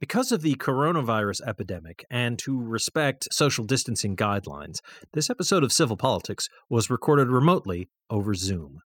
Because 0.00 0.30
of 0.30 0.42
the 0.42 0.54
coronavirus 0.54 1.40
epidemic 1.44 2.04
and 2.08 2.38
to 2.38 2.56
respect 2.56 3.26
social 3.32 3.64
distancing 3.64 4.14
guidelines, 4.14 4.78
this 5.12 5.28
episode 5.28 5.64
of 5.64 5.72
Civil 5.72 5.96
Politics 5.96 6.48
was 6.70 6.88
recorded 6.88 7.26
remotely 7.26 7.88
over 8.08 8.32
Zoom. 8.34 8.80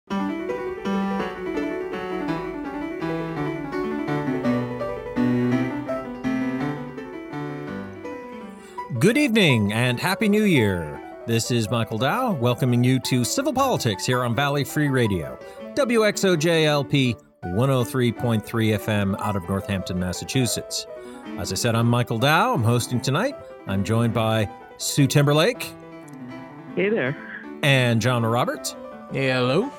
Good 8.99 9.17
evening 9.17 9.73
and 9.73 9.99
Happy 9.99 10.29
New 10.29 10.43
Year. 10.43 11.01
This 11.25 11.49
is 11.49 11.71
Michael 11.71 11.97
Dow 11.97 12.33
welcoming 12.33 12.83
you 12.83 12.99
to 12.99 13.23
Civil 13.23 13.53
Politics 13.53 14.05
here 14.05 14.23
on 14.23 14.35
Valley 14.35 14.63
Free 14.63 14.89
Radio, 14.89 15.39
WXOJLP 15.73 17.19
103.3 17.43 18.43
FM 18.43 19.19
out 19.21 19.35
of 19.35 19.47
Northampton, 19.47 19.99
Massachusetts. 19.99 20.85
As 21.37 21.51
I 21.51 21.55
said, 21.55 21.75
I'm 21.75 21.87
Michael 21.87 22.17
Dow. 22.17 22.53
I'm 22.53 22.63
hosting 22.63 22.99
tonight. 22.99 23.35
I'm 23.67 23.83
joined 23.83 24.13
by 24.13 24.49
Sue 24.77 25.07
Timberlake. 25.07 25.73
Hey 26.75 26.89
there. 26.89 27.17
And 27.63 28.01
John 28.01 28.25
Roberts. 28.25 28.75
Hello. 29.11 29.71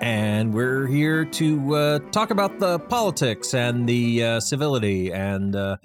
And 0.00 0.54
we're 0.54 0.86
here 0.86 1.24
to 1.24 1.74
uh, 1.74 1.98
talk 2.10 2.30
about 2.30 2.58
the 2.58 2.78
politics 2.78 3.52
and 3.54 3.88
the 3.88 4.24
uh, 4.24 4.40
civility 4.40 5.12
and 5.12 5.54
uh, 5.54 5.76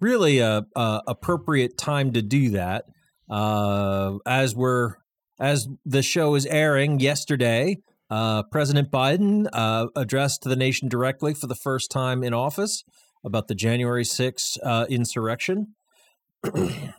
really 0.00 0.40
a, 0.40 0.64
a, 0.74 1.02
appropriate 1.06 1.78
time 1.78 2.12
to 2.12 2.22
do 2.22 2.50
that. 2.50 2.86
Uh, 3.30 4.18
as 4.26 4.54
we're 4.54 4.94
as 5.40 5.68
the 5.84 6.02
show 6.02 6.34
is 6.34 6.46
airing 6.46 7.00
yesterday, 7.00 7.78
uh, 8.10 8.42
President 8.44 8.90
Biden 8.90 9.46
uh, 9.52 9.86
addressed 9.96 10.42
the 10.42 10.56
nation 10.56 10.88
directly 10.88 11.34
for 11.34 11.46
the 11.46 11.54
first 11.54 11.90
time 11.90 12.22
in 12.22 12.34
office 12.34 12.84
about 13.24 13.48
the 13.48 13.54
January 13.54 14.04
6th 14.04 14.58
uh, 14.62 14.86
insurrection. 14.88 15.74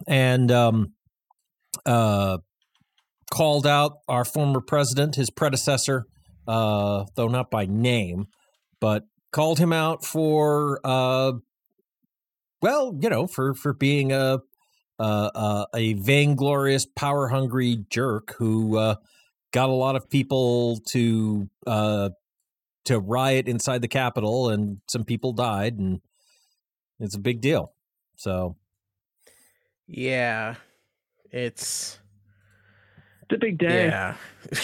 And 0.08 0.52
um, 0.52 0.94
uh, 1.86 2.40
called 3.32 3.68
out 3.68 3.98
our 4.08 4.26
former 4.26 4.62
president, 4.62 5.16
his 5.16 5.30
predecessor, 5.30 6.06
uh, 6.48 7.06
though 7.16 7.28
not 7.28 7.52
by 7.52 7.66
name, 7.66 8.28
but 8.82 9.04
called 9.32 9.60
him 9.60 9.72
out 9.72 10.04
for, 10.04 10.80
uh, 10.84 11.34
well, 12.62 12.98
you 13.00 13.10
know, 13.10 13.28
for 13.28 13.54
for 13.54 13.74
being 13.74 14.12
a 14.12 14.40
a, 15.00 15.94
vainglorious, 15.94 16.86
power 16.86 17.28
hungry 17.28 17.86
jerk 17.90 18.36
who 18.38 18.78
uh, 18.78 18.96
got 19.52 19.70
a 19.70 19.74
lot 19.74 19.96
of 19.96 20.10
people 20.10 20.80
to 20.92 21.50
uh, 21.68 22.10
to 22.86 23.00
riot 23.00 23.48
inside 23.48 23.82
the 23.82 23.88
Capitol, 23.88 24.50
and 24.50 24.78
some 24.88 25.04
people 25.04 25.34
died, 25.34 25.78
and 25.78 26.02
it's 27.00 27.16
a 27.16 27.20
big 27.20 27.42
deal. 27.42 27.74
So, 28.16 28.56
yeah, 29.88 30.56
it's 31.32 32.00
it's 33.24 33.34
a 33.36 33.38
big 33.38 33.58
day. 33.58 33.88
Yeah, 33.88 34.16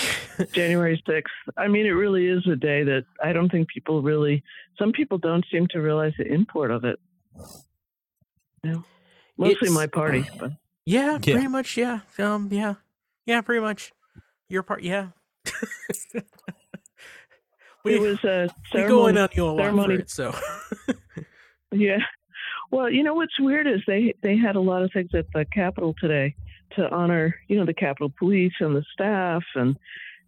January 0.54 1.02
sixth. 1.08 1.34
I 1.58 1.68
mean, 1.68 1.86
it 1.86 1.92
really 1.92 2.28
is 2.28 2.46
a 2.48 2.56
day 2.56 2.84
that 2.84 3.06
I 3.24 3.34
don't 3.34 3.50
think 3.50 3.68
people 3.68 4.02
really. 4.02 4.44
Some 4.78 4.92
people 4.92 5.18
don't 5.18 5.46
seem 5.52 5.68
to 5.68 5.80
realize 5.80 6.14
the 6.18 6.26
import 6.26 6.72
of 6.72 6.86
it. 6.86 7.00
Yeah. 8.64 8.82
Mostly 9.38 9.68
it's, 9.68 9.72
my 9.72 9.88
party, 9.88 10.26
but 10.40 10.52
yeah, 10.86 11.14
yeah, 11.14 11.34
pretty 11.34 11.48
much. 11.48 11.78
Yeah, 11.78 12.02
um, 12.20 12.50
yeah, 12.52 12.76
yeah, 13.26 13.42
pretty 13.42 13.62
much. 13.62 13.92
Your 14.50 14.64
part, 14.64 14.84
yeah. 14.84 15.08
we, 17.84 17.96
it 17.96 18.02
was 18.02 18.24
a 18.24 18.50
ceremony, 18.72 18.84
we 18.84 18.88
go 18.88 19.08
in 19.08 19.18
on 19.18 19.30
you 19.34 19.46
a 19.46 19.52
lot 19.52 19.86
for 19.86 19.92
it, 19.92 20.10
so 20.10 20.36
yeah. 21.72 22.00
Well, 22.72 22.90
you 22.90 23.04
know 23.04 23.14
what's 23.14 23.40
weird 23.40 23.68
is 23.68 23.82
they 23.86 24.14
they 24.24 24.38
had 24.38 24.56
a 24.56 24.62
lot 24.62 24.82
of 24.82 24.92
things 24.92 25.10
at 25.14 25.32
the 25.34 25.46
Capitol 25.46 25.94
today 26.00 26.36
to 26.78 26.90
honor, 26.90 27.36
you 27.50 27.58
know, 27.58 27.66
the 27.66 27.74
Capitol 27.74 28.14
Police 28.18 28.54
and 28.62 28.76
the 28.76 28.84
staff, 28.94 29.44
and 29.56 29.78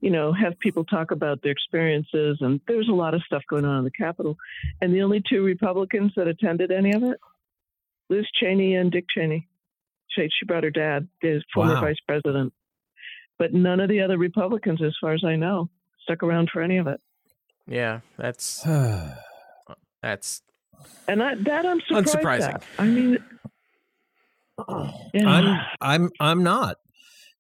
you 0.02 0.10
know, 0.10 0.34
have 0.34 0.60
people 0.60 0.84
talk 0.84 1.12
about 1.12 1.42
their 1.42 1.54
experiences. 1.54 2.38
And 2.42 2.60
there's 2.68 2.90
a 2.90 2.94
lot 2.94 3.14
of 3.14 3.24
stuff 3.24 3.42
going 3.50 3.64
on 3.64 3.78
in 3.78 3.84
the 3.86 3.92
Capitol. 3.92 4.36
And 4.82 4.94
the 4.94 5.02
only 5.02 5.24
two 5.28 5.44
Republicans 5.44 6.12
that 6.18 6.28
attended 6.28 6.72
any 6.72 6.92
of 6.92 7.04
it, 7.04 7.18
Liz 8.10 8.26
Cheney 8.34 8.76
and 8.76 8.92
Dick 8.92 9.06
Cheney. 9.08 9.48
She, 10.10 10.28
she 10.38 10.46
brought 10.46 10.66
her 10.66 10.72
dad, 10.72 11.08
his 11.22 11.42
former 11.54 11.76
wow. 11.76 11.82
vice 11.82 12.02
president. 12.06 12.52
But 13.40 13.54
none 13.54 13.80
of 13.80 13.88
the 13.88 14.02
other 14.02 14.18
Republicans, 14.18 14.82
as 14.82 14.94
far 15.00 15.14
as 15.14 15.24
I 15.24 15.38
know, 15.38 15.70
stuck 16.02 16.22
around 16.22 16.50
for 16.52 16.62
any 16.62 16.80
of 16.80 16.88
it. 16.88 17.00
Yeah, 17.66 18.02
that's 18.18 18.62
that's 20.02 20.42
and 21.08 21.22
I, 21.22 21.36
that 21.36 21.66
I'm 21.66 21.82
surprised 21.82 22.16
unsurprising. 22.16 22.54
At. 22.54 22.64
I 22.80 22.86
mean, 22.86 23.18
yeah. 25.14 25.28
I'm 25.28 25.60
I'm 25.82 26.10
I'm 26.20 26.44
not. 26.44 26.78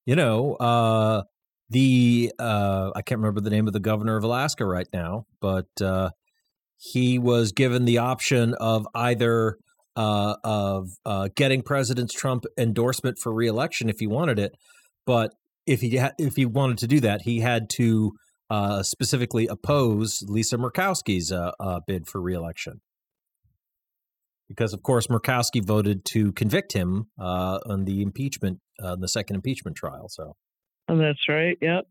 You 0.05 0.15
know, 0.15 0.55
uh, 0.55 1.23
the 1.69 2.33
uh, 2.39 2.91
I 2.95 3.01
can't 3.01 3.19
remember 3.19 3.41
the 3.41 3.49
name 3.49 3.67
of 3.67 3.73
the 3.73 3.79
governor 3.79 4.17
of 4.17 4.23
Alaska 4.23 4.65
right 4.65 4.87
now, 4.93 5.25
but 5.39 5.69
uh, 5.81 6.09
he 6.77 7.17
was 7.17 7.51
given 7.51 7.85
the 7.85 7.99
option 7.99 8.53
of 8.55 8.87
either 8.93 9.57
uh, 9.95 10.35
of 10.43 10.89
uh, 11.05 11.29
getting 11.35 11.61
President 11.61 12.11
Trump 12.11 12.45
endorsement 12.57 13.17
for 13.17 13.33
reelection 13.33 13.89
if 13.89 13.99
he 13.99 14.07
wanted 14.07 14.39
it, 14.39 14.53
but 15.05 15.33
if 15.65 15.81
he 15.81 15.97
ha- 15.97 16.13
if 16.19 16.35
he 16.35 16.45
wanted 16.45 16.79
to 16.79 16.87
do 16.87 16.99
that, 16.99 17.21
he 17.21 17.39
had 17.39 17.69
to 17.71 18.11
uh, 18.49 18.83
specifically 18.83 19.47
oppose 19.47 20.23
Lisa 20.27 20.57
Murkowski's 20.57 21.31
uh, 21.31 21.51
uh, 21.59 21.79
bid 21.87 22.07
for 22.07 22.21
reelection 22.21 22.81
because, 24.47 24.73
of 24.73 24.83
course, 24.83 25.07
Murkowski 25.07 25.63
voted 25.65 26.05
to 26.05 26.31
convict 26.33 26.73
him 26.73 27.07
uh, 27.19 27.59
on 27.65 27.85
the 27.85 28.01
impeachment, 28.01 28.59
uh, 28.83 28.95
the 28.95 29.07
second 29.07 29.35
impeachment 29.37 29.77
trial. 29.77 30.07
So, 30.09 30.35
oh, 30.89 30.97
that's 30.97 31.27
right. 31.27 31.57
Yep. 31.61 31.87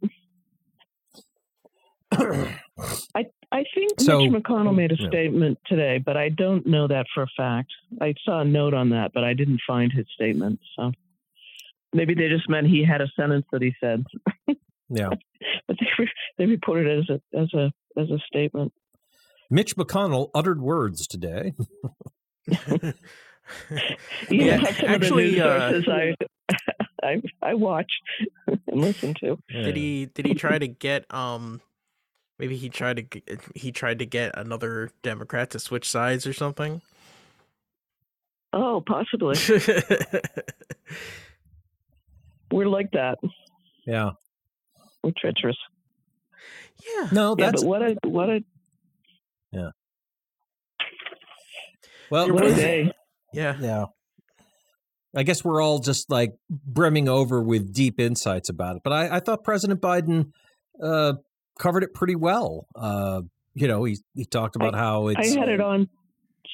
I 3.15 3.27
I 3.53 3.65
think 3.75 4.01
so, 4.01 4.21
Mitch 4.21 4.43
McConnell 4.43 4.75
made 4.75 4.93
a 4.93 4.97
yeah. 4.99 5.09
statement 5.09 5.59
today, 5.67 5.99
but 5.99 6.17
I 6.17 6.31
don't 6.31 6.67
know 6.67 6.89
that 6.89 7.07
for 7.15 7.23
a 7.23 7.27
fact. 7.37 7.71
I 8.01 8.15
saw 8.25 8.41
a 8.41 8.45
note 8.45 8.73
on 8.73 8.91
that, 8.91 9.13
but 9.13 9.25
I 9.25 9.35
didn't 9.35 9.61
find 9.67 9.93
his 9.93 10.07
statement. 10.15 10.59
So 10.77 10.93
maybe 11.93 12.15
they 12.15 12.29
just 12.29 12.49
meant 12.49 12.67
he 12.67 12.85
had 12.85 13.03
a 13.03 13.09
sentence 13.15 13.45
that 13.53 13.61
he 13.61 13.75
said. 13.79 14.05
yeah, 14.89 15.11
but 15.69 15.77
they 15.79 16.07
they 16.39 16.47
reported 16.47 16.87
it 16.87 16.99
as 17.01 17.11
a 17.11 17.39
as 17.39 17.55
a 17.55 18.01
as 18.01 18.11
a 18.11 18.19
statement. 18.27 18.73
Mitch 19.51 19.77
McConnell 19.77 20.31
uttered 20.35 20.63
words 20.63 21.07
today. 21.07 21.53
yeah, 24.31 24.65
actually, 24.87 25.41
uh, 25.41 25.81
I, 25.89 26.15
I 27.03 27.23
I 27.41 27.55
watch 27.55 27.93
and 28.47 28.61
listen 28.81 29.15
to. 29.21 29.39
Did 29.49 29.77
he 29.77 30.07
did 30.07 30.27
he 30.27 30.35
try 30.35 30.59
to 30.59 30.67
get 30.69 31.13
um 31.13 31.61
maybe 32.39 32.57
he 32.57 32.69
tried 32.69 32.97
to 32.97 33.03
get, 33.03 33.41
he 33.55 33.73
tried 33.73 34.01
to 34.01 34.07
get 34.07 34.37
another 34.37 34.91
Democrat 35.03 35.51
to 35.51 35.59
switch 35.59 35.89
sides 35.89 36.27
or 36.27 36.33
something? 36.33 36.83
Oh, 38.53 38.83
possibly. 38.87 39.37
We're 42.53 42.69
like 42.69 42.91
that. 42.93 43.19
Yeah. 43.87 44.11
We're 45.03 45.13
treacherous. 45.17 45.57
Yeah. 46.85 47.09
No, 47.13 47.35
that's 47.35 47.63
yeah, 47.63 47.69
but 47.69 47.69
what 47.69 47.83
a 47.83 47.97
what 48.05 48.29
a 48.29 48.45
Yeah. 49.53 49.71
Well, 52.13 52.31
what 52.31 52.45
a 52.45 52.55
day. 52.55 52.93
Yeah. 53.33 53.57
Yeah. 53.59 53.87
I 55.17 55.23
guess 55.23 55.43
we're 55.43 55.63
all 55.63 55.79
just 55.79 56.11
like 56.11 56.35
brimming 56.51 57.09
over 57.09 57.43
with 57.43 57.73
deep 57.73 57.99
insights 57.99 58.51
about 58.51 58.77
it. 58.77 58.83
But 58.85 58.93
I, 58.93 59.17
I 59.17 59.21
thought 59.21 59.45
President 59.45 59.81
Biden 59.81 60.33
uh, 60.83 61.15
covered 61.59 61.85
it 61.85 61.95
pretty 61.95 62.15
well. 62.15 62.67
Uh, 62.77 63.23
you 63.55 63.67
know, 63.67 63.85
he 63.85 63.97
he 64.15 64.27
talked 64.27 64.57
about 64.57 64.75
I, 64.75 64.79
how 64.79 65.09
it's. 65.09 65.35
I 65.35 65.39
had 65.39 65.49
it 65.49 65.63
on 65.63 65.89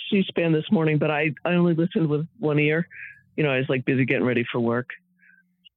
C-SPAN 0.09 0.53
this 0.53 0.65
morning, 0.71 0.97
but 0.99 1.11
I 1.11 1.31
I 1.45 1.55
only 1.55 1.75
listened 1.75 2.09
with 2.09 2.29
one 2.39 2.61
ear. 2.61 2.87
You 3.37 3.43
know, 3.43 3.51
I 3.51 3.57
was 3.57 3.67
like 3.69 3.85
busy 3.85 4.05
getting 4.05 4.25
ready 4.25 4.45
for 4.53 4.61
work. 4.61 4.91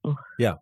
Oh. 0.04 0.16
Yeah. 0.38 0.56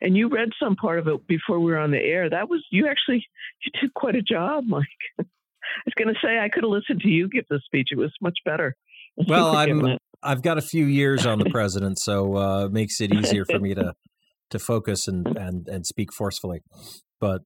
And 0.00 0.16
you 0.16 0.28
read 0.28 0.48
some 0.60 0.74
part 0.74 0.98
of 0.98 1.06
it 1.06 1.26
before 1.28 1.60
we 1.60 1.70
were 1.70 1.78
on 1.78 1.92
the 1.92 1.98
air. 1.98 2.28
That 2.28 2.48
was 2.48 2.64
you 2.70 2.88
actually 2.88 3.24
you 3.64 3.80
did 3.80 3.94
quite 3.94 4.16
a 4.16 4.22
job, 4.22 4.64
Mike. 4.66 4.84
I 5.78 5.82
was 5.86 5.94
going 5.96 6.14
to 6.14 6.20
say 6.22 6.38
I 6.38 6.48
could 6.48 6.64
have 6.64 6.70
listened 6.70 7.00
to 7.00 7.08
you 7.08 7.28
give 7.28 7.46
the 7.48 7.60
speech. 7.64 7.88
It 7.90 7.98
was 7.98 8.12
much 8.20 8.38
better. 8.44 8.76
Well, 9.28 9.54
I'm 9.56 9.98
I've 10.24 10.42
got 10.42 10.58
a 10.58 10.62
few 10.62 10.86
years 10.86 11.24
on 11.24 11.38
the 11.38 11.44
president, 11.50 12.00
so 12.00 12.36
uh, 12.36 12.64
it 12.66 12.72
makes 12.72 13.00
it 13.00 13.12
easier 13.12 13.44
for 13.44 13.60
me 13.60 13.74
to 13.74 13.94
to 14.50 14.58
focus 14.58 15.06
and 15.06 15.26
and 15.38 15.68
and 15.68 15.86
speak 15.86 16.12
forcefully. 16.12 16.62
But 17.20 17.42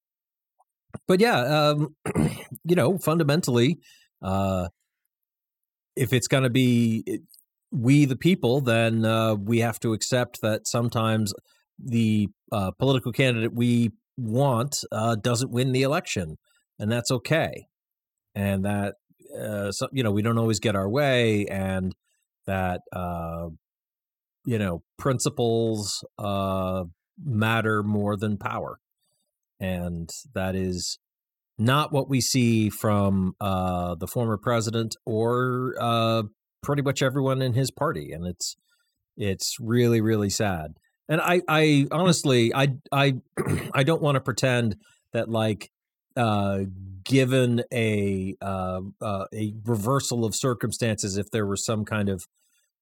but 1.07 1.21
yeah, 1.21 1.41
um, 1.41 1.95
you 2.65 2.75
know, 2.75 2.97
fundamentally, 2.97 3.81
uh, 4.23 4.69
if 5.95 6.15
it's 6.15 6.29
going 6.29 6.45
to 6.45 6.51
be 6.51 7.21
we 7.71 8.07
the 8.07 8.17
people, 8.17 8.63
then 8.63 9.05
uh, 9.05 9.35
we 9.35 9.59
have 9.59 9.79
to 9.81 9.93
accept 9.93 10.41
that 10.41 10.67
sometimes 10.67 11.35
the 11.79 12.29
uh, 12.51 12.71
political 12.79 13.13
candidate 13.13 13.53
we 13.53 13.91
want 14.17 14.85
uh, 14.91 15.17
doesn't 15.17 15.51
win 15.51 15.73
the 15.73 15.83
election, 15.83 16.39
and 16.79 16.91
that's 16.91 17.11
okay 17.11 17.67
and 18.35 18.65
that 18.65 18.95
uh, 19.37 19.73
so, 19.73 19.89
you 19.93 20.03
know 20.03 20.11
we 20.11 20.23
don't 20.23 20.39
always 20.39 20.61
get 20.61 20.77
our 20.77 20.89
way, 20.89 21.47
and 21.47 21.95
that 22.47 22.81
uh, 22.93 23.49
you 24.45 24.59
know 24.59 24.83
principles 24.99 26.05
uh, 26.19 26.85
matter 27.23 27.83
more 27.83 28.17
than 28.17 28.37
power, 28.37 28.79
and 29.61 30.11
that 30.35 30.55
is 30.55 30.99
not 31.59 31.93
what 31.93 32.09
we 32.09 32.21
see 32.21 32.71
from 32.71 33.35
uh, 33.41 33.95
the 33.97 34.07
former 34.07 34.39
president 34.39 34.95
or 35.05 35.75
uh, 35.81 36.23
pretty 36.63 36.83
much 36.83 37.03
everyone 37.03 37.43
in 37.43 37.55
his 37.55 37.71
party, 37.71 38.13
and 38.13 38.27
it's 38.27 38.57
it's 39.17 39.57
really 39.61 40.01
really 40.01 40.31
sad. 40.31 40.75
And 41.09 41.21
I 41.21 41.43
I 41.49 41.87
honestly 41.91 42.55
I 42.55 42.69
I 42.93 43.15
I 43.75 43.83
don't 43.83 44.03
want 44.03 44.17
to 44.17 44.21
pretend 44.21 44.77
that 45.13 45.29
like 45.29 45.71
uh, 46.19 46.65
given 47.05 47.63
a 47.73 48.37
uh, 48.43 48.81
uh, 49.01 49.25
a 49.33 49.55
reversal 49.65 50.25
of 50.25 50.35
circumstances, 50.35 51.17
if 51.17 51.31
there 51.31 51.47
was 51.47 51.65
some 51.65 51.85
kind 51.85 52.09
of 52.09 52.27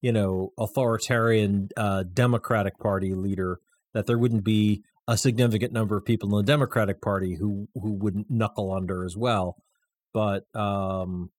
you 0.01 0.11
know 0.11 0.53
authoritarian 0.59 1.69
uh, 1.77 2.03
Democratic 2.03 2.79
Party 2.79 3.15
leader, 3.15 3.61
that 3.93 4.07
there 4.07 4.19
wouldn't 4.19 4.43
be 4.43 4.83
a 5.07 5.17
significant 5.17 5.73
number 5.73 5.97
of 5.97 6.05
people 6.05 6.31
in 6.31 6.45
the 6.45 6.51
Democratic 6.51 7.01
Party 7.01 7.37
who 7.37 7.69
who 7.75 7.93
wouldn't 7.93 8.31
knuckle 8.31 8.73
under 8.73 9.05
as 9.05 9.17
well. 9.17 9.57
But 10.15 10.45
um, 10.55 11.31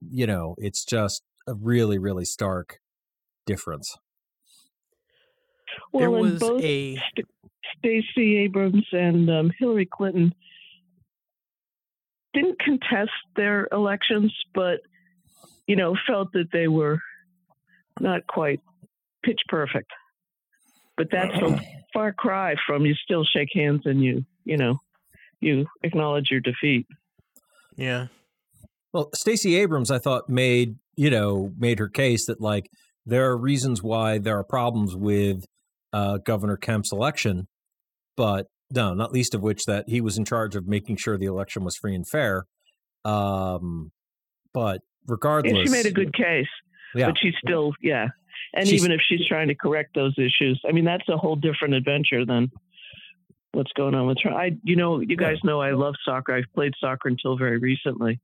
you 0.00 0.26
know, 0.26 0.54
it's 0.58 0.84
just 0.84 1.22
a 1.46 1.54
really 1.54 1.98
really 1.98 2.24
stark 2.24 2.78
difference. 3.46 3.96
Well, 5.92 6.00
there 6.00 6.08
and 6.08 6.32
was 6.32 6.40
both 6.40 6.62
a 6.62 6.96
St- 6.96 7.28
Stacey 7.78 8.36
Abrams 8.38 8.86
and 8.92 9.28
um, 9.28 9.52
Hillary 9.58 9.86
Clinton 9.86 10.32
didn't 12.34 12.58
contest 12.58 13.12
their 13.36 13.68
elections, 13.72 14.34
but 14.54 14.80
you 15.66 15.76
know 15.76 15.96
felt 16.06 16.32
that 16.32 16.48
they 16.52 16.68
were 16.68 16.98
not 18.00 18.26
quite 18.26 18.60
pitch 19.24 19.40
perfect. 19.48 19.90
But 20.96 21.08
that's 21.10 21.34
a 21.34 21.60
far 21.92 22.12
cry 22.12 22.54
from 22.66 22.84
you 22.84 22.94
still 22.94 23.24
shake 23.24 23.48
hands 23.54 23.82
and 23.84 24.02
you 24.02 24.24
you 24.44 24.56
know 24.56 24.78
you 25.40 25.66
acknowledge 25.82 26.30
your 26.30 26.40
defeat. 26.40 26.86
yeah. 27.76 28.06
Well, 28.92 29.10
Stacey 29.12 29.56
Abrams, 29.56 29.90
I 29.90 29.98
thought 29.98 30.28
made 30.28 30.76
you 30.96 31.10
know 31.10 31.52
made 31.56 31.78
her 31.78 31.88
case 31.88 32.26
that 32.26 32.40
like 32.40 32.68
there 33.06 33.30
are 33.30 33.36
reasons 33.36 33.82
why 33.82 34.18
there 34.18 34.38
are 34.38 34.44
problems 34.44 34.94
with 34.94 35.44
uh, 35.92 36.18
Governor 36.18 36.56
Kemp's 36.56 36.92
election, 36.92 37.46
but 38.16 38.46
no, 38.70 38.94
not 38.94 39.12
least 39.12 39.34
of 39.34 39.42
which 39.42 39.64
that 39.66 39.88
he 39.88 40.00
was 40.00 40.18
in 40.18 40.24
charge 40.24 40.56
of 40.56 40.66
making 40.66 40.96
sure 40.96 41.16
the 41.18 41.26
election 41.26 41.64
was 41.64 41.76
free 41.76 41.94
and 41.94 42.06
fair. 42.08 42.44
Um, 43.04 43.92
but 44.52 44.80
regardless, 45.06 45.52
And 45.52 45.66
she 45.68 45.72
made 45.72 45.86
a 45.86 45.92
good 45.92 46.14
case, 46.14 46.48
yeah, 46.94 47.06
but 47.06 47.16
she's 47.20 47.34
still 47.44 47.72
yeah. 47.82 48.08
And 48.54 48.66
She's- 48.68 48.80
even 48.80 48.92
if 48.92 49.00
she's 49.06 49.26
trying 49.26 49.48
to 49.48 49.54
correct 49.54 49.90
those 49.94 50.14
issues, 50.18 50.60
I 50.68 50.72
mean 50.72 50.84
that's 50.84 51.08
a 51.08 51.16
whole 51.16 51.36
different 51.36 51.74
adventure 51.74 52.24
than 52.24 52.50
what's 53.52 53.72
going 53.72 53.94
on 53.94 54.06
with 54.06 54.18
her. 54.22 54.30
I 54.30 54.52
you 54.62 54.76
know 54.76 55.00
you 55.00 55.16
guys 55.16 55.36
know 55.44 55.60
I 55.60 55.72
love 55.72 55.94
soccer. 56.04 56.34
I've 56.34 56.52
played 56.54 56.72
soccer 56.80 57.08
until 57.08 57.36
very 57.36 57.58
recently, 57.58 58.20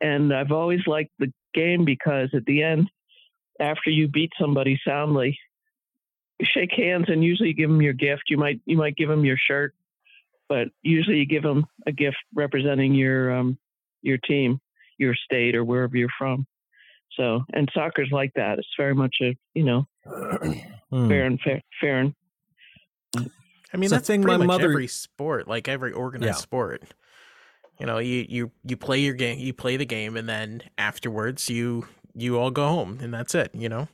and 0.00 0.32
I've 0.34 0.52
always 0.52 0.80
liked 0.86 1.12
the 1.18 1.32
game 1.54 1.84
because 1.84 2.28
at 2.34 2.44
the 2.44 2.62
end, 2.62 2.90
after 3.60 3.90
you 3.90 4.08
beat 4.08 4.32
somebody 4.40 4.78
soundly, 4.86 5.38
shake 6.42 6.72
hands 6.72 7.06
and 7.08 7.22
usually 7.24 7.48
you 7.48 7.54
give 7.54 7.70
them 7.70 7.82
your 7.82 7.92
gift. 7.92 8.24
You 8.28 8.36
might 8.36 8.60
you 8.66 8.76
might 8.76 8.96
give 8.96 9.08
them 9.08 9.24
your 9.24 9.36
shirt, 9.36 9.74
but 10.48 10.68
usually 10.82 11.18
you 11.18 11.26
give 11.26 11.42
them 11.42 11.66
a 11.86 11.92
gift 11.92 12.18
representing 12.34 12.94
your 12.94 13.32
um 13.36 13.58
your 14.02 14.18
team, 14.18 14.60
your 14.98 15.14
state, 15.14 15.54
or 15.56 15.64
wherever 15.64 15.96
you're 15.96 16.08
from. 16.18 16.46
So, 17.12 17.44
and 17.52 17.68
soccer's 17.74 18.10
like 18.12 18.32
that. 18.34 18.58
It's 18.58 18.68
very 18.76 18.94
much 18.94 19.16
a 19.20 19.36
you 19.54 19.64
know 19.64 19.88
Hmm. 20.90 21.08
fair 21.08 21.26
and 21.26 21.40
fair, 21.40 21.60
fair 21.80 21.98
and 21.98 22.14
I 23.16 23.76
mean, 23.76 23.84
It's 23.84 23.90
that's 23.90 24.06
thing 24.06 24.22
pretty 24.22 24.38
my 24.38 24.46
much 24.46 24.46
mother- 24.46 24.70
every 24.70 24.86
sport, 24.86 25.46
like 25.48 25.68
every 25.68 25.92
organized 25.92 26.36
Yeah. 26.36 26.40
sport. 26.40 26.82
You 27.78 27.86
know, 27.86 27.98
you 27.98 28.24
you 28.28 28.50
you 28.64 28.76
play 28.76 28.98
your 29.00 29.14
game, 29.14 29.38
you 29.38 29.52
play 29.52 29.76
the 29.76 29.84
game, 29.86 30.16
and 30.16 30.28
then 30.28 30.62
afterwards, 30.78 31.48
you 31.50 31.86
you 32.14 32.38
all 32.38 32.50
go 32.50 32.66
home, 32.66 32.98
and 33.00 33.12
that's 33.14 33.34
it. 33.34 33.54
You 33.54 33.68
know, 33.68 33.88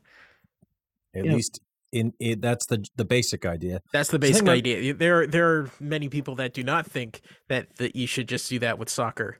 at 1.14 1.24
Yeah. 1.24 1.34
least 1.34 1.60
in 1.94 2.12
it, 2.20 2.40
that's 2.42 2.66
the 2.66 2.84
the 2.96 3.04
basic 3.04 3.46
idea. 3.46 3.80
that's 3.92 4.10
the 4.10 4.18
The 4.18 4.26
thing 4.26 4.32
basic 4.32 4.42
about- 4.42 4.56
idea. 4.56 4.94
There 4.94 5.20
are- 5.22 5.26
there 5.26 5.48
are 5.48 5.70
many 5.80 6.08
people 6.08 6.34
that 6.36 6.52
do 6.52 6.62
not 6.62 6.86
think 6.86 7.20
that 7.48 7.76
that 7.76 7.94
you 7.96 8.06
should 8.06 8.28
just 8.28 8.50
do 8.50 8.58
that 8.58 8.78
with 8.78 8.88
soccer. 8.90 9.38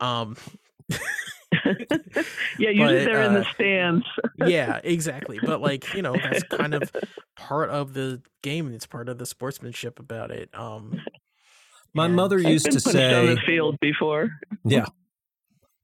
Um, 0.00 0.36
yeah. 2.58 2.70
Usually 2.70 2.76
But, 2.78 3.04
they're 3.04 3.22
in 3.22 3.34
the 3.34 3.40
uh, 3.46 3.52
stands. 3.54 4.06
yeah, 4.46 4.80
exactly. 4.84 5.38
But 5.44 5.60
like 5.60 5.92
you 5.94 6.02
know, 6.02 6.14
that's 6.14 6.42
kind 6.44 6.74
of 6.74 6.90
part 7.36 7.70
of 7.70 7.94
the 7.94 8.20
game. 8.42 8.72
It's 8.72 8.86
part 8.86 9.08
of 9.08 9.18
the 9.18 9.26
sportsmanship 9.26 9.98
about 9.98 10.30
it. 10.30 10.50
Um, 10.54 11.00
My 11.94 12.06
and- 12.06 12.16
mother 12.16 12.38
I've 12.38 12.44
used 12.46 12.64
been 12.66 12.76
to 12.76 12.80
punched 12.82 12.96
on 12.96 13.26
say, 13.26 13.34
the 13.34 13.40
field 13.46 13.76
before. 13.80 14.30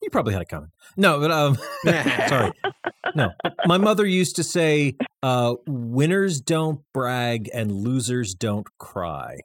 You 0.02 0.10
probably 0.10 0.32
had 0.32 0.42
it 0.42 0.48
coming. 0.48 0.70
No, 0.96 1.20
but 1.20 1.30
um, 1.30 1.56
sorry. 2.28 2.52
No, 3.14 3.30
my 3.66 3.78
mother 3.78 4.06
used 4.06 4.36
to 4.36 4.44
say, 4.44 4.94
uh, 5.22 5.54
"Winners 5.66 6.40
don't 6.40 6.80
brag 6.94 7.48
and 7.54 7.72
losers 7.72 8.34
don't 8.34 8.66
cry," 8.78 9.36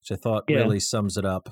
which 0.00 0.16
I 0.18 0.20
thought 0.20 0.44
Yeah. 0.48 0.58
really 0.58 0.80
sums 0.80 1.16
it 1.16 1.24
up 1.24 1.48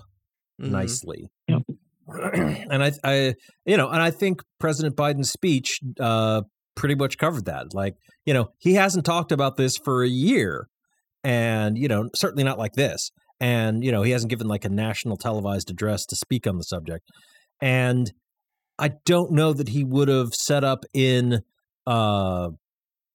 Mhm. 0.60 0.70
nicely. 0.70 1.28
And 2.12 2.82
I, 2.82 2.90
I, 3.04 3.34
you 3.64 3.76
know, 3.76 3.88
and 3.88 4.02
I 4.02 4.10
think 4.10 4.42
President 4.58 4.96
Biden's 4.96 5.30
speech 5.30 5.78
uh, 6.00 6.42
pretty 6.74 6.96
much 6.96 7.18
covered 7.18 7.44
that. 7.44 7.72
Like, 7.72 7.94
you 8.26 8.34
know, 8.34 8.48
he 8.58 8.74
hasn't 8.74 9.04
talked 9.06 9.30
about 9.30 9.56
this 9.56 9.76
for 9.76 10.02
a 10.02 10.08
year, 10.08 10.66
and 11.22 11.78
you 11.78 11.86
know, 11.86 12.08
certainly 12.16 12.42
not 12.42 12.58
like 12.58 12.72
this. 12.72 13.10
And 13.38 13.84
you 13.84 13.92
know, 13.92 14.02
he 14.02 14.10
hasn't 14.10 14.28
given 14.30 14.48
like 14.48 14.64
a 14.64 14.68
national 14.68 15.18
televised 15.18 15.70
address 15.70 16.04
to 16.06 16.16
speak 16.16 16.48
on 16.48 16.56
the 16.58 16.64
subject. 16.64 17.04
And 17.60 18.12
I 18.78 18.92
don't 19.04 19.32
know 19.32 19.52
that 19.52 19.68
he 19.68 19.84
would 19.84 20.08
have 20.08 20.34
set 20.34 20.64
up 20.64 20.84
in, 20.94 21.42
uh, 21.86 22.50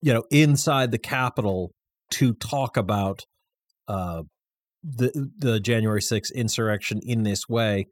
you 0.02 0.14
know, 0.14 0.24
inside 0.30 0.92
the 0.92 1.00
Capitol 1.00 1.74
to 2.12 2.34
talk 2.34 2.78
about 2.78 3.26
uh, 3.88 4.24
the 4.84 5.32
the 5.38 5.60
January 5.60 6.02
6th 6.02 6.34
insurrection 6.34 7.00
in 7.04 7.24
this 7.24 7.50
way 7.50 7.88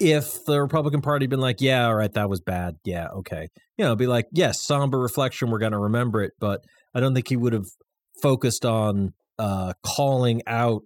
if 0.00 0.44
the 0.44 0.60
Republican 0.60 1.00
Party 1.00 1.24
had 1.24 1.30
been 1.30 1.40
like, 1.40 1.60
yeah, 1.60 1.86
all 1.86 1.94
right, 1.94 2.12
that 2.12 2.28
was 2.28 2.40
bad. 2.40 2.76
Yeah, 2.84 3.08
okay. 3.08 3.48
You 3.78 3.84
know, 3.84 3.96
be 3.96 4.06
like, 4.06 4.26
yes, 4.32 4.60
somber 4.60 4.98
reflection, 4.98 5.50
we're 5.50 5.58
going 5.58 5.72
to 5.72 5.78
remember 5.78 6.22
it. 6.22 6.32
But 6.38 6.64
I 6.94 7.00
don't 7.00 7.14
think 7.14 7.28
he 7.28 7.36
would 7.36 7.52
have 7.52 7.66
focused 8.20 8.64
on 8.64 9.14
uh, 9.38 9.72
calling 9.84 10.42
out 10.46 10.82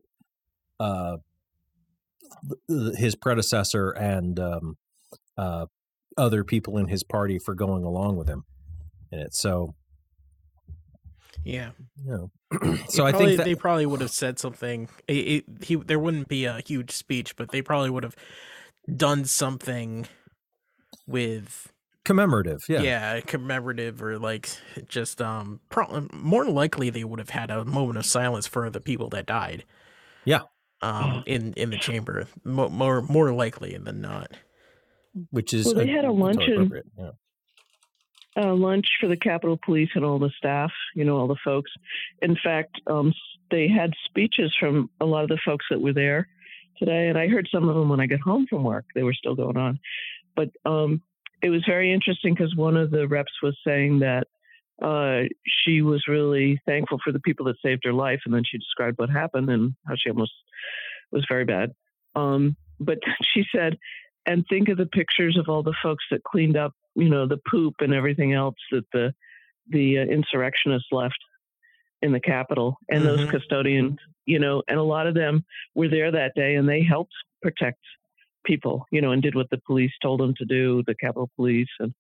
uh, 0.79 1.17
his 2.97 3.15
predecessor 3.15 3.91
and 3.91 4.39
um, 4.41 4.77
uh, 5.37 5.67
other 6.17 6.45
people 6.45 6.77
in 6.79 6.89
his 6.89 7.03
party 7.05 7.39
for 7.39 7.55
going 7.55 7.85
along 7.85 8.17
with 8.17 8.29
him 8.29 8.45
in 9.13 9.19
it. 9.21 9.35
So, 9.35 9.75
Yeah. 11.45 11.71
you 12.05 12.11
know, 12.11 12.31
so 12.89 13.05
I 13.07 13.11
probably- 13.11 13.27
think 13.29 13.37
that 13.39 13.45
they 13.45 13.55
probably 13.55 13.87
would 13.87 14.01
have 14.01 14.11
said 14.11 14.39
something. 14.39 14.89
It, 15.07 15.13
it, 15.13 15.45
he 15.65 15.77
there 15.77 15.99
wouldn't 15.99 16.29
be 16.29 16.45
a 16.45 16.61
huge 16.67 16.91
speech, 16.91 17.37
but 17.37 17.51
they 17.51 17.63
probably 17.63 17.91
would 17.91 18.03
have 18.05 18.17
done 18.95 19.25
something 19.25 20.07
with 21.07 21.73
commemorative. 22.05 22.61
Yeah. 22.69 22.81
yeah, 22.83 23.21
commemorative 23.21 24.03
or 24.03 24.19
like 24.19 24.49
just 24.89 25.21
um 25.21 25.61
pro- 25.69 26.09
more 26.13 26.47
likely 26.47 26.91
they 26.91 27.05
would 27.05 27.19
have 27.19 27.31
had 27.31 27.51
a 27.51 27.65
moment 27.65 27.99
of 27.99 28.07
silence 28.07 28.47
for 28.47 28.69
the 28.71 28.81
people 28.81 29.09
that 29.11 29.27
died. 29.27 29.65
Yeah. 30.25 30.43
Um 30.83 31.25
in 31.27 31.53
in 31.55 31.71
the 31.71 31.79
chamber 31.79 32.27
Mo- 32.45 32.69
more 32.69 33.03
more 33.03 33.33
likely 33.33 33.77
than 33.77 34.01
not. 34.01 34.31
Which 35.31 35.53
is 35.53 35.67
Well, 35.67 35.75
they 35.75 35.91
uh, 35.91 35.97
had 35.97 36.05
a 36.05 36.09
totally 36.09 36.23
luncheon. 36.23 36.53
appropriate, 36.55 36.87
Yeah. 36.97 37.11
uh, 38.37 38.55
lunch 38.55 38.87
for 39.01 39.09
the 39.09 39.17
Capitol 39.17 39.59
Police 39.65 39.89
and 39.95 40.05
all 40.05 40.19
the 40.21 40.31
staff, 40.39 40.71
you 40.95 41.05
know, 41.05 41.17
all 41.17 41.27
the 41.27 41.37
folks. 41.45 41.71
In 42.23 42.37
fact, 42.45 42.81
um, 42.87 43.13
they 43.51 43.67
had 43.67 43.93
speeches 44.05 44.55
from 44.61 44.91
a 45.01 45.05
lot 45.07 45.25
of 45.25 45.29
the 45.29 45.39
folks 45.45 45.67
that 45.71 45.81
were 45.81 45.95
there 45.95 46.29
today, 46.79 47.09
and 47.09 47.19
I 47.19 47.27
heard 47.27 47.49
some 47.53 47.69
of 47.69 47.75
them 47.75 47.89
when 47.89 47.99
I 48.01 48.07
got 48.07 48.21
home 48.21 48.47
from 48.49 48.63
work. 48.63 48.85
They 48.95 49.03
were 49.03 49.15
still 49.15 49.35
going 49.35 49.57
on, 49.57 49.81
but 50.37 50.51
um, 50.65 51.03
it 51.43 51.51
was 51.51 51.65
very 51.67 51.93
interesting 51.93 52.35
because 52.35 52.55
one 52.55 52.77
of 52.77 52.91
the 52.93 53.09
reps 53.09 53.33
was 53.43 53.57
saying 53.67 53.99
that 54.01 54.29
uh, 54.83 55.23
she 55.47 55.83
was 55.83 56.05
really 56.09 56.61
thankful 56.67 56.99
for 57.03 57.13
the 57.13 57.21
people 57.21 57.47
that 57.47 57.57
saved 57.63 57.83
her 57.85 57.93
life, 57.93 58.21
and 58.25 58.35
then 58.35 58.45
she 58.45 58.59
described 58.59 58.99
what 58.99 59.11
happened 59.11 59.51
and 59.51 59.75
how 59.87 59.95
she 59.97 60.11
almost 60.11 60.33
was 61.11 61.27
very 61.29 61.45
bad. 61.45 61.73
Um, 62.15 62.57
but 62.79 62.99
she 63.35 63.45
said, 63.55 63.77
and 64.27 64.45
think 64.49 64.69
of 64.69 64.77
the 64.77 64.87
pictures 64.87 65.37
of 65.39 65.49
all 65.49 65.63
the 65.63 65.75
folks 65.83 66.05
that 66.11 66.23
cleaned 66.25 66.57
up, 66.57 66.73
you 66.95 67.09
know, 67.09 67.27
the 67.27 67.41
poop 67.51 67.77
and 67.81 67.95
everything 67.95 68.33
else 68.35 68.57
that 68.73 68.85
the 68.93 69.15
the 69.71 69.99
uh, 69.99 70.03
insurrectionists 70.03 70.89
left 70.93 71.19
in 72.01 72.13
the 72.13 72.21
Capitol, 72.21 72.79
and 72.89 73.03
Mhm. 73.03 73.07
those 73.07 73.31
custodians, 73.31 73.99
you 74.25 74.39
know, 74.39 74.63
and 74.69 74.79
a 74.79 74.83
lot 74.83 75.07
of 75.07 75.15
them 75.15 75.45
were 75.75 75.89
there 75.89 76.11
that 76.11 76.35
day, 76.35 76.55
and 76.55 76.69
they 76.69 76.83
helped 76.83 77.13
protect 77.43 77.81
people, 78.45 78.87
you 78.91 79.01
know, 79.01 79.13
and 79.13 79.23
did 79.23 79.35
what 79.35 79.51
the 79.51 79.61
police 79.67 79.93
told 80.01 80.21
them 80.21 80.35
to 80.39 80.45
do, 80.45 80.83
the 80.87 80.95
Capitol 80.95 81.31
Police, 81.37 81.69
and 81.79 81.95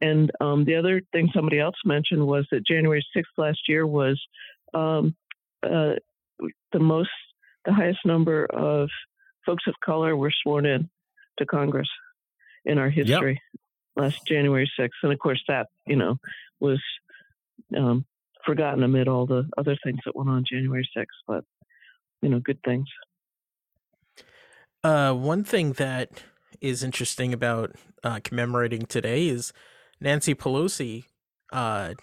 and 0.00 0.30
um, 0.40 0.64
the 0.64 0.76
other 0.76 1.00
thing 1.12 1.30
somebody 1.34 1.58
else 1.58 1.76
mentioned 1.84 2.26
was 2.26 2.46
that 2.50 2.66
January 2.66 3.04
6th 3.16 3.24
last 3.38 3.60
year 3.68 3.86
was 3.86 4.20
um, 4.74 5.14
uh, 5.62 5.94
the 6.72 6.78
most, 6.78 7.10
the 7.64 7.72
highest 7.72 8.00
number 8.04 8.44
of 8.44 8.90
folks 9.46 9.64
of 9.66 9.74
color 9.82 10.14
were 10.14 10.32
sworn 10.42 10.66
in 10.66 10.90
to 11.38 11.46
Congress 11.46 11.88
in 12.66 12.78
our 12.78 12.90
history 12.90 13.40
yep. 13.54 14.04
last 14.04 14.26
January 14.26 14.70
6th, 14.78 14.90
and 15.02 15.12
of 15.12 15.18
course 15.18 15.42
that 15.48 15.68
you 15.86 15.96
know 15.96 16.16
was 16.60 16.82
um, 17.76 18.04
forgotten 18.44 18.82
amid 18.82 19.08
all 19.08 19.26
the 19.26 19.48
other 19.56 19.76
things 19.82 20.00
that 20.04 20.14
went 20.14 20.30
on 20.30 20.44
January 20.48 20.88
6th, 20.96 21.04
but 21.26 21.44
you 22.22 22.28
know, 22.28 22.40
good 22.40 22.58
things. 22.64 22.86
Uh, 24.86 25.12
one 25.12 25.42
thing 25.42 25.72
that 25.72 26.22
is 26.60 26.84
interesting 26.84 27.32
about 27.32 27.74
uh, 28.04 28.20
commemorating 28.22 28.86
today 28.86 29.26
is 29.26 29.52
Nancy 30.00 30.32
Pelosi 30.32 31.06
uh, 31.52 31.94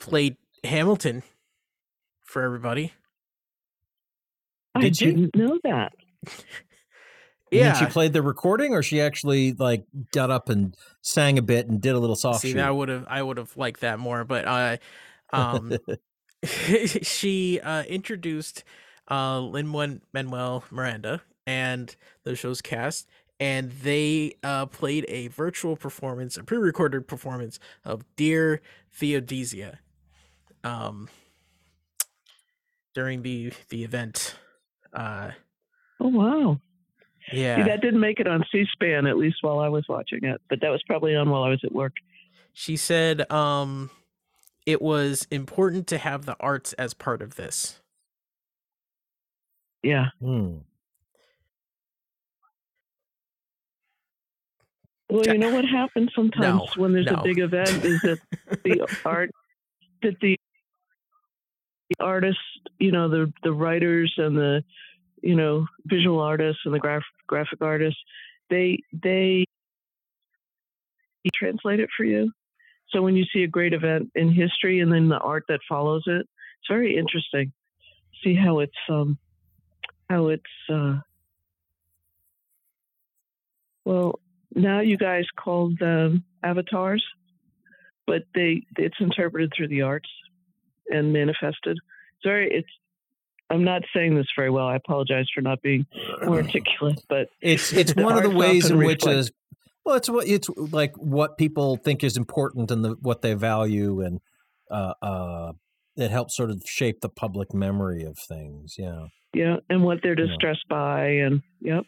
played 0.00 0.38
Hamilton 0.64 1.22
for 2.22 2.40
everybody. 2.40 2.94
I 4.74 4.88
Did 4.88 4.94
didn't 4.94 5.36
know 5.36 5.58
that. 5.64 5.92
yeah, 7.50 7.74
she 7.74 7.84
played 7.84 8.14
the 8.14 8.22
recording, 8.22 8.72
or 8.72 8.82
she 8.82 8.98
actually 8.98 9.52
like 9.52 9.84
got 10.14 10.30
up 10.30 10.48
and 10.48 10.74
sang 11.02 11.36
a 11.36 11.42
bit 11.42 11.68
and 11.68 11.78
did 11.78 11.94
a 11.94 11.98
little 11.98 12.16
soft. 12.16 12.40
See, 12.40 12.58
I 12.58 12.70
would 12.70 12.88
have, 12.88 13.04
I 13.06 13.22
would 13.22 13.36
have 13.36 13.54
liked 13.58 13.80
that 13.80 13.98
more, 13.98 14.24
but 14.24 14.46
uh, 14.48 14.76
um, 15.30 15.76
she 16.42 17.60
uh, 17.60 17.82
introduced 17.82 18.64
uh, 19.10 19.40
Lin 19.40 20.00
Manuel 20.12 20.64
Miranda 20.70 21.22
and 21.46 21.94
the 22.24 22.36
show's 22.36 22.62
cast, 22.62 23.08
and 23.40 23.72
they 23.82 24.34
uh, 24.42 24.66
played 24.66 25.04
a 25.08 25.28
virtual 25.28 25.76
performance, 25.76 26.36
a 26.36 26.44
pre-recorded 26.44 27.08
performance 27.08 27.58
of 27.84 28.04
"Dear 28.16 28.60
Theodosia" 28.92 29.80
um, 30.64 31.08
during 32.94 33.22
the 33.22 33.52
the 33.68 33.84
event. 33.84 34.36
Uh, 34.92 35.30
oh 36.00 36.08
wow! 36.08 36.60
Yeah, 37.32 37.56
See, 37.56 37.62
that 37.68 37.80
didn't 37.80 38.00
make 38.00 38.20
it 38.20 38.26
on 38.26 38.44
C-SPAN 38.50 39.06
at 39.06 39.16
least 39.16 39.38
while 39.42 39.58
I 39.58 39.68
was 39.68 39.84
watching 39.88 40.24
it, 40.24 40.40
but 40.48 40.60
that 40.60 40.70
was 40.70 40.82
probably 40.86 41.14
on 41.14 41.30
while 41.30 41.42
I 41.42 41.48
was 41.50 41.60
at 41.64 41.72
work. 41.72 41.94
She 42.52 42.76
said 42.76 43.30
um, 43.30 43.90
it 44.66 44.82
was 44.82 45.26
important 45.30 45.86
to 45.88 45.98
have 45.98 46.26
the 46.26 46.36
arts 46.40 46.72
as 46.74 46.94
part 46.94 47.22
of 47.22 47.36
this. 47.36 47.80
Yeah. 49.82 50.06
Hmm. 50.20 50.58
Well, 55.10 55.26
you 55.26 55.36
know 55.36 55.52
what 55.52 55.66
happens 55.66 56.10
sometimes 56.14 56.62
no, 56.74 56.82
when 56.82 56.94
there's 56.94 57.06
no. 57.06 57.16
a 57.16 57.22
big 57.22 57.38
event 57.38 57.84
is 57.84 58.00
that 58.00 58.18
the 58.64 58.86
art 59.04 59.30
that 60.02 60.18
the, 60.20 60.38
the 61.90 62.04
artists, 62.04 62.40
you 62.78 62.92
know, 62.92 63.10
the 63.10 63.30
the 63.42 63.52
writers 63.52 64.14
and 64.16 64.34
the 64.36 64.64
you 65.20 65.34
know 65.34 65.66
visual 65.84 66.20
artists 66.20 66.62
and 66.64 66.72
the 66.72 66.78
graph, 66.78 67.02
graphic 67.26 67.60
artists, 67.60 68.00
they 68.48 68.78
they 69.02 69.44
translate 71.34 71.80
it 71.80 71.90
for 71.94 72.04
you. 72.04 72.32
So 72.88 73.02
when 73.02 73.14
you 73.14 73.24
see 73.32 73.42
a 73.42 73.48
great 73.48 73.74
event 73.74 74.10
in 74.14 74.32
history 74.32 74.80
and 74.80 74.90
then 74.90 75.08
the 75.08 75.18
art 75.18 75.44
that 75.48 75.60
follows 75.68 76.04
it, 76.06 76.20
it's 76.20 76.68
very 76.68 76.96
interesting. 76.96 77.52
See 78.24 78.34
how 78.34 78.60
it's 78.60 78.72
um 78.88 79.18
how 80.12 80.28
it's 80.28 80.42
uh 80.70 80.98
well 83.84 84.20
now 84.54 84.80
you 84.80 84.98
guys 84.98 85.24
call 85.42 85.72
them 85.80 86.24
avatars, 86.42 87.04
but 88.06 88.22
they 88.34 88.66
it's 88.76 88.96
interpreted 89.00 89.52
through 89.56 89.68
the 89.68 89.82
arts 89.82 90.10
and 90.88 91.12
manifested. 91.12 91.78
Sorry, 92.22 92.50
it's 92.52 92.68
I'm 93.48 93.64
not 93.64 93.82
saying 93.94 94.14
this 94.14 94.26
very 94.36 94.50
well. 94.50 94.66
I 94.66 94.76
apologize 94.76 95.26
for 95.34 95.40
not 95.40 95.62
being 95.62 95.86
more 96.24 96.42
articulate, 96.42 97.00
but 97.08 97.28
it's 97.40 97.72
it's 97.72 97.94
one 97.94 98.16
of 98.16 98.22
the 98.22 98.36
ways 98.36 98.70
in 98.70 98.78
which 98.78 99.06
is 99.06 99.32
well, 99.84 99.96
it's 99.96 100.10
what 100.10 100.28
it's 100.28 100.48
like 100.56 100.94
what 100.96 101.38
people 101.38 101.76
think 101.76 102.04
is 102.04 102.16
important 102.16 102.70
and 102.70 102.84
the 102.84 102.96
what 103.00 103.22
they 103.22 103.34
value, 103.34 104.02
and 104.02 104.20
uh, 104.70 104.94
uh, 105.00 105.52
it 105.96 106.10
helps 106.10 106.36
sort 106.36 106.50
of 106.50 106.62
shape 106.66 107.00
the 107.00 107.08
public 107.08 107.52
memory 107.52 108.04
of 108.04 108.18
things. 108.18 108.76
Yeah, 108.78 109.06
yeah, 109.34 109.56
and 109.68 109.82
what 109.84 109.98
they're 110.02 110.14
distressed 110.14 110.64
yeah. 110.70 110.76
by, 110.76 111.06
and 111.06 111.42
yep. 111.60 111.84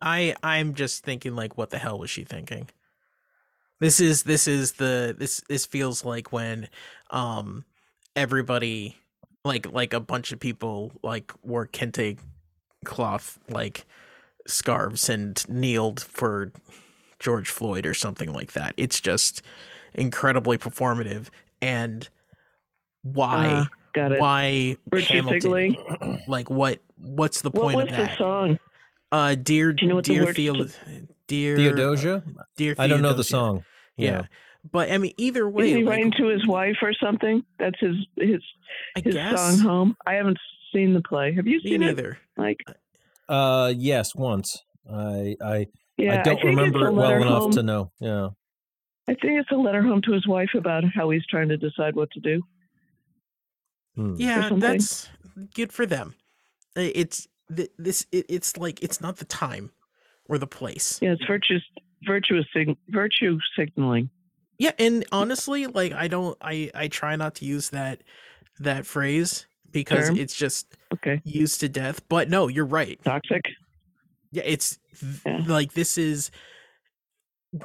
I 0.00 0.34
I'm 0.42 0.74
just 0.74 1.04
thinking 1.04 1.34
like, 1.34 1.56
what 1.56 1.70
the 1.70 1.78
hell 1.78 1.98
was 1.98 2.10
she 2.10 2.24
thinking? 2.24 2.68
This 3.80 4.00
is 4.00 4.22
this 4.22 4.46
is 4.46 4.72
the 4.72 5.14
this 5.18 5.42
this 5.48 5.66
feels 5.66 6.04
like 6.04 6.32
when 6.32 6.68
um 7.10 7.64
everybody 8.14 8.96
like 9.44 9.70
like 9.72 9.92
a 9.92 10.00
bunch 10.00 10.32
of 10.32 10.38
people 10.38 10.92
like 11.02 11.32
wore 11.42 11.66
kente 11.66 12.18
cloth 12.84 13.38
like 13.48 13.86
scarves 14.46 15.08
and 15.08 15.48
kneeled 15.48 16.00
for 16.00 16.52
George 17.18 17.48
Floyd 17.48 17.86
or 17.86 17.94
something 17.94 18.32
like 18.32 18.52
that. 18.52 18.74
It's 18.76 19.00
just 19.00 19.42
incredibly 19.94 20.58
performative 20.58 21.28
and 21.60 22.08
why 23.02 23.46
uh, 23.46 23.64
got 23.94 24.12
it. 24.12 24.20
why 24.20 24.76
Richard 24.90 25.24
Hamilton? 25.24 25.76
Like 26.28 26.50
what 26.50 26.80
what's 26.96 27.42
the 27.42 27.50
point 27.50 27.76
what, 27.76 27.90
of 27.90 27.96
that? 27.96 28.10
the 28.10 28.16
song? 28.16 28.58
Uh 29.10 29.34
dear 29.34 29.74
you 29.78 29.88
know 29.88 30.00
dear 30.00 30.32
Theo, 30.32 30.66
dear 31.26 31.56
Theodosia? 31.56 32.22
Dear 32.56 32.74
I 32.78 32.86
don't 32.86 33.02
know 33.02 33.12
the 33.12 33.24
song. 33.24 33.64
Yeah. 33.96 34.10
yeah. 34.10 34.22
But 34.70 34.90
I 34.92 34.98
mean 34.98 35.12
either 35.16 35.48
way 35.48 35.70
Is 35.70 35.76
he 35.76 35.82
like, 35.82 35.90
writing 35.90 36.12
to 36.18 36.28
his 36.28 36.46
wife 36.46 36.76
or 36.82 36.92
something? 36.94 37.42
That's 37.58 37.78
his 37.80 37.96
his 38.16 38.42
I 38.96 39.00
his 39.00 39.14
guess. 39.14 39.38
song 39.38 39.58
home. 39.58 39.96
I 40.06 40.14
haven't 40.14 40.38
seen 40.72 40.94
the 40.94 41.02
play. 41.02 41.34
Have 41.34 41.46
you 41.46 41.58
Me 41.58 41.70
seen 41.70 41.80
neither. 41.80 42.12
it? 42.12 42.40
Like 42.40 42.58
uh 43.28 43.72
yes, 43.76 44.14
once. 44.14 44.62
I 44.90 45.36
I 45.42 45.66
yeah, 45.98 46.20
I 46.20 46.22
don't 46.22 46.38
I 46.38 46.46
remember 46.46 46.88
it 46.88 46.92
well 46.92 47.10
enough 47.10 47.42
home. 47.42 47.50
to 47.52 47.62
know. 47.62 47.92
Yeah. 48.00 48.28
I 49.08 49.14
think 49.14 49.40
it's 49.40 49.50
a 49.50 49.56
letter 49.56 49.82
home 49.82 50.00
to 50.02 50.12
his 50.12 50.26
wife 50.28 50.50
about 50.54 50.84
how 50.94 51.10
he's 51.10 51.26
trying 51.26 51.48
to 51.48 51.56
decide 51.56 51.96
what 51.96 52.10
to 52.12 52.20
do. 52.20 52.42
Hmm. 53.96 54.14
Yeah, 54.16 54.50
that's 54.54 55.08
good 55.54 55.72
for 55.72 55.86
them. 55.86 56.14
It's 56.76 57.28
this. 57.48 58.06
It's 58.10 58.56
like 58.56 58.82
it's 58.82 59.00
not 59.00 59.16
the 59.16 59.24
time 59.26 59.70
or 60.26 60.38
the 60.38 60.46
place. 60.46 60.98
Yeah, 61.02 61.12
it's 61.12 61.24
virtuous, 61.26 61.62
virtuous, 62.06 62.46
virtue 62.88 63.38
signaling. 63.56 64.10
Yeah, 64.58 64.72
and 64.78 65.04
honestly, 65.12 65.66
like 65.66 65.92
I 65.92 66.08
don't, 66.08 66.36
I 66.40 66.70
I 66.74 66.88
try 66.88 67.16
not 67.16 67.34
to 67.36 67.44
use 67.44 67.70
that 67.70 68.02
that 68.60 68.86
phrase 68.86 69.46
because 69.70 70.08
Term? 70.08 70.16
it's 70.16 70.34
just 70.34 70.76
okay 70.92 71.20
used 71.24 71.60
to 71.60 71.68
death. 71.68 72.06
But 72.08 72.30
no, 72.30 72.48
you're 72.48 72.64
right. 72.64 72.98
Toxic. 73.04 73.42
Yeah, 74.30 74.44
it's 74.46 74.78
Yeah. 75.26 75.44
like 75.46 75.72
this 75.72 75.98
is 75.98 76.30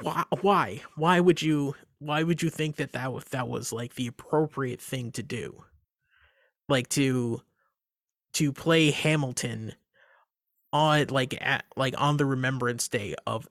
why 0.02 0.24
why 0.42 0.82
why 0.96 1.20
would 1.20 1.40
you 1.40 1.74
why 1.98 2.22
would 2.22 2.42
you 2.42 2.50
think 2.50 2.76
that 2.76 2.92
that 2.92 3.10
that 3.30 3.48
was 3.48 3.72
like 3.72 3.94
the 3.94 4.06
appropriate 4.06 4.80
thing 4.80 5.10
to 5.12 5.22
do 5.22 5.64
like 6.68 6.88
to 6.90 7.42
to 8.34 8.52
play 8.52 8.90
hamilton 8.90 9.72
on 10.72 11.06
like 11.08 11.34
at 11.40 11.64
like 11.76 11.94
on 11.98 12.16
the 12.18 12.26
remembrance 12.26 12.88
day 12.88 13.14
of 13.26 13.48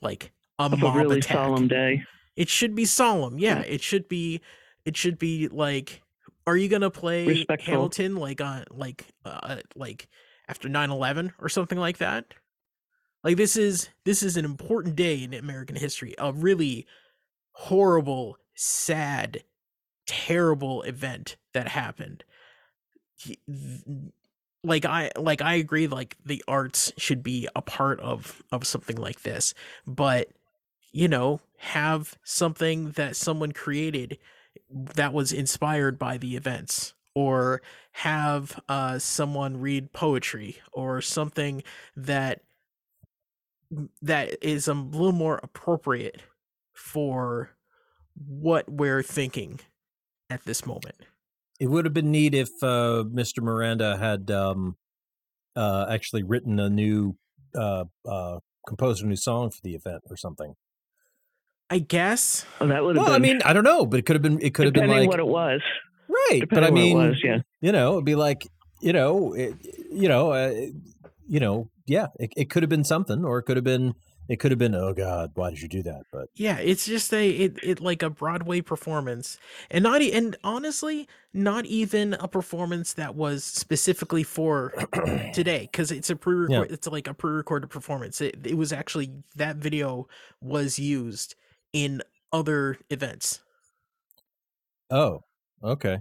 like 0.00 0.32
a 0.58 0.64
Of 0.64 0.82
a 0.82 0.92
really 0.92 1.18
attack 1.18 1.36
solemn 1.36 1.68
day. 1.68 2.04
it 2.36 2.48
should 2.48 2.74
be 2.74 2.84
solemn 2.84 3.38
yeah 3.38 3.58
Yeah. 3.60 3.64
it 3.66 3.80
should 3.82 4.08
be 4.08 4.40
it 4.84 4.96
should 4.96 5.18
be 5.18 5.48
like 5.48 6.02
are 6.46 6.56
you 6.56 6.68
gonna 6.68 6.90
play 6.90 7.26
Respectful. 7.26 7.72
hamilton 7.72 8.16
like 8.16 8.40
on 8.40 8.64
like 8.70 9.04
uh 9.24 9.56
like 9.74 10.08
after 10.48 10.68
9-11 10.68 11.32
or 11.40 11.48
something 11.48 11.78
like 11.78 11.98
that 11.98 12.26
like 13.24 13.36
this 13.36 13.56
is 13.56 13.88
this 14.04 14.22
is 14.22 14.36
an 14.36 14.44
important 14.44 14.94
day 14.94 15.22
in 15.24 15.34
american 15.34 15.74
history 15.76 16.14
a 16.18 16.32
really 16.32 16.86
horrible 17.52 18.36
sad 18.54 19.42
terrible 20.06 20.82
event 20.82 21.36
that 21.54 21.66
happened 21.68 22.24
Like 24.62 24.86
i 24.86 25.10
like 25.16 25.42
i 25.42 25.54
agree 25.54 25.86
like 25.86 26.16
the 26.24 26.42
arts 26.48 26.90
should 26.96 27.22
be 27.22 27.46
a 27.54 27.60
part 27.60 28.00
of 28.00 28.42
of 28.50 28.66
something 28.66 28.96
like 28.96 29.20
this 29.20 29.52
but 29.86 30.28
you 30.90 31.06
know 31.06 31.40
have 31.58 32.16
something 32.24 32.92
that 32.92 33.14
someone 33.14 33.52
created 33.52 34.16
that 34.70 35.12
was 35.12 35.32
inspired 35.32 35.98
by 35.98 36.16
the 36.16 36.34
events 36.34 36.94
or 37.14 37.60
have 37.92 38.58
uh 38.70 38.98
someone 38.98 39.58
read 39.60 39.92
poetry 39.92 40.56
or 40.72 41.02
something 41.02 41.62
that 41.94 42.40
that 44.00 44.36
is 44.42 44.68
a 44.68 44.74
little 44.74 45.12
more 45.12 45.40
appropriate 45.42 46.22
for 46.72 47.50
what 48.14 48.68
we're 48.70 49.02
thinking 49.02 49.60
at 50.30 50.44
this 50.44 50.64
moment. 50.66 50.96
It 51.60 51.68
would 51.68 51.84
have 51.84 51.94
been 51.94 52.10
neat 52.10 52.34
if 52.34 52.48
uh, 52.62 53.04
Mr. 53.06 53.42
Miranda 53.42 53.96
had 53.96 54.30
um, 54.30 54.76
uh, 55.54 55.86
actually 55.88 56.22
written 56.22 56.58
a 56.58 56.68
new 56.68 57.16
uh, 57.54 57.84
uh, 58.08 58.38
composed 58.66 59.04
a 59.04 59.06
new 59.06 59.16
song 59.16 59.50
for 59.50 59.60
the 59.62 59.74
event 59.74 60.02
or 60.10 60.16
something. 60.16 60.54
I 61.70 61.78
guess. 61.78 62.44
Oh, 62.60 62.66
that 62.66 62.82
would 62.84 62.96
have 62.96 63.06
Well, 63.06 63.14
I 63.14 63.18
mean, 63.18 63.40
I 63.44 63.52
don't 63.52 63.64
know, 63.64 63.86
but 63.86 63.98
it 63.98 64.06
could 64.06 64.16
have 64.16 64.22
been. 64.22 64.40
It 64.40 64.54
could 64.54 64.66
have 64.66 64.74
been 64.74 64.88
like 64.88 65.08
what 65.08 65.20
it 65.20 65.26
was. 65.26 65.60
right. 66.08 66.42
But 66.48 66.64
I 66.64 66.70
mean, 66.70 66.96
was, 66.96 67.20
yeah. 67.24 67.38
you 67.60 67.72
know, 67.72 67.94
it'd 67.94 68.04
be 68.04 68.14
like 68.14 68.46
you 68.80 68.92
know, 68.92 69.32
it, 69.32 69.54
you 69.90 70.08
know, 70.08 70.32
uh, 70.32 70.52
you 71.26 71.40
know, 71.40 71.70
yeah. 71.86 72.08
It, 72.20 72.32
it 72.36 72.50
could 72.50 72.62
have 72.62 72.70
been 72.70 72.84
something, 72.84 73.24
or 73.24 73.38
it 73.38 73.44
could 73.44 73.56
have 73.56 73.64
been. 73.64 73.94
It 74.28 74.40
could 74.40 74.50
have 74.52 74.58
been. 74.58 74.74
Oh 74.74 74.94
God, 74.94 75.32
why 75.34 75.50
did 75.50 75.60
you 75.60 75.68
do 75.68 75.82
that? 75.82 76.04
But 76.10 76.28
Yeah, 76.34 76.58
it's 76.58 76.86
just 76.86 77.12
a 77.12 77.28
it, 77.30 77.58
it 77.62 77.80
like 77.80 78.02
a 78.02 78.08
Broadway 78.08 78.62
performance, 78.62 79.38
and 79.70 79.82
not 79.82 80.00
e- 80.00 80.12
and 80.12 80.34
honestly, 80.42 81.06
not 81.34 81.66
even 81.66 82.14
a 82.14 82.26
performance 82.26 82.94
that 82.94 83.14
was 83.14 83.44
specifically 83.44 84.22
for 84.22 84.72
today 85.34 85.68
because 85.70 85.90
it's 85.90 86.08
a 86.08 86.16
pre 86.16 86.46
Yeah. 86.48 86.62
it's 86.62 86.86
like 86.86 87.06
a 87.06 87.12
pre-recorded 87.14 87.68
performance. 87.68 88.20
It 88.22 88.38
it 88.46 88.56
was 88.56 88.72
actually 88.72 89.10
that 89.36 89.56
video 89.56 90.08
was 90.40 90.78
used 90.78 91.34
in 91.74 92.00
other 92.32 92.78
events. 92.90 93.40
oh, 94.90 95.20
okay. 95.62 95.98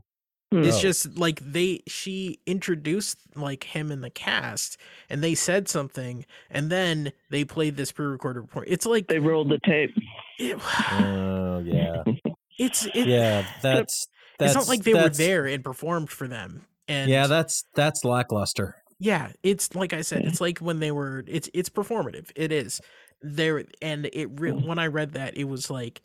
Hmm. 0.54 0.64
It's 0.66 0.78
Oh. 0.78 0.82
just 0.82 1.18
like 1.18 1.40
they 1.40 1.82
she 1.88 2.40
introduced 2.46 3.18
like 3.36 3.64
him 3.64 3.92
in 3.92 4.02
the 4.02 4.10
cast 4.10 4.78
and 5.10 5.24
they 5.24 5.34
said 5.36 5.68
something 5.68 6.26
and 6.52 6.70
then 6.70 7.12
they 7.32 7.44
played 7.44 7.76
this 7.76 7.92
pre-recorded 7.92 8.42
report. 8.42 8.68
It's 8.70 8.86
like 8.86 9.08
They 9.08 9.20
rolled 9.20 9.50
the 9.50 9.60
tape. 9.66 9.92
it, 10.40 10.58
Oh 10.92 11.60
yeah, 11.66 12.04
it's 12.60 12.86
it, 12.94 13.08
yeah. 13.08 13.46
That's 13.62 14.08
that's 14.40 14.52
it's 14.52 14.56
not 14.56 14.68
like 14.68 14.84
they 14.84 14.94
were 14.94 15.10
there 15.10 15.46
and 15.46 15.64
performed 15.64 16.10
for 16.10 16.28
them. 16.28 16.66
And 16.88 17.10
Yeah, 17.10 17.28
that's 17.28 17.64
that's 17.74 18.04
lackluster. 18.06 18.76
yeah, 19.00 19.32
it's 19.42 19.74
like 19.74 19.94
I 19.94 20.02
said, 20.02 20.24
it's 20.26 20.40
like 20.42 20.60
when 20.60 20.80
they 20.80 20.92
were 20.92 21.24
it's 21.28 21.50
it's 21.54 21.70
performative. 21.70 22.32
It 22.36 22.52
is. 22.52 22.80
There 23.22 23.64
and 23.82 24.08
it 24.14 24.40
re- 24.40 24.52
when 24.52 24.78
I 24.80 24.88
read 24.88 25.14
that 25.14 25.36
it 25.38 25.46
was 25.46 25.70
like 25.72 26.02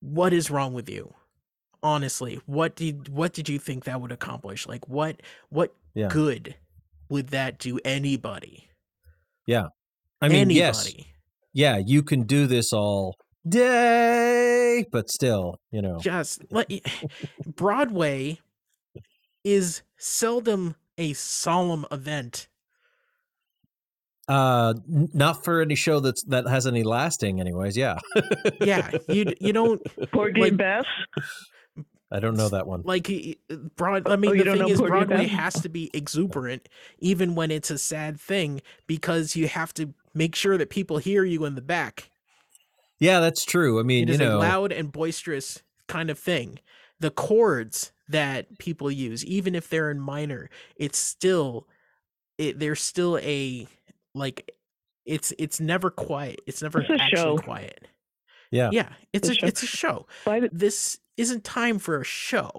what 0.00 0.32
is 0.32 0.50
wrong 0.50 0.72
with 0.74 0.88
you? 0.90 1.14
Honestly, 1.82 2.40
what 2.46 2.76
did 2.76 3.08
what 3.08 3.32
did 3.32 3.48
you 3.48 3.58
think 3.58 3.84
that 3.84 4.00
would 4.00 4.12
accomplish? 4.12 4.66
Like 4.66 4.88
what 4.88 5.20
what 5.48 5.74
Yeah. 5.94 6.08
good 6.08 6.56
would 7.08 7.28
that 7.28 7.58
do 7.58 7.78
anybody? 7.84 8.68
Yeah. 9.46 9.68
I 10.20 10.28
mean, 10.28 10.50
anybody. 10.50 10.54
yes, 10.54 10.94
yeah, 11.54 11.78
you 11.78 12.02
can 12.02 12.24
do 12.24 12.46
this 12.46 12.72
all 12.74 13.16
day, 13.48 14.84
but 14.92 15.10
still, 15.10 15.56
you 15.72 15.80
know, 15.80 15.98
Just 15.98 16.42
like 16.52 16.86
Broadway 17.46 18.38
is 19.42 19.82
seldom 19.96 20.74
a 20.98 21.14
solemn 21.14 21.86
event. 21.90 22.48
uh, 24.28 24.74
not 24.86 25.42
for 25.44 25.60
any 25.62 25.74
show 25.74 25.98
that's 26.00 26.22
that 26.24 26.46
has 26.46 26.66
any 26.66 26.82
lasting, 26.82 27.40
anyways. 27.40 27.76
Yeah, 27.76 27.98
Yeah, 28.60 28.90
you 29.08 29.24
you 29.40 29.52
don't 29.60 29.80
Porgy 30.12 30.40
Like- 30.42 30.48
and 30.50 30.58
Bess. 30.58 30.84
I 32.12 32.18
don't 32.20 32.36
know 32.36 32.48
that 32.48 32.66
one. 32.66 32.82
like 32.84 33.06
y- 33.08 33.36
y- 33.48 33.56
broad 33.76 34.08
i 34.08 34.16
mean 34.16 34.30
Oh, 34.32 34.34
you 34.34 34.44
the 34.44 34.50
thing 34.52 34.60
know 34.60 34.68
is 34.68 34.78
Porgy 34.78 34.90
broadway 34.90 35.26
Bess? 35.26 35.30
has 35.30 35.54
to 35.62 35.68
be 35.68 35.90
exuberant 35.94 36.68
even 36.98 37.34
when 37.34 37.50
it's 37.50 37.70
a 37.70 37.78
sad 37.78 38.18
thing 38.20 38.60
because 38.86 39.36
you 39.36 39.46
have 39.48 39.72
to 39.74 39.94
make 40.14 40.34
sure 40.34 40.58
that 40.58 40.70
people 40.70 40.98
hear 40.98 41.24
you 41.24 41.44
in 41.44 41.54
the 41.54 41.60
back 41.62 42.10
Yeah, 42.98 43.20
that's 43.20 43.44
true. 43.44 43.78
I 43.80 43.82
mean, 43.84 44.04
it 44.04 44.08
you 44.08 44.14
is 44.14 44.20
know, 44.20 44.38
a 44.38 44.40
loud 44.40 44.72
and 44.72 44.90
boisterous 44.92 45.62
kind 45.86 46.10
of 46.10 46.18
thing 46.18 46.58
the 46.98 47.10
chords 47.10 47.92
that 48.08 48.58
people 48.58 48.90
use 48.90 49.24
even 49.24 49.54
if 49.54 49.68
they're 49.68 49.90
in 49.90 50.00
minor 50.00 50.50
it's 50.76 50.98
still 50.98 51.66
it 52.38 52.58
there's 52.58 52.82
still 52.82 53.18
a 53.22 53.66
like 54.14 54.50
it's 55.06 55.32
it's 55.38 55.60
never 55.60 55.90
quiet 55.90 56.40
it's 56.46 56.60
never 56.62 56.80
It's 56.80 56.90
a 56.90 56.94
actually 57.00 57.16
show. 57.16 57.38
quiet 57.38 57.86
Yeah. 58.50 58.70
yeah 58.72 58.88
it's 59.12 59.28
It's 59.28 59.28
a 59.28 59.32
a 59.32 59.34
show. 59.40 59.46
it's 59.46 59.62
a 59.62 59.66
show 59.66 60.06
By 60.24 60.40
the, 60.40 60.50
this 60.52 60.98
isn't 61.20 61.44
time 61.44 61.78
for 61.78 62.00
a 62.00 62.04
show 62.04 62.50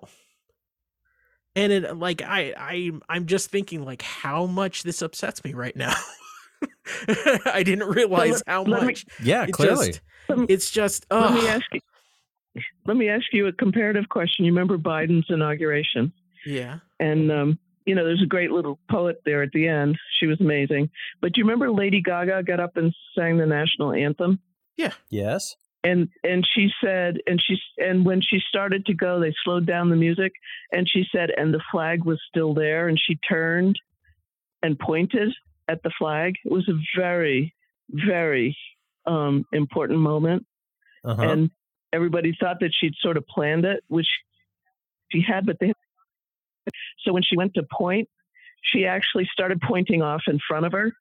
and 1.56 1.72
it 1.74 1.98
like 1.98 2.22
i 2.22 2.54
i 2.58 2.92
i'm 3.10 3.26
just 3.26 3.50
thinking 3.50 3.84
like 3.84 4.02
how 4.02 4.46
much 4.46 4.84
this 4.84 5.02
upsets 5.02 5.44
me 5.44 5.54
right 5.54 5.76
now 5.76 5.94
i 7.46 7.62
didn't 7.64 7.88
realize 7.90 8.42
how 8.48 8.64
let 8.64 8.82
me- 8.82 8.88
much 8.88 9.06
yeah, 9.24 9.44
it 9.44 9.52
clearly. 9.52 9.88
just 9.88 10.02
it's 10.50 10.72
just 10.72 11.06
let 11.12 11.34
me 11.34 11.48
ask 11.48 11.66
you. 11.74 11.80
Let 12.86 12.98
me 12.98 13.08
ask 13.10 13.26
you 13.32 13.48
a 13.48 13.54
comparative 13.54 14.10
question. 14.10 14.44
You 14.46 14.52
remember 14.52 14.78
Biden's 14.78 15.26
inauguration? 15.30 16.12
yeah 16.46 16.80
And 17.00 17.32
um, 17.32 17.60
you 17.86 17.96
know, 17.96 18.04
there's 18.06 18.22
a 18.22 18.28
great 18.28 18.52
little 18.52 18.78
poet 18.90 19.22
there 19.26 19.42
at 19.42 19.52
the 19.54 19.68
end. 19.68 19.98
She 20.20 20.28
was 20.28 20.40
amazing. 20.42 20.90
But 21.22 21.32
do 21.34 21.40
you 21.40 21.46
remember 21.46 21.72
Lady 21.72 22.02
Gaga 22.02 22.44
got 22.44 22.60
up 22.60 22.76
and 22.78 22.94
sang 23.18 23.38
the 23.38 23.46
national 23.46 23.94
anthem? 23.94 24.40
Yeah. 24.78 24.92
Yes. 25.10 25.56
And 25.84 26.10
and 26.24 26.48
she 26.48 26.70
said, 26.84 27.18
and 27.26 27.42
she 27.42 27.58
and 27.78 28.06
when 28.06 28.22
she 28.22 28.40
started 28.48 28.86
to 28.86 28.94
go, 28.94 29.20
they 29.20 29.34
slowed 29.44 29.66
down 29.66 29.90
the 29.90 29.96
music, 29.96 30.32
and 30.72 30.88
she 30.88 31.06
said, 31.12 31.32
and 31.36 31.52
the 31.52 31.64
flag 31.72 32.04
was 32.04 32.22
still 32.30 32.54
there, 32.54 32.88
and 32.88 33.00
she 33.00 33.16
turned 33.28 33.80
and 34.62 34.78
pointed 34.78 35.34
at 35.68 35.82
the 35.82 35.92
flag. 35.98 36.36
It 36.46 36.52
was 36.52 36.70
a 36.70 36.80
very, 36.96 37.56
very 37.90 38.56
um, 39.08 39.44
important 39.52 40.00
moment, 40.00 40.46
Uh-huh. 41.04 41.22
and 41.22 41.50
everybody 41.92 42.38
thought 42.40 42.60
that 42.60 42.74
she'd 42.80 42.94
sort 43.02 43.18
of 43.18 43.26
planned 43.26 43.66
it, 43.66 43.84
which 43.88 44.10
she 45.12 45.22
had, 45.22 45.48
but 45.48 45.58
they. 45.60 45.74
So 47.00 47.12
when 47.12 47.24
she 47.24 47.36
went 47.36 47.56
to 47.56 47.64
point, 47.64 48.08
she 48.62 48.86
actually 48.86 49.28
started 49.34 49.60
pointing 49.62 50.04
off 50.04 50.22
in 50.28 50.38
front 50.48 50.68
of 50.68 50.74
her, 50.74 50.94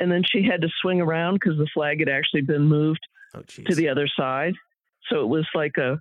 and 0.00 0.10
then 0.10 0.22
she 0.24 0.42
had 0.42 0.62
to 0.62 0.68
swing 0.80 1.02
around 1.02 1.34
because 1.34 1.58
the 1.58 1.68
flag 1.74 2.00
had 2.00 2.08
actually 2.08 2.40
been 2.40 2.62
moved 2.64 3.06
oh 3.34 3.42
to 3.42 3.74
the 3.74 3.88
other 3.88 4.08
side. 4.08 4.54
So 5.08 5.20
it 5.20 5.28
was 5.28 5.46
like 5.54 5.76
a, 5.78 6.00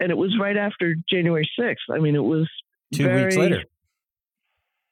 and 0.00 0.10
it 0.10 0.16
was 0.16 0.38
right 0.38 0.56
after 0.56 0.94
January 1.08 1.48
6th. 1.58 1.76
I 1.90 1.98
mean, 1.98 2.14
it 2.14 2.24
was 2.24 2.48
Two 2.92 3.04
very, 3.04 3.24
weeks 3.24 3.36
later. 3.36 3.64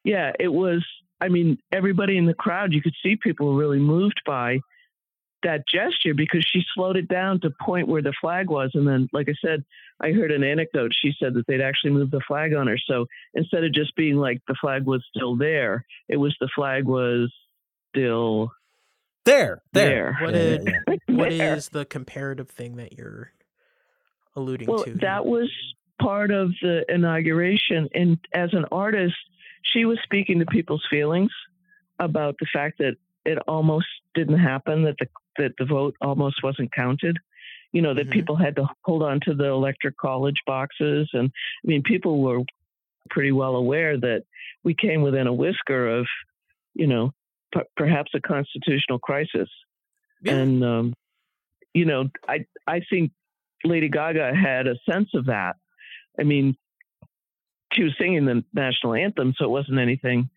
Yeah, 0.03 0.33
it 0.39 0.49
was. 0.49 0.85
I 1.21 1.29
mean, 1.29 1.59
everybody 1.73 2.19
in 2.19 2.27
the 2.27 2.35
crowd, 2.35 2.73
you 2.73 2.83
could 2.83 2.95
see 3.03 3.17
people 3.17 3.47
were 3.47 3.59
really 3.59 3.79
moved 3.79 4.21
by 4.27 4.61
that 5.43 5.63
gesture 5.69 6.15
because 6.15 6.45
she 6.51 6.63
slowed 6.75 6.97
it 6.97 7.07
down 7.07 7.41
to 7.41 7.51
point 7.61 7.87
where 7.87 8.03
the 8.03 8.15
flag 8.21 8.51
was. 8.51 8.71
And 8.75 8.87
then, 8.87 9.09
like 9.13 9.29
I 9.29 9.35
said, 9.45 9.65
I 10.01 10.11
heard 10.11 10.33
an 10.33 10.43
anecdote. 10.43 10.93
She 10.95 11.13
said 11.19 11.35
that 11.35 11.47
they'd 11.47 11.61
actually 11.61 11.93
moved 11.93 12.11
the 12.11 12.23
flag 12.27 12.55
on 12.55 12.67
her. 12.67 12.79
So 12.79 13.07
instead 13.35 13.63
of 13.63 13.73
just 13.73 13.95
being 13.95 14.17
like 14.17 14.41
the 14.49 14.57
flag 14.61 14.85
was 14.87 15.05
still 15.15 15.37
there, 15.37 15.87
it 16.09 16.17
was 16.17 16.35
the 16.41 16.49
flag 16.55 16.85
was 16.85 17.33
still 17.95 18.51
There, 19.25 19.63
there. 19.73 20.17
there. 20.19 20.19
what 20.21 20.35
Yeah, 20.35 20.41
is 20.41 20.65
yeah, 20.65 20.73
yeah. 21.09 21.15
what 21.17 21.31
There. 21.31 21.55
is 21.57 21.69
the 21.71 21.85
comparative 21.85 22.49
thing 22.51 22.77
that 22.77 22.93
you're 22.93 23.31
alluding 24.37 24.69
Well, 24.69 24.85
to 24.85 24.91
here? 24.91 24.99
that 25.01 25.25
was 25.25 25.51
part 26.01 26.31
of 26.31 26.51
the 26.61 26.85
inauguration. 26.89 27.89
And 27.95 28.19
as 28.35 28.53
an 28.53 28.67
artist, 28.71 29.15
she 29.63 29.85
was 29.85 29.99
speaking 30.03 30.41
to 30.41 30.47
people's 30.47 30.85
feelings 30.91 31.31
about 31.99 32.37
the 32.41 32.47
fact 32.53 32.79
that 32.79 32.97
it 33.25 33.39
almost 33.49 33.87
didn't 34.15 34.39
happen, 34.39 34.83
that 34.83 34.97
the 34.99 35.07
that 35.39 35.53
the 35.59 35.65
vote 35.65 35.97
almost 36.01 36.43
wasn't 36.45 36.73
counted. 36.73 37.19
You 37.73 37.83
know, 37.83 37.93
that 37.95 38.07
Mhm. 38.09 38.13
people 38.13 38.37
had 38.37 38.55
to 38.57 38.69
hold 38.85 39.03
on 39.03 39.19
to 39.21 39.35
the 39.35 39.47
electoral 39.47 39.95
college 40.01 40.41
boxes. 40.47 41.09
And 41.13 41.29
I 41.65 41.67
mean, 41.67 41.83
people 41.83 42.23
were 42.23 42.43
pretty 43.11 43.33
well 43.33 43.57
aware 43.57 43.97
that 43.99 44.23
we 44.63 44.75
came 44.75 45.03
within 45.03 45.27
a 45.27 45.33
whisker 45.33 45.89
of, 45.89 46.07
you 46.75 46.87
know, 46.87 47.13
p- 47.55 47.61
perhaps 47.77 48.11
a 48.15 48.21
constitutional 48.21 48.99
crisis. 48.99 49.49
Yeah. 50.23 50.35
and 50.37 50.65
um, 50.65 50.95
you 51.75 51.85
know 51.85 52.09
i 52.29 52.47
i 52.67 52.81
think 52.89 53.13
lady 53.65 53.89
gaga 53.89 54.33
had 54.35 54.67
a 54.67 54.77
sense 54.91 55.11
of 55.15 55.27
that. 55.27 55.57
I 56.19 56.23
mean 56.23 56.57
she 57.73 57.83
was 57.83 57.93
singing 57.99 58.25
the 58.25 58.45
national 58.53 58.95
anthem 58.95 59.35
so 59.37 59.45
it 59.45 59.51
wasn't 59.51 59.79
anything 59.79 60.31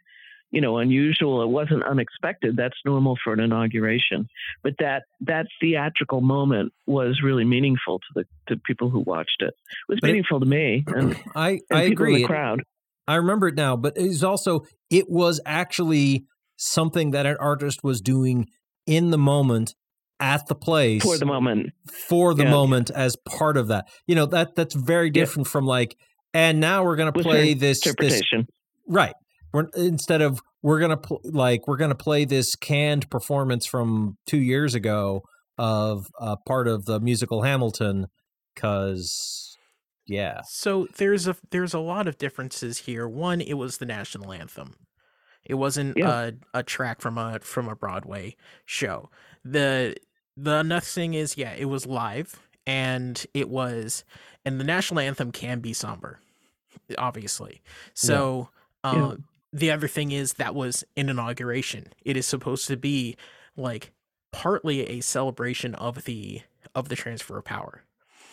you 0.50 0.62
know 0.62 0.78
unusual. 0.78 1.42
It 1.42 1.50
wasn't 1.50 1.84
unexpected. 1.84 2.56
That's 2.56 2.78
normal 2.86 3.18
for 3.22 3.34
an 3.34 3.42
inauguration. 3.42 4.30
But 4.64 4.76
that 4.80 5.04
that 5.22 5.46
theatrical 5.62 6.22
moment 6.22 6.72
was 6.86 7.20
really 7.22 7.44
meaningful 7.44 8.00
to 8.00 8.06
the 8.16 8.26
to 8.48 8.62
people 8.66 8.90
who 8.90 9.02
watched 9.02 9.42
it. 9.42 9.54
It 9.54 9.90
was 9.90 10.00
But 10.02 10.10
it- 10.10 10.14
meaningful 10.14 10.40
to 10.40 10.46
me 10.46 10.86
and, 10.88 11.16
I 11.36 11.50
and 11.70 11.80
I 11.80 11.90
people 11.90 12.06
in 12.06 12.12
agree. 12.12 12.22
the 12.22 12.28
crowd. 12.28 12.64
I 13.10 13.16
remember 13.16 13.48
it 13.50 13.56
now, 13.56 13.76
but 13.76 13.98
it 13.98 14.08
was 14.08 14.24
also 14.24 14.62
it 14.90 15.10
was 15.10 15.40
actually 15.46 16.26
something 16.58 17.12
that 17.12 17.26
an 17.26 17.38
artist 17.40 17.84
was 17.84 18.02
doing 18.02 18.48
in 18.86 19.12
the 19.12 19.18
moment 19.18 19.74
at 20.20 20.48
the 20.48 20.56
place 20.56 21.04
for 21.04 21.18
the 21.18 21.26
moment 21.26 21.70
for 22.10 22.34
the 22.34 22.44
Yeah. 22.44 22.50
moment 22.52 22.90
as 22.90 23.16
part 23.28 23.56
of 23.56 23.68
that. 23.68 23.88
You 24.08 24.16
know 24.16 24.26
that 24.28 24.56
that's 24.56 24.74
very 24.76 25.10
different 25.12 25.48
from 25.48 25.66
like, 25.66 25.96
and 26.34 26.60
now 26.60 26.84
we're 26.84 26.96
gonna 26.96 27.12
play 27.12 27.54
this 27.54 27.80
this 27.82 27.86
interpretation 27.88 28.48
right. 28.88 29.14
We're, 29.54 29.68
instead 29.76 30.22
of 30.22 30.42
we're 30.64 30.80
gonna 30.80 30.98
pl- 30.98 31.22
like 31.24 31.68
we're 31.68 31.78
gonna 31.78 31.96
play 31.96 32.26
this 32.26 32.56
canned 32.56 33.10
performance 33.10 33.66
from 33.66 34.18
two 34.26 34.40
years 34.42 34.74
ago 34.76 35.22
of 35.58 36.08
uh, 36.20 36.36
part 36.48 36.68
of 36.68 36.86
the 36.86 37.00
musical 37.00 37.44
Hamilton, 37.44 38.08
because 38.56 39.56
yeah, 40.08 40.42
So 40.48 40.88
there's 40.98 41.28
a 41.28 41.36
there's 41.52 41.74
a 41.74 41.80
lot 41.80 42.08
of 42.08 42.18
differences 42.18 42.80
here. 42.80 43.08
One, 43.08 43.42
it 43.42 43.54
was 43.56 43.78
the 43.78 43.86
national 43.86 44.32
anthem. 44.34 44.76
It 45.48 45.56
wasn't 45.56 45.98
Yeah. 45.98 46.30
a, 46.54 46.60
a 46.60 46.64
track 46.64 47.02
from 47.02 47.18
a 47.18 47.40
from 47.40 47.68
a 47.68 47.76
Broadway 47.76 48.36
show. 48.66 49.10
The 49.44 49.96
the 50.36 50.62
next 50.64 50.94
thing 50.94 51.14
is 51.14 51.38
yeah, 51.38 51.54
it 51.54 51.66
was 51.66 51.86
live 51.86 52.40
and 52.66 53.26
it 53.34 53.50
was 53.50 54.04
and 54.46 54.60
the 54.60 54.64
national 54.66 55.00
anthem 55.00 55.32
can 55.32 55.60
be 55.60 55.74
somber, 55.74 56.20
obviously. 56.98 57.62
So 57.94 58.50
uh, 58.84 58.94
Yeah. 58.96 59.16
the 59.54 59.72
other 59.72 59.88
thing 59.88 60.12
is 60.12 60.34
that 60.34 60.54
was 60.56 60.84
an 60.96 61.10
inauguration. 61.10 61.94
It 62.06 62.18
is 62.18 62.26
supposed 62.28 62.68
to 62.68 62.78
be 62.78 63.16
like 63.56 63.92
partly 64.32 64.88
a 64.88 65.02
celebration 65.02 65.74
of 65.76 66.04
the 66.04 66.42
of 66.76 66.90
the 66.90 66.96
transfer 66.96 67.38
of 67.38 67.46
power. 67.46 67.84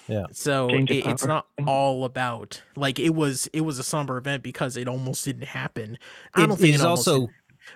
Yeah. 0.09 0.25
So 0.33 0.69
it, 0.69 0.90
it's 0.90 1.25
not 1.25 1.47
all 1.67 2.05
about 2.05 2.62
like 2.77 2.99
it 2.99 3.14
was 3.14 3.49
it 3.53 3.62
was 3.62 3.79
a 3.79 3.85
somber 3.85 4.17
event 4.19 4.43
because 4.43 4.77
it 4.77 4.88
almost 4.88 5.25
didn't 5.25 5.47
happen. 5.47 5.99
I 6.35 6.47
don't 6.47 6.57
think 6.59 6.75
is 6.75 6.81
it 6.81 6.85
almost 6.85 7.09
also 7.09 7.29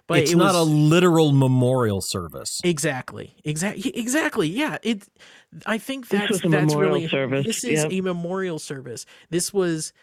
but 0.07 0.19
it's 0.19 0.33
it 0.33 0.37
not 0.37 0.55
a 0.55 0.63
literal 0.63 1.33
memorial 1.33 2.03
service. 2.03 2.61
exactly 2.63 3.35
exactly 3.45 3.91
exactly 3.97 4.47
yeah 4.49 4.77
it 4.83 5.09
I 5.65 5.79
think 5.79 6.09
This 6.09 6.21
that's 6.21 6.31
was 6.31 6.45
a 6.45 6.49
that's 6.49 6.73
memorial 6.75 6.93
really 6.95 7.09
service, 7.09 7.47
this 7.47 7.65
is 7.65 7.83
yep. 7.85 7.93
a 7.93 8.01
memorial 8.03 8.59
service. 8.59 9.07
This 9.31 9.53
was 9.55 9.95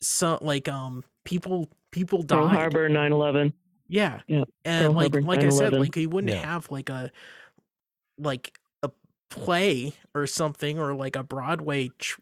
so 0.00 0.38
like 0.40 0.68
um 0.68 1.02
people 1.24 1.68
people 1.90 2.22
died 2.22 2.36
Pearl 2.38 2.48
died. 2.48 2.56
Harbor 2.56 2.88
9/11. 2.88 3.52
Yeah. 3.88 4.20
Yeah, 4.28 4.44
And 4.64 4.86
Pearl 4.86 4.92
like 4.94 5.12
Harbor, 5.12 5.22
like 5.26 5.40
I 5.40 5.48
said, 5.48 5.72
like 5.72 5.96
you 5.96 6.08
wouldn't 6.08 6.32
Yeah. 6.32 6.46
have 6.46 6.70
like 6.70 6.88
a 6.88 7.10
like 8.18 8.52
a 8.54 8.61
play 9.32 9.94
or 10.14 10.26
something 10.26 10.78
or 10.78 10.94
like 10.94 11.16
a 11.16 11.22
Broadway 11.22 11.90
tr- 11.98 12.20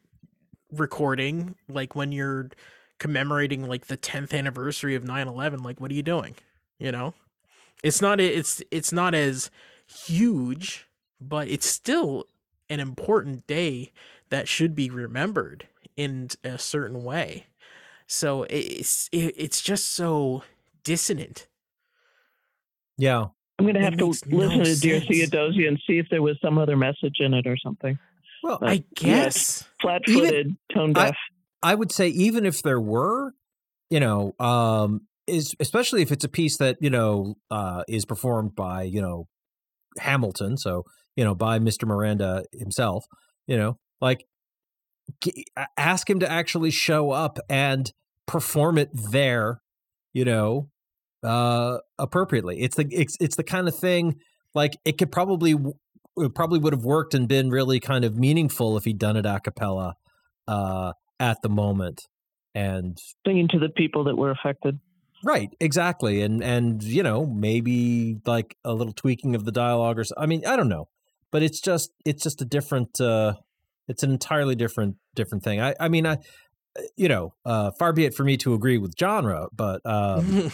recording 0.73 1.57
like 1.69 1.97
when 1.97 2.13
you're 2.13 2.51
commemorating 2.99 3.67
like 3.67 3.87
the 3.87 3.97
10th 3.97 4.33
anniversary 4.33 4.95
of 4.95 5.03
9/11 5.03 5.65
like 5.65 5.81
what 5.81 5.91
are 5.91 5.95
you 5.95 6.03
doing? 6.03 6.37
You 6.79 6.93
know? 6.93 7.15
It's 7.83 8.01
not 8.01 8.21
it's 8.21 8.63
it's 8.71 8.93
not 8.93 9.15
as 9.15 9.51
huge, 9.87 10.87
but 11.21 11.49
it's 11.49 11.67
still 11.67 12.27
an 12.69 12.79
important 12.79 13.47
day 13.47 13.93
that 14.29 14.47
should 14.47 14.77
be 14.77 14.89
remembered 14.89 15.67
in 15.97 16.29
a 16.45 16.59
certain 16.59 17.03
way. 17.03 17.47
So 18.07 18.47
it's 18.49 19.09
it's 19.13 19.61
just 19.61 19.89
so 19.89 20.45
dissonant. 20.85 21.49
Yeah. 22.97 23.29
I'm 23.61 23.65
going 23.67 23.75
to 23.77 23.83
have 23.83 23.97
to 23.99 24.07
makes 24.07 24.27
no 24.27 24.37
listen 24.39 24.65
to 24.65 24.81
Dear. 24.81 25.01
Theodosia 25.01 25.69
and 25.69 25.79
see 25.87 25.99
if 25.99 26.07
there 26.11 26.23
was 26.23 26.37
some 26.43 26.59
other 26.59 26.77
message 26.77 27.17
in 27.21 27.35
it 27.35 27.47
or 27.47 27.57
something. 27.57 27.99
Well, 28.43 28.59
Uh, 28.63 28.67
I 28.67 28.85
guess. 28.95 29.65
Flat 29.81 30.03
footed, 30.07 30.57
tone 30.73 30.93
deaf. 30.95 31.17
I 31.63 31.75
would 31.75 31.93
say 31.93 32.09
even 32.09 32.47
if 32.47 32.63
there 32.63 32.81
were, 32.81 33.35
you 33.91 34.01
know, 34.01 34.35
um, 34.39 35.03
is 35.27 35.55
especially 35.61 36.01
if 36.03 36.11
it's 36.11 36.25
a 36.25 36.29
piece 36.29 36.57
that 36.57 36.79
you 36.81 36.91
know 36.91 37.37
uh, 37.51 37.85
is 37.87 38.05
performed 38.05 38.55
by 38.57 38.83
you 38.85 39.03
know 39.03 39.29
Hamilton, 39.99 40.57
so 40.57 40.85
you 41.17 41.25
know 41.25 41.35
by 41.35 41.59
Mr. 41.59 41.87
Miranda 41.87 42.45
himself, 42.53 43.05
you 43.47 43.57
know, 43.59 43.79
like 44.01 44.25
g- 45.23 45.45
ask 45.77 46.09
him 46.09 46.21
to 46.21 46.31
actually 46.31 46.71
show 46.71 47.11
up 47.11 47.39
and 47.49 47.93
perform 48.27 48.79
it 48.79 48.89
there, 48.93 49.61
you 50.15 50.25
know, 50.25 50.71
uh, 51.23 51.79
appropriately. 51.99 52.61
It's 52.61 52.77
the 52.77 52.87
it's 52.91 53.17
it's 53.21 53.37
the 53.37 53.45
kind 53.45 53.69
of 53.69 53.77
thing 53.77 54.17
like 54.55 54.73
it 54.85 54.99
could 54.99 55.13
probably 55.13 55.55
it 56.17 56.35
probably 56.35 56.59
would 56.59 56.73
have 56.73 56.85
worked 56.85 57.15
and 57.15 57.29
been 57.29 57.51
really 57.51 57.81
kind 57.81 58.05
of 58.05 58.17
meaningful 58.17 58.77
if 58.77 58.85
he'd 58.85 58.99
done 58.99 59.17
it 59.17 59.27
a 59.27 59.41
cappella. 59.41 59.95
Uh, 60.49 60.93
at 61.21 61.43
the 61.43 61.49
moment 61.49 62.09
and 62.55 62.99
singing 63.25 63.47
to 63.47 63.59
the 63.59 63.69
people 63.69 64.03
that 64.05 64.17
were 64.17 64.33
affected. 64.33 64.81
right 65.23 65.51
exactly 65.61 66.23
and 66.23 66.43
and 66.43 66.83
you 66.83 67.03
know 67.03 67.27
maybe 67.27 68.17
like 68.27 68.57
a 68.65 68.73
little 68.73 68.95
tweaking 68.95 69.37
of 69.37 69.45
the 69.45 69.53
dialogue 69.53 69.99
or 69.99 70.05
so, 70.05 70.15
i 70.19 70.27
mean 70.27 70.45
i 70.47 70.57
don't 70.57 70.69
know 70.69 70.89
but 71.31 71.43
it's 71.43 71.61
just 71.61 71.91
it's 72.05 72.25
just 72.25 72.41
a 72.41 72.45
different 72.45 73.01
uh 73.01 73.35
it's 73.87 74.03
an 74.03 74.11
entirely 74.11 74.57
different 74.57 74.97
different 75.15 75.45
thing 75.45 75.61
i 75.61 75.75
i 75.79 75.89
mean 75.89 76.07
i 76.07 76.17
you 76.97 77.09
know 77.09 77.35
uh 77.45 77.71
far 77.79 77.93
be 77.93 78.05
it 78.05 78.15
for 78.15 78.25
me 78.25 78.37
to 78.37 78.55
agree 78.55 78.79
with 78.79 78.95
John 78.95 79.49
but 79.53 79.81
um 79.85 80.51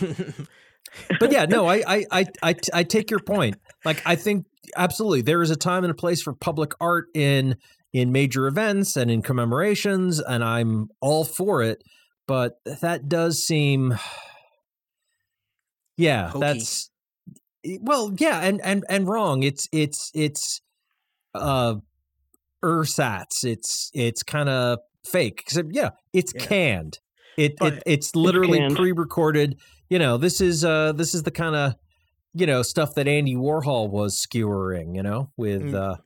but 1.20 1.32
yeah 1.32 1.44
no 1.44 1.66
I, 1.66 1.82
I 1.86 2.04
i 2.10 2.26
i 2.42 2.54
i 2.72 2.82
take 2.82 3.10
your 3.10 3.20
point 3.20 3.56
like 3.84 4.02
i 4.06 4.16
think 4.16 4.46
absolutely 4.76 5.22
there 5.22 5.42
is 5.42 5.50
a 5.50 5.56
time 5.56 5.84
and 5.84 5.90
a 5.90 5.94
place 5.94 6.22
for 6.22 6.32
public 6.32 6.72
art 6.80 7.06
in 7.14 7.56
in 7.92 8.12
major 8.12 8.46
events 8.46 8.96
and 8.96 9.10
in 9.10 9.22
commemorations 9.22 10.20
and 10.20 10.42
i'm 10.42 10.88
all 11.00 11.24
for 11.24 11.62
it 11.62 11.82
but 12.26 12.58
that 12.64 13.08
does 13.08 13.44
seem 13.44 13.96
yeah 15.96 16.28
Hokey. 16.28 16.40
that's 16.40 16.90
well 17.80 18.12
yeah 18.18 18.40
and 18.40 18.60
and 18.62 18.84
and 18.88 19.08
wrong 19.08 19.42
it's 19.42 19.68
it's 19.72 20.10
it's 20.14 20.60
uh 21.34 21.74
ersatz 22.62 23.44
it's 23.44 23.90
it's 23.94 24.22
kind 24.22 24.48
of 24.48 24.78
fake 25.06 25.40
except 25.46 25.68
yeah 25.72 25.90
it's 26.12 26.32
Yeah. 26.34 26.44
canned 26.46 26.98
it, 27.36 27.54
it 27.60 27.82
it's 27.86 28.14
literally 28.16 28.58
canned. 28.58 28.76
pre-recorded 28.76 29.58
you 29.88 29.98
know 29.98 30.16
this 30.16 30.40
is 30.40 30.64
uh 30.64 30.92
this 30.92 31.14
is 31.14 31.22
the 31.22 31.30
kind 31.30 31.54
of 31.54 31.74
you 32.34 32.46
know 32.46 32.62
stuff 32.62 32.94
that 32.94 33.06
andy 33.08 33.34
warhol 33.34 33.90
was 33.90 34.18
skewering 34.18 34.94
you 34.94 35.02
know 35.02 35.30
with 35.36 35.62
Mm. 35.62 35.74
uh 35.74 35.96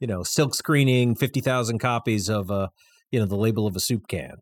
you 0.00 0.06
know 0.06 0.22
silk 0.22 0.54
screening 0.54 1.14
50,000 1.14 1.78
copies 1.78 2.28
of 2.28 2.50
uh 2.50 2.68
you 3.10 3.18
know 3.20 3.26
the 3.26 3.36
label 3.36 3.66
of 3.66 3.76
a 3.76 3.80
soup 3.80 4.08
can 4.08 4.36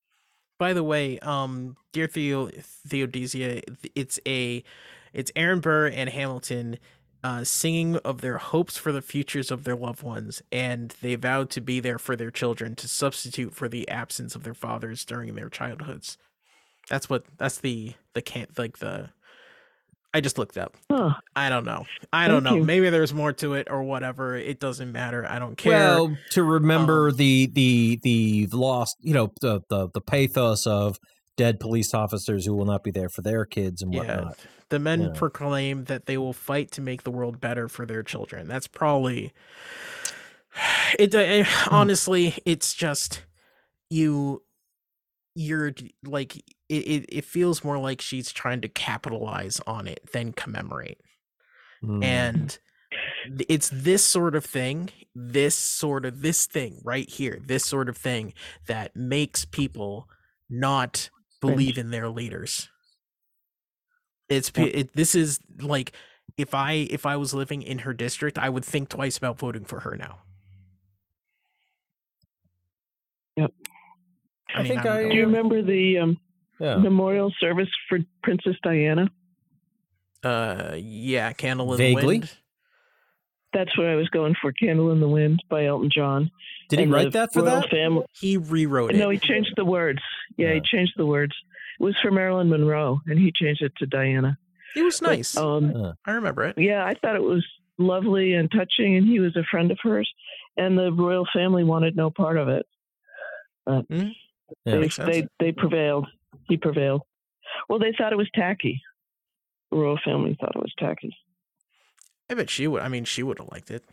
By 0.59 0.73
the 0.73 0.83
way, 0.83 1.18
um, 1.21 1.77
dear 1.92 2.09
Theo 2.09 2.51
Theodosia, 2.88 3.62
it's 3.94 4.18
a, 4.27 4.64
it's 5.12 5.31
Aaron 5.37 5.61
Burr 5.61 5.87
and 5.87 6.11
Hamilton, 6.11 6.79
uh, 7.24 7.44
singing 7.44 7.96
of 7.98 8.20
their 8.20 8.38
hopes 8.38 8.76
for 8.76 8.92
the 8.92 9.02
futures 9.02 9.50
of 9.50 9.64
their 9.64 9.76
loved 9.76 10.02
ones, 10.02 10.42
and 10.52 10.94
they 11.02 11.14
vowed 11.16 11.50
to 11.50 11.61
be 11.61 11.81
there 11.81 11.98
for 11.98 12.16
their 12.16 12.31
children 12.31 12.74
to 12.76 12.88
substitute 12.88 13.54
for 13.54 13.68
the 13.68 13.88
absence 13.88 14.35
of 14.35 14.44
their 14.44 14.54
fathers 14.54 15.04
during 15.04 15.35
their 15.35 15.48
childhoods. 15.48 16.16
That's 16.88 17.11
what. 17.11 17.24
That's 17.37 17.59
the 17.59 17.94
the 18.14 18.22
can't 18.22 18.57
like 18.59 18.78
the. 18.78 19.11
I 20.14 20.22
just 20.22 20.38
looked 20.38 20.57
up. 20.57 20.74
Huh. 20.90 21.14
I 21.37 21.50
don't 21.50 21.66
know. 21.66 21.85
I 22.12 22.28
don't 22.28 22.42
Thank 22.42 22.54
know. 22.54 22.61
you. 22.61 22.64
Maybe 22.64 22.88
there's 22.88 23.12
more 23.12 23.35
to 23.35 23.54
it 23.54 23.68
or 23.70 23.83
whatever. 23.83 24.37
It 24.37 24.59
doesn't 24.59 24.90
matter. 24.90 25.26
I 25.28 25.38
don't 25.38 25.57
care. 25.57 25.72
Well, 25.72 26.16
to 26.31 26.42
remember 26.42 27.11
Um, 27.11 27.16
the 27.16 27.46
the 27.46 28.00
the 28.02 28.48
lost, 28.57 28.96
you 29.00 29.12
know, 29.12 29.33
the, 29.42 29.61
the 29.68 29.88
the 29.92 30.00
pathos 30.00 30.66
of 30.66 30.98
dead 31.38 31.59
police 31.59 31.94
officers 31.94 32.44
who 32.44 32.55
will 32.55 32.66
not 32.66 32.85
be 32.85 32.90
there 32.90 33.09
for 33.09 33.22
their 33.22 33.46
kids 33.46 33.81
and 33.81 33.94
whatnot. 33.94 34.37
Yeah. 34.38 34.46
The 34.68 34.79
men 34.79 35.01
Yeah. 35.01 35.09
proclaim 35.14 35.85
that 35.85 36.05
they 36.05 36.18
will 36.18 36.35
fight 36.35 36.70
to 36.72 36.83
make 36.83 37.05
the 37.05 37.11
world 37.11 37.40
better 37.40 37.68
for 37.68 37.87
their 37.87 38.03
children. 38.03 38.46
That's 38.46 38.66
probably 38.66 39.33
it. 40.98 41.14
eh, 41.14 41.44
Hmm. 41.46 41.74
Honestly, 41.74 42.35
it's 42.44 42.74
just 42.74 43.22
you. 43.88 44.42
You're 45.35 45.72
like 46.05 46.37
it, 46.37 46.42
it. 46.68 47.07
It 47.09 47.24
feels 47.24 47.62
more 47.62 47.79
like 47.79 48.01
she's 48.01 48.33
trying 48.33 48.61
to 48.62 48.68
capitalize 48.68 49.61
on 49.66 49.87
it 49.87 50.01
than 50.12 50.33
commemorate. 50.33 50.98
Mm. 51.83 52.03
And 52.05 52.59
it's 53.48 53.70
this 53.72 54.05
sort 54.05 54.35
of 54.35 54.44
thing, 54.44 54.90
this 55.14 55.55
sort 55.55 56.05
of 56.05 56.22
this 56.22 56.46
thing 56.46 56.81
right 56.83 57.09
here, 57.09 57.38
this 57.46 57.64
sort 57.64 57.88
of 57.88 57.96
thing 57.96 58.35
that 58.66 58.96
makes 58.96 59.44
people 59.44 60.09
not 60.51 61.09
believe 61.40 61.79
in 61.79 61.90
their 61.90 62.09
leaders. 62.09 62.68
It's 64.29 64.51
pe- 64.51 64.70
it, 64.70 64.92
this 64.94 65.14
is 65.14 65.40
like 65.61 65.92
if 66.37 66.55
I 66.55 66.72
if 66.90 67.07
I 67.07 67.16
was 67.16 67.33
living 67.33 67.62
in 67.62 67.79
her 67.81 67.92
district, 67.94 68.38
I 68.38 68.48
would 68.48 68.64
think 68.64 68.88
twice 68.90 69.16
about 69.16 69.38
voting 69.38 69.64
for 69.64 69.81
her 69.81 69.96
now. 69.96 70.18
Yep. 73.37 73.53
I 74.55 74.62
think 74.66 74.85
I'm 74.85 75.07
I- 75.07 75.09
Do 75.09 75.14
you 75.14 75.22
remember 75.22 75.62
the 75.62 75.98
um, 75.98 76.18
yeah. 76.59 76.77
memorial 76.77 77.33
service 77.40 77.68
for 77.88 77.98
Princess 78.22 78.57
Diana? 78.62 79.11
Uh, 80.22 80.74
yeah, 80.77 81.33
candle 81.33 81.72
in 81.72 81.79
Vaguely. 81.79 82.01
the 82.01 82.07
wind. 82.07 82.31
That's 83.52 83.76
what 83.78 83.87
I 83.87 83.94
was 83.94 84.08
going 84.11 84.34
for. 84.40 84.52
"Candle 84.52 84.90
in 84.92 85.00
the 85.00 85.08
Wind" 85.08 85.42
by 85.48 85.64
Elton 85.66 85.90
John. 85.90 86.30
Did 86.68 86.78
he 86.80 86.82
And 86.84 86.92
write 86.92 87.12
that 87.12 87.32
for 87.32 87.42
royal 87.42 87.61
that? 87.62 87.70
Family. 87.70 88.04
He 88.20 88.37
rewrote 88.37 88.90
it. 88.94 88.96
No, 88.98 89.08
he 89.11 89.18
changed 89.18 89.54
the 89.56 89.64
words. 89.64 90.00
Yeah, 90.37 90.48
Yeah. 90.48 90.54
he 90.54 90.61
changed 90.61 90.92
the 90.96 91.06
words. 91.06 91.34
It 91.80 91.82
was 91.82 91.96
for 92.02 92.11
Marilyn 92.11 92.48
Monroe, 92.50 93.00
and 93.06 93.18
he 93.18 93.32
changed 93.32 93.62
it 93.62 93.72
to 93.78 93.87
Diana. 93.87 94.37
It 94.76 94.82
was 94.82 95.00
But, 95.00 95.08
nice. 95.11 95.37
um, 95.37 95.94
I 96.04 96.12
remember 96.12 96.44
it. 96.44 96.58
yeah, 96.58 96.84
I 96.84 96.94
thought 96.94 97.16
it 97.16 97.22
was 97.22 97.46
lovely 97.78 98.34
and 98.34 98.50
touching, 98.50 98.96
and 98.96 99.06
he 99.06 99.18
was 99.20 99.34
a 99.37 99.44
friend 99.44 99.70
of 99.70 99.78
hers, 99.82 100.12
and 100.58 100.76
the 100.78 100.92
royal 100.92 101.26
family 101.32 101.64
wanted 101.64 101.96
no 101.96 102.11
part 102.11 102.37
of 102.37 102.48
it. 102.48 102.66
But 103.64 103.87
Yeah, 103.88 104.11
they, 104.64 104.88
they 104.88 105.28
they 105.38 105.52
prevailed. 105.52 106.06
He 106.48 106.56
prevailed. 106.58 107.02
Well, 107.68 107.78
they 107.78 107.92
thought 107.96 108.12
it 108.12 108.16
was 108.18 108.30
tacky. 108.34 108.82
The 109.70 109.78
royal 109.78 109.98
family 110.04 110.37
thought 110.40 110.54
it 110.56 110.61
was 110.62 110.72
tacky. 110.78 111.16
I 112.30 112.34
bet 112.34 112.50
she 112.50 112.66
would. 112.66 112.82
I 112.82 112.88
mean, 112.88 113.04
she 113.04 113.22
would 113.22 113.38
have 113.38 113.48
liked 113.50 113.70
it. 113.70 113.84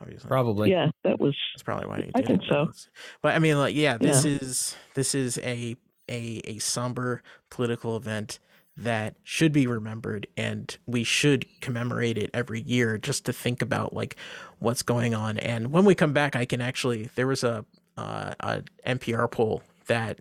Obviously. 0.00 0.26
Probably. 0.28 0.70
yeah, 0.70 0.90
that 1.04 1.20
was. 1.20 1.36
That's 1.54 1.62
probably 1.62 1.86
why 1.86 1.96
he 1.96 2.02
did 2.04 2.12
I 2.14 2.22
think 2.22 2.42
it. 2.42 2.48
so. 2.48 2.66
But- 2.66 2.88
But 3.22 3.34
I 3.34 3.38
mean, 3.38 3.58
like, 3.58 3.74
yeah, 3.74 3.98
this 3.98 4.24
is 4.24 4.74
this 4.94 5.14
is 5.14 5.38
a 5.38 5.76
a 6.10 6.40
a 6.44 6.58
somber 6.58 7.22
political 7.50 7.96
event 7.96 8.38
that 8.74 9.16
should 9.22 9.52
be 9.52 9.66
remembered 9.66 10.26
and 10.34 10.78
we 10.86 11.04
should 11.04 11.44
commemorate 11.60 12.16
it 12.16 12.30
every 12.32 12.62
year 12.62 12.96
just 12.96 13.26
to 13.26 13.32
think 13.32 13.60
about 13.60 13.92
like 13.92 14.16
what's 14.60 14.80
going 14.82 15.14
on 15.14 15.36
and 15.38 15.70
when 15.70 15.84
we 15.84 15.94
come 15.94 16.14
back 16.14 16.34
i 16.34 16.46
can 16.46 16.62
actually 16.62 17.10
there 17.14 17.26
was 17.26 17.44
a 17.44 17.66
uh, 17.98 18.32
a 18.40 18.62
npr 18.86 19.30
poll 19.30 19.62
that 19.88 20.20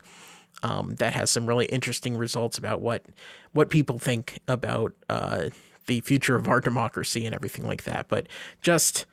um, 0.63 0.95
that 0.95 1.13
has 1.13 1.31
some 1.31 1.45
really 1.45 1.65
interesting 1.67 2.17
results 2.17 2.57
about 2.57 2.81
what 2.81 3.05
what 3.53 3.69
people 3.69 3.97
think 3.97 4.39
about 4.49 4.91
uh, 5.10 5.45
the 5.88 6.02
future 6.02 6.36
of 6.36 6.48
our 6.48 6.62
democracy 6.62 7.26
and 7.26 7.36
everything 7.36 7.65
like 7.65 7.84
that 7.84 8.08
but 8.08 8.28
just 8.62 9.06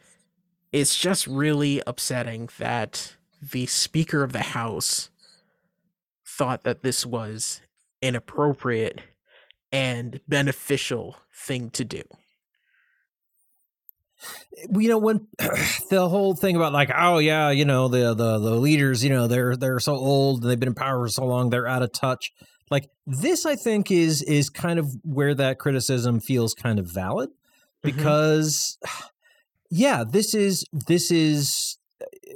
it's 0.72 0.98
just 0.98 1.26
really 1.26 1.83
upsetting 1.87 2.48
that 2.59 3.16
the 3.40 3.66
speaker 3.66 4.22
of 4.22 4.33
the 4.33 4.42
house 4.42 5.11
thought 6.26 6.64
that 6.64 6.83
this 6.83 7.07
was 7.07 7.61
an 8.02 8.14
appropriate 8.14 9.00
and 9.72 10.20
beneficial 10.28 11.16
thing 11.35 11.70
to 11.70 11.85
do. 11.85 12.02
You 14.70 14.88
know 14.88 14.98
when 14.98 15.28
the 15.90 16.09
whole 16.09 16.35
thing 16.35 16.57
about 16.57 16.72
like 16.72 16.90
oh 16.94 17.18
yeah 17.18 17.50
you 17.50 17.64
know 17.64 17.87
the 17.87 18.14
the 18.14 18.38
the 18.40 18.57
leaders 18.57 19.04
you 19.04 19.11
know 19.11 19.28
they're 19.28 19.57
they're 19.57 19.78
so 19.78 19.94
old 19.94 20.42
and 20.42 20.50
they've 20.50 20.59
been 20.59 20.70
in 20.70 20.74
power 20.74 21.04
for 21.04 21.09
so 21.09 21.24
long 21.24 21.50
they're 21.50 21.68
out 21.68 21.83
of 21.83 21.92
touch 21.92 22.33
like 22.70 22.88
this 23.07 23.46
I 23.46 23.57
think 23.57 23.90
is 23.90 24.22
is 24.22 24.50
kind 24.50 24.78
of 24.78 24.94
where 25.02 25.35
that 25.35 25.59
criticism 25.59 26.20
feels 26.20 26.54
kind 26.54 26.78
of 26.78 26.87
valid 26.87 27.31
Mm-hmm. 27.85 27.96
because 27.96 28.76
yeah 29.70 30.02
this 30.02 30.35
is 30.35 30.64
this 30.72 31.12
is 31.12 31.78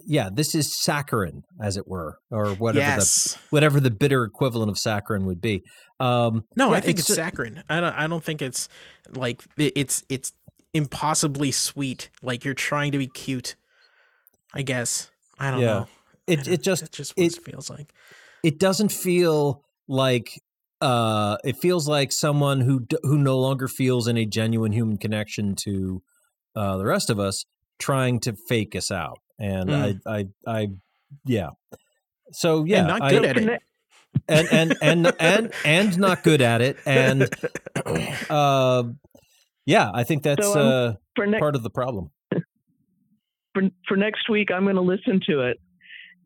yeah 0.07 0.29
this 0.33 0.55
is 0.55 0.69
saccharin 0.69 1.43
as 1.61 1.77
it 1.77 1.89
were 1.89 2.19
or 2.31 2.51
whatever 2.55 3.01
the 3.01 3.37
whatever 3.51 3.81
the 3.81 3.91
bitter 3.91 4.23
equivalent 4.23 4.71
of 4.71 4.77
saccharin 4.77 5.25
would 5.25 5.41
be 5.41 5.65
um 5.99 6.45
No, 6.55 6.71
yeah, 6.71 6.77
I 6.77 6.81
think 6.81 7.01
it's, 7.01 7.11
it's 7.11 7.19
saccharin. 7.19 7.63
I 7.69 7.81
don't. 7.81 7.93
I 7.95 8.07
don't 8.07 8.23
think 8.23 8.41
it's 8.43 8.69
like 9.17 9.43
it's 9.59 10.05
it's 10.09 10.33
impossibly 10.75 11.51
sweet. 11.53 12.11
Like 12.23 12.45
you're 12.45 12.55
trying 12.55 12.93
to 12.93 12.99
be 12.99 13.07
cute. 13.09 13.57
I 14.55 14.63
guess. 14.63 15.11
I 15.39 15.51
don't 15.51 15.61
Yeah. 15.61 15.67
know. 15.67 15.89
It 16.27 16.47
it 16.49 16.63
just 16.63 16.83
that's 16.83 16.97
just 16.97 17.15
it- 17.17 17.37
it 17.37 17.43
feels 17.45 17.69
like. 17.71 17.93
it 18.45 18.59
doesn't 18.59 18.91
feel 18.93 19.65
like 19.93 20.41
uh 20.81 21.37
it 21.45 21.57
feels 21.57 21.87
like 21.87 22.11
someone 22.11 22.61
who 22.63 22.87
who 23.03 23.19
no 23.19 23.39
longer 23.39 23.69
feels 23.69 24.09
any 24.09 24.27
genuine 24.27 24.73
human 24.73 24.97
connection 24.97 25.55
to 25.55 26.03
uh 26.57 26.77
the 26.79 26.85
rest 26.85 27.11
of 27.11 27.21
us 27.21 27.45
trying 27.79 28.19
to 28.21 28.33
fake 28.49 28.75
us 28.75 28.91
out 28.91 29.19
and 29.39 29.71
Mm. 29.71 30.01
i 30.07 30.11
i 30.19 30.27
i 30.61 30.69
yeah 31.25 31.51
so 32.33 32.65
yeah 32.65 32.79
and 32.79 32.89
not 32.89 33.11
good 33.11 33.25
So 33.25 33.29
at 33.29 33.37
it. 33.37 33.63
and 34.29 34.49
and 34.51 34.77
and 34.83 35.13
and 35.21 35.53
and 35.65 35.99
not 35.99 36.23
good 36.25 36.41
at 36.43 36.61
it 36.63 36.77
and 36.87 37.29
uh 38.31 38.83
yeah 39.67 39.91
i 39.95 40.05
think 40.05 40.23
that's 40.23 40.47
So, 40.47 40.61
um, 40.61 40.67
uh 40.69 40.93
next 41.27 41.41
part 41.41 41.55
of 41.55 41.63
the 41.63 41.71
problem 41.71 42.11
for, 43.55 43.63
for 43.87 43.97
next 43.97 44.29
week, 44.31 44.51
I'm 44.51 44.65
going 44.65 44.77
to 44.77 44.83
listen 44.83 45.21
to 45.29 45.41
it, 45.43 45.59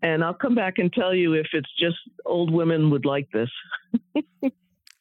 and 0.02 0.22
I'll 0.24 0.35
come 0.35 0.54
back 0.54 0.78
and 0.78 0.92
tell 0.92 1.14
you 1.14 1.35
if 1.35 1.48
it's 1.52 1.70
just 1.78 1.96
old 2.24 2.50
women 2.50 2.90
would 2.90 3.04
like 3.04 3.28
this, 3.32 3.50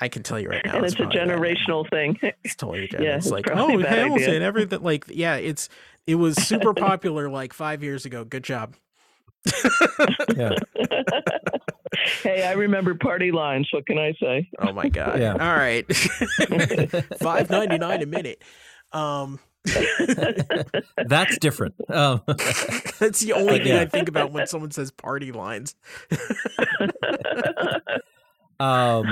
I 0.02 0.08
can 0.10 0.24
tell 0.24 0.40
you 0.40 0.50
right 0.50 0.62
now. 0.66 0.78
and 0.78 0.86
it's, 0.86 0.94
a 0.96 0.98
probably 0.98 1.18
bad. 1.18 1.28
generational 1.28 1.90
thing. 1.90 2.20
It's 2.44 2.56
totally 2.56 2.88
dead. 2.88 3.04
Yeah, 3.04 3.16
it's 3.16 3.28
it's 3.28 3.32
like, 3.32 3.50
oh, 3.50 3.80
Hamilton, 3.80 4.30
idea. 4.30 4.42
everything. 4.42 4.82
Like, 4.82 5.06
yeah, 5.10 5.36
it's 5.36 5.70
it 6.06 6.16
was 6.16 6.36
super 6.36 6.74
popular 6.76 7.30
like 7.30 7.54
five 7.54 7.84
years 7.84 8.06
ago. 8.06 8.24
Good 8.24 8.44
job. 8.44 8.76
yeah 10.36 10.56
hey, 12.24 12.44
I 12.44 12.54
remember 12.54 12.96
party 12.96 13.32
lines. 13.32 13.70
What 13.72 13.86
can 13.86 13.98
I 13.98 14.14
say? 14.20 14.50
Oh 14.60 14.74
my 14.74 14.90
god. 14.90 15.20
Yeah. 15.20 15.34
All 15.34 15.56
right. 15.56 15.86
Five 17.20 17.50
ninety 17.50 17.78
nine 17.78 18.02
a 18.02 18.06
minute. 18.06 18.42
Um, 18.92 19.40
that's 21.08 21.38
different 21.40 21.76
um 21.90 22.22
that's 23.00 23.20
the 23.22 23.34
only 23.34 23.60
thing 23.60 23.68
yeah. 23.68 23.82
I 23.82 23.86
think 23.86 24.08
about 24.10 24.32
when 24.32 24.48
someone 24.48 24.72
says 24.72 24.92
party 24.92 25.32
lines. 25.32 25.76
um 28.60 29.06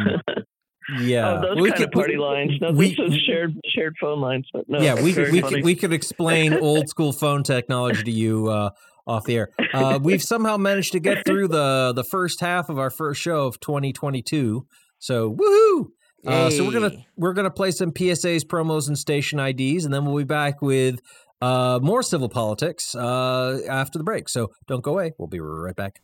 yeah 0.99 1.37
oh, 1.37 1.41
those 1.41 1.61
We 1.61 1.69
kind 1.69 1.77
could- 1.79 1.87
of 1.87 1.91
party 1.93 2.17
lines. 2.17 2.51
No, 2.61 2.71
we- 2.71 2.89
this 2.95 3.13
is 3.13 3.21
shared 3.21 3.55
shared 3.65 3.95
phone 3.99 4.19
lines. 4.19 4.47
But 4.53 4.67
no, 4.69 4.79
yeah, 4.81 5.01
we 5.01 5.13
could, 5.13 5.31
we 5.31 5.41
funny. 5.41 5.55
could 5.55 5.63
we 5.65 5.75
could 5.75 5.93
explain 5.93 6.53
old 6.53 6.89
school 6.89 7.13
phone 7.13 7.43
technology 7.43 8.03
to 8.03 8.11
you 8.11 8.47
uh, 8.49 8.69
off 9.07 9.23
the 9.25 9.37
air. 9.37 9.49
Uh, 9.73 9.99
we've 10.01 10.21
somehow 10.21 10.57
managed 10.57 10.91
to 10.93 10.99
get 10.99 11.25
through 11.25 11.47
the 11.47 11.93
the 11.95 12.03
first 12.03 12.41
half 12.41 12.69
of 12.69 12.77
our 12.79 12.89
first 12.89 13.21
show 13.21 13.47
of 13.47 13.59
2022. 13.61 14.65
So 14.99 15.33
woohoo! 15.33 15.87
Uh, 16.25 16.49
so 16.49 16.65
we're 16.65 16.71
gonna 16.71 17.05
we're 17.17 17.33
gonna 17.33 17.51
play 17.51 17.71
some 17.71 17.91
PSAs, 17.91 18.43
promos, 18.45 18.87
and 18.87 18.97
station 18.97 19.39
IDs, 19.39 19.85
and 19.85 19.93
then 19.93 20.05
we'll 20.05 20.17
be 20.17 20.23
back 20.23 20.61
with 20.61 20.99
uh, 21.41 21.79
more 21.81 22.01
civil 22.01 22.29
politics 22.29 22.95
uh, 22.95 23.59
after 23.69 23.97
the 23.97 24.03
break. 24.03 24.29
So 24.29 24.51
don't 24.67 24.81
go 24.81 24.91
away. 24.91 25.11
We'll 25.17 25.27
be 25.27 25.39
right 25.39 25.75
back. 25.75 26.01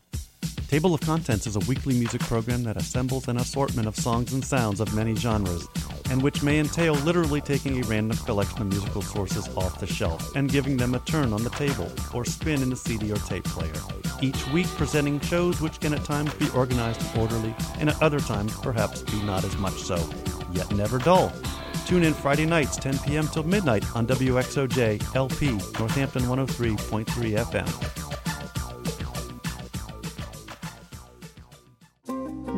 Table 0.68 0.94
of 0.94 1.02
Contents 1.02 1.48
is 1.48 1.56
a 1.56 1.60
weekly 1.62 1.96
music 1.96 2.22
program 2.22 2.64
that 2.64 2.78
assembles 2.78 3.28
an 3.28 3.38
assortment 3.38 3.88
of 3.88 3.96
songs 3.96 4.34
and 4.34 4.46
sounds 4.46 4.80
of 4.80 4.94
many 4.94 5.16
genres, 5.16 5.68
and 6.10 6.22
which 6.22 6.44
may 6.44 6.60
entail 6.60 6.94
literally 6.96 7.42
taking 7.42 7.84
a 7.84 7.88
random 7.88 8.18
collection 8.20 8.62
of 8.62 8.68
musical 8.68 9.02
sources 9.02 9.48
off 9.56 9.80
the 9.80 9.88
shelf 9.88 10.36
and 10.36 10.52
giving 10.52 10.78
them 10.78 10.96
a 10.96 11.00
turn 11.00 11.34
on 11.34 11.44
the 11.44 11.50
table 11.52 11.92
or 12.14 12.26
spin 12.26 12.62
in 12.62 12.72
a 12.72 12.76
CD 12.76 13.12
or 13.12 13.18
tape 13.18 13.44
player. 13.46 13.74
Each 14.22 14.48
week 14.48 14.68
presenting 14.78 15.20
shows 15.20 15.62
which 15.62 15.80
can 15.80 15.94
at 15.94 16.04
times 16.04 16.34
be 16.36 16.50
organized 16.50 17.02
and 17.02 17.22
orderly, 17.22 17.56
and 17.80 17.90
at 17.90 18.02
other 18.02 18.20
times 18.20 18.56
perhaps 18.60 19.02
be 19.04 19.22
not 19.24 19.44
as 19.44 19.56
much 19.58 19.82
so, 19.82 19.98
yet 20.52 20.72
never 20.74 21.00
dull. 21.00 21.32
Tune 21.86 22.04
in 22.04 22.14
Friday 22.14 22.46
nights, 22.46 22.76
10 22.76 23.00
p.m. 23.00 23.28
till 23.28 23.44
midnight 23.44 23.84
on 23.96 24.06
WXOJ 24.06 25.16
LP, 25.16 25.52
Northampton 25.80 26.24
103.3 26.24 27.06
FM. 27.06 27.99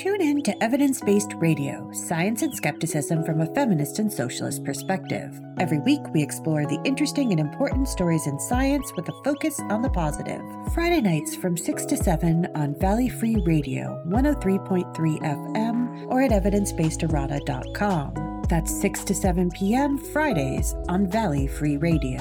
Tune 0.00 0.22
in 0.22 0.40
to 0.44 0.64
Evidence 0.64 1.02
Based 1.02 1.34
Radio, 1.34 1.92
Science 1.92 2.40
and 2.40 2.56
Skepticism 2.56 3.22
from 3.22 3.42
a 3.42 3.54
Feminist 3.54 3.98
and 3.98 4.10
Socialist 4.10 4.64
Perspective. 4.64 5.38
Every 5.58 5.78
week, 5.80 6.00
we 6.14 6.22
explore 6.22 6.64
the 6.64 6.80
interesting 6.86 7.32
and 7.32 7.38
important 7.38 7.86
stories 7.86 8.26
in 8.26 8.40
science 8.40 8.90
with 8.96 9.06
a 9.10 9.22
focus 9.22 9.60
on 9.68 9.82
the 9.82 9.90
positive. 9.90 10.40
Friday 10.72 11.02
nights 11.02 11.36
from 11.36 11.54
6 11.54 11.84
to 11.84 11.98
7 11.98 12.46
on 12.54 12.74
Valley 12.80 13.10
Free 13.10 13.36
Radio, 13.44 14.02
103.3 14.08 15.20
FM, 15.20 16.06
or 16.06 16.22
at 16.22 16.30
evidencebasederrata.com. 16.30 18.44
That's 18.48 18.80
6 18.80 19.04
to 19.04 19.14
7 19.14 19.50
p.m. 19.50 19.98
Fridays 19.98 20.74
on 20.88 21.10
Valley 21.10 21.46
Free 21.46 21.76
Radio. 21.76 22.20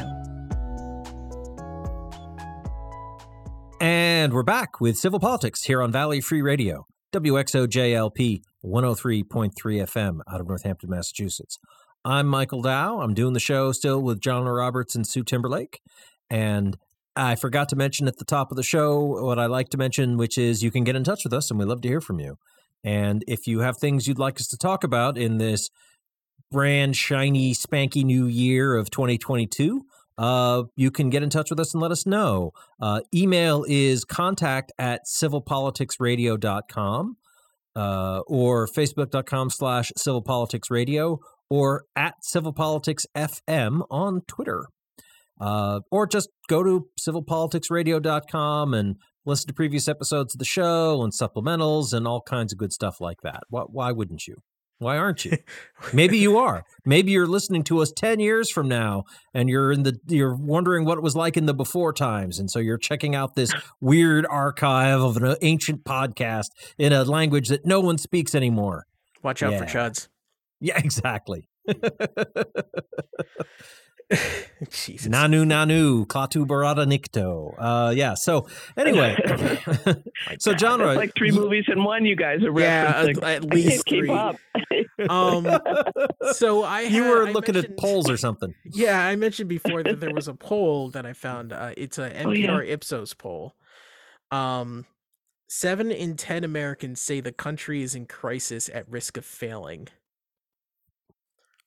And 3.80 4.34
we're 4.34 4.44
back 4.44 4.82
with 4.82 4.98
Civil 4.98 5.22
Politics 5.22 5.63
here 5.63 5.82
on 5.82 5.94
Valley 5.94 6.20
Free 6.20 6.42
Radio, 6.42 6.86
WXOJLP 7.12 8.41
103.3 8.63 9.52
FM 9.54 10.19
out 10.32 10.41
of 10.41 10.48
Northampton, 10.48 10.91
Massachusetts. 10.91 11.58
I'm 12.06 12.28
Michael 12.28 12.62
Dow. 12.62 13.02
I'm 13.02 13.15
doing 13.15 13.34
the 13.34 13.39
show 13.39 13.72
still 13.72 14.00
with 14.00 14.22
John 14.22 14.45
Roberts 14.45 14.95
and 14.95 15.08
Sue 15.08 15.24
Timberlake. 15.24 15.82
And 16.30 16.78
I 17.15 17.36
forgot 17.36 17.67
to 17.69 17.76
mention 17.76 18.08
at 18.08 18.17
the 18.17 18.26
top 18.26 18.52
of 18.52 18.58
the 18.58 18.63
show 18.63 19.24
what 19.26 19.39
I 19.39 19.48
like 19.48 19.69
to 19.69 19.78
mention, 19.78 20.17
which 20.17 20.38
is 20.38 20.62
you 20.62 20.69
can 20.69 20.84
get 20.84 20.95
in 20.95 21.04
touch 21.04 21.24
with 21.24 21.34
us 21.34 21.50
and 21.50 21.60
we 21.60 21.65
love 21.65 21.82
to 21.82 21.88
hear 21.88 22.00
from 22.00 22.19
you. 22.19 22.38
And 22.84 23.24
if 23.28 23.48
you 23.48 23.62
have 23.62 23.78
things 23.78 24.08
you'd 24.08 24.19
like 24.19 24.39
us 24.39 24.48
to 24.48 24.58
talk 24.58 24.84
about 24.84 25.17
in 25.17 25.38
this 25.38 25.72
brand 26.52 26.95
shiny, 26.95 27.56
spanky 27.56 28.04
new 28.04 28.28
year 28.28 28.76
of 28.76 28.91
2022, 28.91 29.84
uh, 30.20 30.64
you 30.76 30.92
can 30.92 31.10
get 31.10 31.24
in 31.24 31.30
touch 31.30 31.50
with 31.50 31.62
us 31.62 31.74
and 31.74 31.82
let 31.82 31.92
us 31.92 32.06
know. 32.06 32.52
Uh, 32.82 33.00
email 33.16 33.64
is 33.68 34.04
contact 34.04 34.74
at 34.78 35.06
civilpoliticsradio.com 35.08 37.16
uh, 37.76 38.20
or 38.28 38.68
facebook.com 38.68 39.50
slash 39.50 39.92
civilpoliticsradio 39.98 41.20
or 41.50 41.86
at 41.96 42.16
civilpoliticsfm 42.22 43.86
on 43.90 44.22
Twitter. 44.28 44.66
Uh, 45.40 45.80
or 45.90 46.06
just 46.06 46.28
go 46.50 46.64
to 46.64 46.90
civilpoliticsradio.com 47.00 48.74
and 48.74 48.98
listen 49.26 49.48
to 49.48 49.54
previous 49.54 49.88
episodes 49.88 50.36
of 50.36 50.40
the 50.40 50.46
show 50.46 51.02
and 51.02 51.14
supplementals 51.14 51.94
and 51.94 52.06
all 52.06 52.22
kinds 52.22 52.52
of 52.52 52.60
good 52.60 52.74
stuff 52.74 53.00
like 53.00 53.22
that. 53.22 53.44
Why, 53.50 53.62
why 53.62 53.94
wouldn't 53.94 54.28
you? 54.28 54.36
Why 54.80 54.98
aren't 54.98 55.26
you? 55.26 55.38
Maybe 55.94 56.18
you 56.18 56.38
are. 56.38 56.63
Maybe 56.86 57.12
you're 57.12 57.28
listening 57.28 57.63
to 57.65 57.80
us 57.82 57.92
10 57.92 58.20
years 58.20 58.50
from 58.50 58.68
now 58.68 59.04
and 59.34 59.50
you're 59.50 59.72
in 59.72 59.84
the 59.84 60.00
you're 60.08 60.36
wondering 60.36 60.86
what 60.86 60.98
it 60.98 61.02
was 61.04 61.15
like 61.15 61.36
in 61.38 61.46
the 61.46 61.54
before 61.54 61.92
times 61.94 62.39
and 62.39 62.50
so 62.50 62.60
you're 62.60 62.78
checking 62.78 63.13
out 63.13 63.36
this 63.36 63.52
weird 63.82 64.26
archive 64.26 65.02
of 65.02 65.18
an 65.18 65.26
uh, 65.26 65.36
ancient 65.42 65.84
podcast 65.84 66.48
in 66.78 66.94
a 66.94 67.04
language 67.04 67.50
that 67.50 67.65
no 67.65 67.82
one 67.82 67.98
speaks 67.98 68.34
anymore. 68.34 68.86
Watch 69.22 69.44
out 69.44 69.52
Yeah. 69.52 69.60
for 69.60 69.65
chuds. 69.65 70.08
Yeah, 70.62 70.78
exactly. 70.84 71.50
Jesus. 74.72 75.08
Nanu 75.08 75.43
Nanu 75.45 76.06
Klaatu 76.08 76.45
Barada 76.45 76.86
Nikto. 76.86 77.54
Uh 77.58 77.91
yeah, 77.95 78.13
so 78.15 78.48
anyway. 78.76 79.15
So 80.39 80.52
God. 80.52 80.60
genre 80.60 80.89
It's 80.89 80.98
like 80.98 81.13
three 81.17 81.32
movies 81.32 81.65
in 81.67 81.84
one. 81.84 82.06
You 82.06 82.15
guys 82.15 82.41
are 82.43 82.60
Yeah, 82.60 83.04
at, 83.08 83.10
at 83.17 83.24
I 83.24 83.38
least 83.39 83.86
can't 83.86 83.86
keep 83.86 84.00
three. 84.06 84.10
up. 84.10 84.36
Um, 85.10 85.48
so 86.34 86.63
I 86.63 86.82
you 86.82 87.04
had- 87.04 87.10
were 87.10 87.28
I 87.28 87.32
looking 87.32 87.56
at 87.56 87.78
polls 87.78 88.10
or 88.10 88.17
something. 88.17 88.54
Yeah, 88.65 89.00
I 89.06 89.15
mentioned 89.15 89.48
before 89.50 89.82
that 89.84 90.00
there 90.00 90.13
was 90.13 90.28
a 90.28 90.34
poll 90.34 90.89
that 90.91 91.06
I 91.06 91.13
found. 91.13 91.54
Uh, 91.54 91.72
it's 91.78 91.98
a 91.98 92.06
Oh, 92.26 92.32
yeah. 92.32 92.48
NPR 92.50 92.67
Ipsos 92.69 93.13
poll. 93.13 93.56
Um, 94.32 94.86
seven 95.48 95.91
in 95.91 96.15
ten 96.17 96.43
Americans 96.43 97.00
say 97.02 97.22
the 97.22 97.32
country 97.32 97.82
is 97.82 97.95
in 97.95 98.06
crisis 98.08 98.69
at 98.74 98.89
risk 98.89 99.17
of 99.17 99.26
failing. 99.26 99.88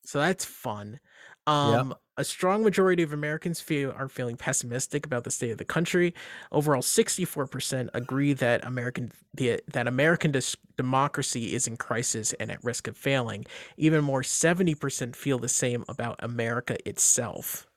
So 0.05 0.19
that's 0.19 0.45
fun. 0.45 0.99
Um, 1.45 1.93
a 2.15 2.23
strong 2.23 2.63
majority 2.63 3.03
of 3.03 3.11
Americans 3.11 3.59
feel 3.59 3.91
are 3.97 4.07
feeling 4.07 4.37
pessimistic 4.37 5.05
about 5.05 5.23
the 5.23 5.31
state 5.31 5.51
of 5.51 5.57
the 5.57 5.65
country. 5.65 6.13
Overall, 6.51 6.81
sixty-four 6.81 7.47
percent 7.47 7.89
agree 7.93 8.33
that 8.33 8.63
American 8.65 9.11
the, 9.33 9.61
that 9.71 9.87
American 9.87 10.31
dis- 10.31 10.55
democracy 10.77 11.53
is 11.53 11.67
in 11.67 11.75
crisis 11.75 12.33
and 12.33 12.51
at 12.51 12.63
risk 12.63 12.87
of 12.87 12.95
failing. 12.95 13.45
Even 13.77 14.03
more, 14.03 14.23
seventy 14.23 14.75
percent 14.75 15.15
feel 15.15 15.39
the 15.39 15.49
same 15.49 15.83
about 15.89 16.15
America 16.19 16.77
itself. 16.87 17.67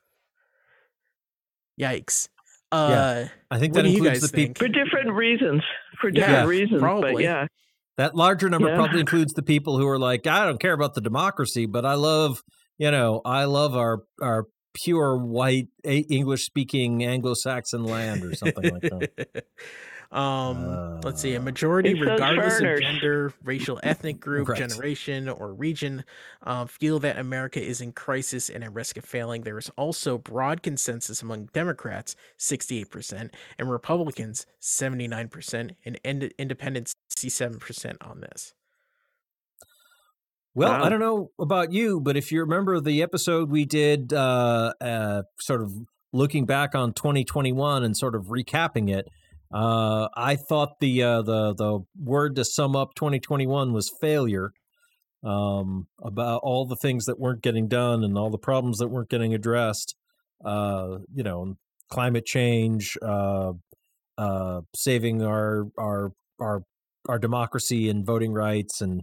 Yikes! 1.81 2.29
Uh, 2.73 3.27
I 3.51 3.59
think 3.59 3.75
that 3.75 3.83
do 3.83 3.89
you 3.91 3.97
includes 3.97 4.21
guys 4.21 4.31
the 4.31 4.37
people? 4.37 4.55
For 4.59 4.69
different 4.69 5.13
reasons. 5.13 5.63
For 6.01 6.09
Yeah, 6.11 6.27
different 6.27 6.49
reasons. 6.49 6.83
But 6.83 7.23
yeah. 7.23 7.47
That 7.97 8.15
larger 8.15 8.51
number 8.51 8.69
Yeah. 8.69 8.77
probably 8.77 9.01
includes 9.07 9.33
the 9.33 9.43
people 9.43 9.79
who 9.79 9.89
are 9.89 9.99
like, 9.99 10.27
I 10.27 10.45
don't 10.45 10.61
care 10.61 10.75
about 10.75 10.95
the 10.95 11.01
democracy, 11.01 11.65
but 11.67 11.87
I 11.87 11.95
love, 11.95 12.43
you 12.79 12.91
know, 12.91 13.21
I 13.25 13.45
love 13.45 13.75
our 13.77 14.03
our 14.21 14.47
pure 14.75 15.17
white 15.17 15.69
English 15.85 16.45
speaking 16.45 17.03
Anglo 17.05 17.35
Saxon 17.35 17.85
land 17.85 18.23
or 18.23 18.35
something 18.35 18.73
like 18.75 18.83
that. 18.83 19.45
um, 20.17 21.01
let's 21.01 21.23
see. 21.23 21.35
A 21.35 21.39
Uh, 21.41 21.43
majority, 21.43 21.95
regardless 21.95 22.61
of 22.61 22.81
gender, 22.81 23.33
racial, 23.43 23.81
ethnic 23.83 24.21
group, 24.27 24.49
Right. 24.49 24.59
generation, 24.59 25.29
or 25.31 25.55
region, 25.55 26.05
uh, 26.43 26.67
feel 26.67 26.99
that 27.01 27.19
America 27.19 27.59
is 27.63 27.81
in 27.81 27.93
crisis 27.93 28.51
and 28.51 28.63
at 28.63 28.73
risk 28.75 28.99
of 28.99 29.05
failing. 29.07 29.43
There 29.43 29.57
is 29.59 29.71
also 29.79 30.19
broad 30.19 30.63
consensus 30.63 31.23
among 31.23 31.47
Democrats, 31.55 32.15
68%, 32.39 33.31
and 33.59 33.71
Republicans, 33.71 34.47
79%, 34.61 35.71
and 35.87 35.99
ind- 36.05 36.35
independents, 36.39 36.93
67% 37.17 37.97
on 38.07 38.21
this. 38.21 38.53
Well, 40.57 40.73
I 40.73 40.89
don't 40.89 41.01
know 41.01 41.33
about 41.39 41.71
you, 41.71 42.01
but 42.01 42.17
if 42.17 42.33
you 42.33 42.41
remember 42.41 42.81
the 42.81 43.03
episode 43.03 43.51
we 43.51 43.67
did, 43.67 44.15
uh, 44.15 44.73
uh, 44.81 45.23
sort 45.39 45.61
of 45.61 45.71
looking 46.15 46.47
back 46.47 46.75
on 46.75 46.95
2021 46.95 47.85
and 47.85 47.95
sort 47.95 48.15
of 48.15 48.29
recapping 48.29 48.89
it, 48.89 49.07
uh, 49.53 50.09
I 50.17 50.37
thought 50.37 50.81
the 50.81 51.03
uh, 51.03 51.21
the 51.21 51.55
the 51.55 51.81
word 52.03 52.37
to 52.37 52.45
sum 52.47 52.75
up 52.75 52.95
2021 52.95 53.75
was 53.75 53.93
failure. 54.01 54.53
Um, 55.23 55.89
about 56.03 56.41
all 56.43 56.67
the 56.67 56.77
things 56.77 57.05
that 57.05 57.19
weren't 57.19 57.43
getting 57.43 57.69
done 57.69 58.03
and 58.03 58.17
all 58.17 58.31
the 58.31 58.39
problems 58.39 58.79
that 58.79 58.89
weren't 58.89 59.11
getting 59.11 59.35
addressed. 59.35 59.95
Uh, 60.43 60.99
you 61.13 61.23
know, 61.23 61.57
climate 61.91 62.25
change, 62.25 62.97
uh, 63.03 63.53
uh, 64.17 64.61
saving 64.75 65.23
our 65.23 65.67
our 65.79 66.13
our 66.41 66.63
our 67.11 67.19
democracy 67.19 67.91
and 67.91 68.07
voting 68.07 68.33
rights 68.33 68.81
and 68.81 69.03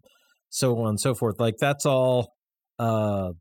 so 0.54 0.80
on 0.80 0.90
and 0.90 1.00
so 1.00 1.16
forth. 1.16 1.40
Like 1.40 1.58
that's 1.58 1.86
all. 1.86 2.34
Uh, 2.80 3.32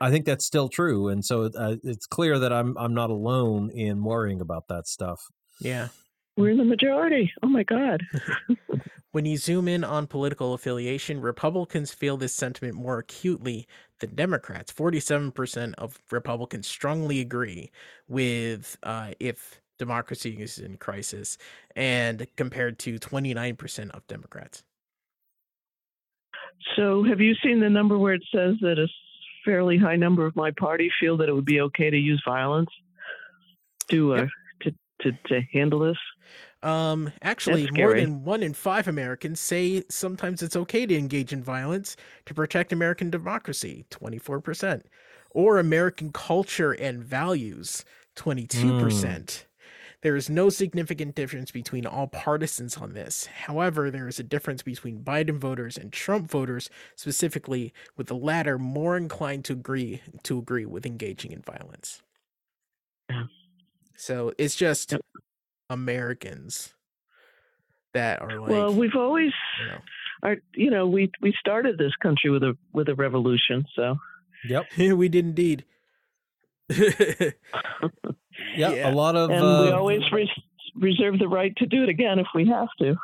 I 0.00 0.10
think 0.10 0.24
that's 0.24 0.44
still 0.44 0.68
true, 0.68 1.08
and 1.08 1.24
so 1.24 1.50
uh, 1.56 1.76
it's 1.84 2.06
clear 2.06 2.38
that 2.38 2.52
I'm 2.52 2.76
I'm 2.78 2.94
not 2.94 3.10
alone 3.10 3.70
in 3.70 4.02
worrying 4.02 4.40
about 4.40 4.68
that 4.68 4.86
stuff. 4.88 5.20
Yeah. 5.60 5.88
We're 6.36 6.50
in 6.50 6.56
the 6.56 6.64
majority. 6.64 7.30
Oh 7.42 7.46
my 7.46 7.62
God. 7.62 8.02
When 9.12 9.26
you 9.26 9.36
zoom 9.36 9.68
in 9.68 9.84
on 9.84 10.06
political 10.06 10.54
affiliation, 10.54 11.20
Republicans 11.20 11.92
feel 11.92 12.16
this 12.16 12.34
sentiment 12.34 12.74
more 12.74 12.96
acutely 12.96 13.68
than 14.00 14.14
Democrats. 14.14 14.72
47% 14.72 15.74
of 15.76 15.98
Republicans 16.10 16.66
strongly 16.66 17.20
agree 17.20 17.70
with 18.08 18.78
uh, 18.82 19.10
if 19.20 19.60
democracy 19.78 20.38
is 20.40 20.56
in 20.56 20.78
crisis, 20.78 21.36
and 21.76 22.26
compared 22.36 22.78
to 22.78 22.98
29% 22.98 23.90
of 23.90 24.06
Democrats. 24.06 24.64
So 26.76 27.04
have 27.04 27.20
you 27.20 27.34
seen 27.42 27.60
the 27.60 27.70
number 27.70 27.98
where 27.98 28.14
it 28.14 28.24
says 28.34 28.56
that 28.60 28.78
a 28.78 28.88
fairly 29.44 29.76
high 29.78 29.96
number 29.96 30.26
of 30.26 30.36
my 30.36 30.50
party 30.52 30.90
feel 31.00 31.16
that 31.18 31.28
it 31.28 31.32
would 31.32 31.44
be 31.44 31.60
okay 31.60 31.90
to 31.90 31.96
use 31.96 32.22
violence 32.26 32.70
to 33.90 34.14
uh, 34.14 34.16
Yep. 34.16 34.28
to, 34.62 34.74
to 35.00 35.18
to 35.26 35.40
handle 35.52 35.80
this? 35.80 35.98
Um, 36.62 37.12
actually, 37.22 37.68
more 37.72 37.94
than 37.94 38.22
one 38.24 38.42
in 38.42 38.54
five 38.54 38.86
Americans 38.86 39.40
say 39.40 39.82
sometimes 39.90 40.42
it's 40.42 40.54
okay 40.54 40.86
to 40.86 40.96
engage 40.96 41.32
in 41.32 41.42
violence 41.42 41.96
to 42.26 42.34
protect 42.34 42.72
American 42.72 43.10
democracy, 43.10 43.84
24%, 43.90 44.82
or 45.30 45.58
American 45.58 46.12
culture 46.12 46.70
and 46.70 47.02
values, 47.02 47.84
22%. 48.14 49.44
There 50.02 50.16
is 50.16 50.28
no 50.28 50.50
significant 50.50 51.14
difference 51.14 51.52
between 51.52 51.86
all 51.86 52.08
partisans 52.08 52.76
on 52.76 52.92
this. 52.92 53.26
However, 53.26 53.88
there 53.88 54.08
is 54.08 54.18
a 54.18 54.24
difference 54.24 54.62
between 54.62 55.04
Biden 55.04 55.38
voters 55.38 55.78
and 55.78 55.92
Trump 55.92 56.28
voters, 56.28 56.68
specifically 56.96 57.72
with 57.96 58.08
the 58.08 58.16
latter 58.16 58.58
more 58.58 58.96
inclined 58.96 59.44
to 59.46 59.52
agree 59.52 60.02
to 60.24 60.38
agree 60.38 60.66
with 60.66 60.84
engaging 60.84 61.30
in 61.30 61.40
violence. 61.40 62.02
Yeah. 63.08 63.24
So 63.96 64.32
it's 64.38 64.56
just 64.56 64.92
Yep. 64.92 65.02
Americans 65.70 66.74
that 67.94 68.20
are 68.20 68.40
like, 68.40 68.50
well, 68.50 68.74
we've 68.74 68.96
always, 68.96 69.32
you 69.60 69.66
know, 69.66 69.78
our, 70.24 70.36
you 70.54 70.70
know, 70.70 70.88
we 70.88 71.12
we 71.20 71.32
started 71.38 71.78
this 71.78 71.94
country 72.02 72.30
with 72.30 72.42
a 72.42 72.56
with 72.72 72.88
a 72.88 72.94
revolution. 72.96 73.64
So 73.76 73.98
Yep. 74.48 74.66
we 74.78 75.08
did 75.08 75.26
indeed. 75.26 75.64
Yeah, 78.56 78.72
Yeah. 78.72 78.90
a 78.90 78.92
lot 78.94 79.16
of 79.16 79.30
and 79.30 79.42
uh, 79.44 79.62
we 79.64 79.70
always 79.72 80.02
res- 80.12 80.28
reserve 80.76 81.18
the 81.18 81.28
right 81.28 81.54
to 81.56 81.66
do 81.66 81.82
it 81.82 81.88
again 81.88 82.18
if 82.18 82.26
we 82.34 82.48
have 82.48 82.68
to. 82.80 82.96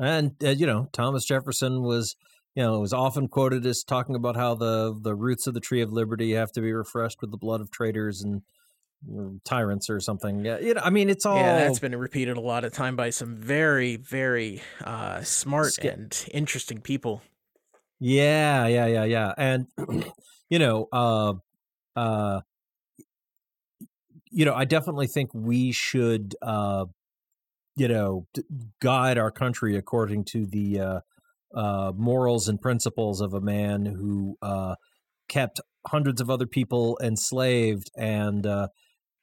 and 0.00 0.32
uh, 0.42 0.50
you 0.50 0.66
know 0.66 0.88
Thomas 0.92 1.24
Jefferson 1.24 1.82
was 1.82 2.16
you 2.54 2.62
know 2.62 2.80
was 2.80 2.92
often 2.92 3.28
quoted 3.28 3.64
as 3.66 3.82
talking 3.82 4.14
about 4.14 4.36
how 4.36 4.54
the 4.54 4.98
the 5.00 5.14
roots 5.14 5.46
of 5.46 5.54
the 5.54 5.60
tree 5.60 5.80
of 5.80 5.92
liberty 5.92 6.32
have 6.32 6.52
to 6.52 6.60
be 6.60 6.72
refreshed 6.72 7.18
with 7.20 7.30
the 7.30 7.36
blood 7.38 7.60
of 7.60 7.70
traitors 7.70 8.22
and 8.22 8.42
tyrants 9.44 9.88
or 9.88 9.98
something. 10.00 10.44
Yeah, 10.44 10.58
you 10.58 10.74
know, 10.74 10.82
I 10.84 10.90
mean 10.90 11.08
it's 11.08 11.24
all 11.24 11.36
yeah, 11.36 11.56
that's 11.56 11.78
been 11.78 11.96
repeated 11.96 12.36
a 12.36 12.40
lot 12.40 12.64
of 12.64 12.72
time 12.72 12.96
by 12.96 13.10
some 13.10 13.36
very, 13.36 13.96
very 13.96 14.62
uh, 14.84 15.22
smart 15.22 15.72
Sca- 15.72 15.92
and 15.92 16.26
interesting 16.32 16.80
people. 16.80 17.22
Yeah, 17.98 18.66
yeah, 18.66 18.86
yeah, 18.86 19.04
yeah. 19.04 19.34
And 19.36 19.66
you 20.50 20.58
know, 20.58 20.88
uh 20.92 21.34
uh 21.96 22.40
you 24.30 24.44
know, 24.44 24.54
I 24.54 24.64
definitely 24.64 25.06
think 25.06 25.30
we 25.34 25.72
should 25.72 26.34
uh 26.42 26.86
you 27.76 27.88
know, 27.88 28.26
guide 28.82 29.16
our 29.16 29.30
country 29.30 29.76
according 29.76 30.24
to 30.24 30.46
the 30.46 30.80
uh 30.80 31.00
uh 31.54 31.92
morals 31.96 32.48
and 32.48 32.60
principles 32.60 33.20
of 33.20 33.34
a 33.34 33.40
man 33.40 33.86
who 33.86 34.36
uh 34.42 34.74
kept 35.28 35.60
hundreds 35.86 36.20
of 36.20 36.30
other 36.30 36.46
people 36.46 36.98
enslaved 37.02 37.90
and 37.96 38.46
uh 38.46 38.68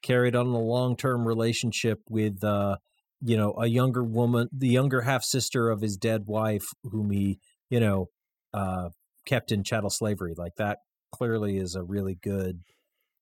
carried 0.01 0.35
on 0.35 0.47
a 0.47 0.59
long-term 0.59 1.27
relationship 1.27 2.01
with 2.09 2.43
uh 2.43 2.77
you 3.21 3.35
know, 3.35 3.53
a 3.57 3.67
younger 3.67 4.03
woman, 4.03 4.47
the 4.51 4.67
younger 4.67 5.01
half 5.01 5.23
sister 5.23 5.69
of 5.69 5.81
his 5.81 5.97
dead 5.97 6.25
wife 6.27 6.67
whom 6.83 7.11
he, 7.11 7.39
you 7.69 7.79
know, 7.79 8.09
uh, 8.53 8.89
kept 9.25 9.51
in 9.51 9.63
chattel 9.63 9.89
slavery. 9.89 10.33
Like 10.37 10.55
that 10.57 10.79
clearly 11.11 11.57
is 11.57 11.75
a 11.75 11.83
really 11.83 12.15
good 12.15 12.61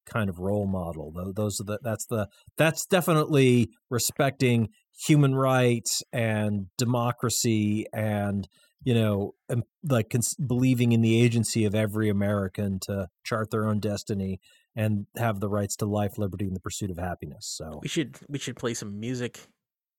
kind 0.05 0.29
of 0.29 0.39
role 0.39 0.67
model. 0.67 1.11
Those 1.33 1.59
are 1.59 1.63
the 1.63 1.79
that's 1.81 2.05
the 2.05 2.27
that's 2.57 2.85
definitely 2.85 3.69
respecting 3.89 4.69
human 4.97 5.35
rights 5.35 6.03
and 6.13 6.67
democracy 6.77 7.85
and 7.93 8.47
you 8.83 8.93
know 8.93 9.35
like 9.83 10.09
cons- 10.09 10.35
believing 10.35 10.91
in 10.91 11.01
the 11.01 11.21
agency 11.21 11.65
of 11.65 11.75
every 11.75 12.09
American 12.09 12.79
to 12.81 13.07
chart 13.23 13.51
their 13.51 13.67
own 13.67 13.79
destiny 13.79 14.39
and 14.75 15.05
have 15.17 15.39
the 15.39 15.49
rights 15.49 15.77
to 15.77 15.85
life, 15.85 16.17
liberty, 16.17 16.45
and 16.45 16.55
the 16.55 16.59
pursuit 16.59 16.91
of 16.91 16.97
happiness. 16.97 17.47
So 17.47 17.79
we 17.81 17.87
should 17.87 18.17
we 18.27 18.39
should 18.39 18.55
play 18.55 18.73
some 18.73 18.99
music 18.99 19.39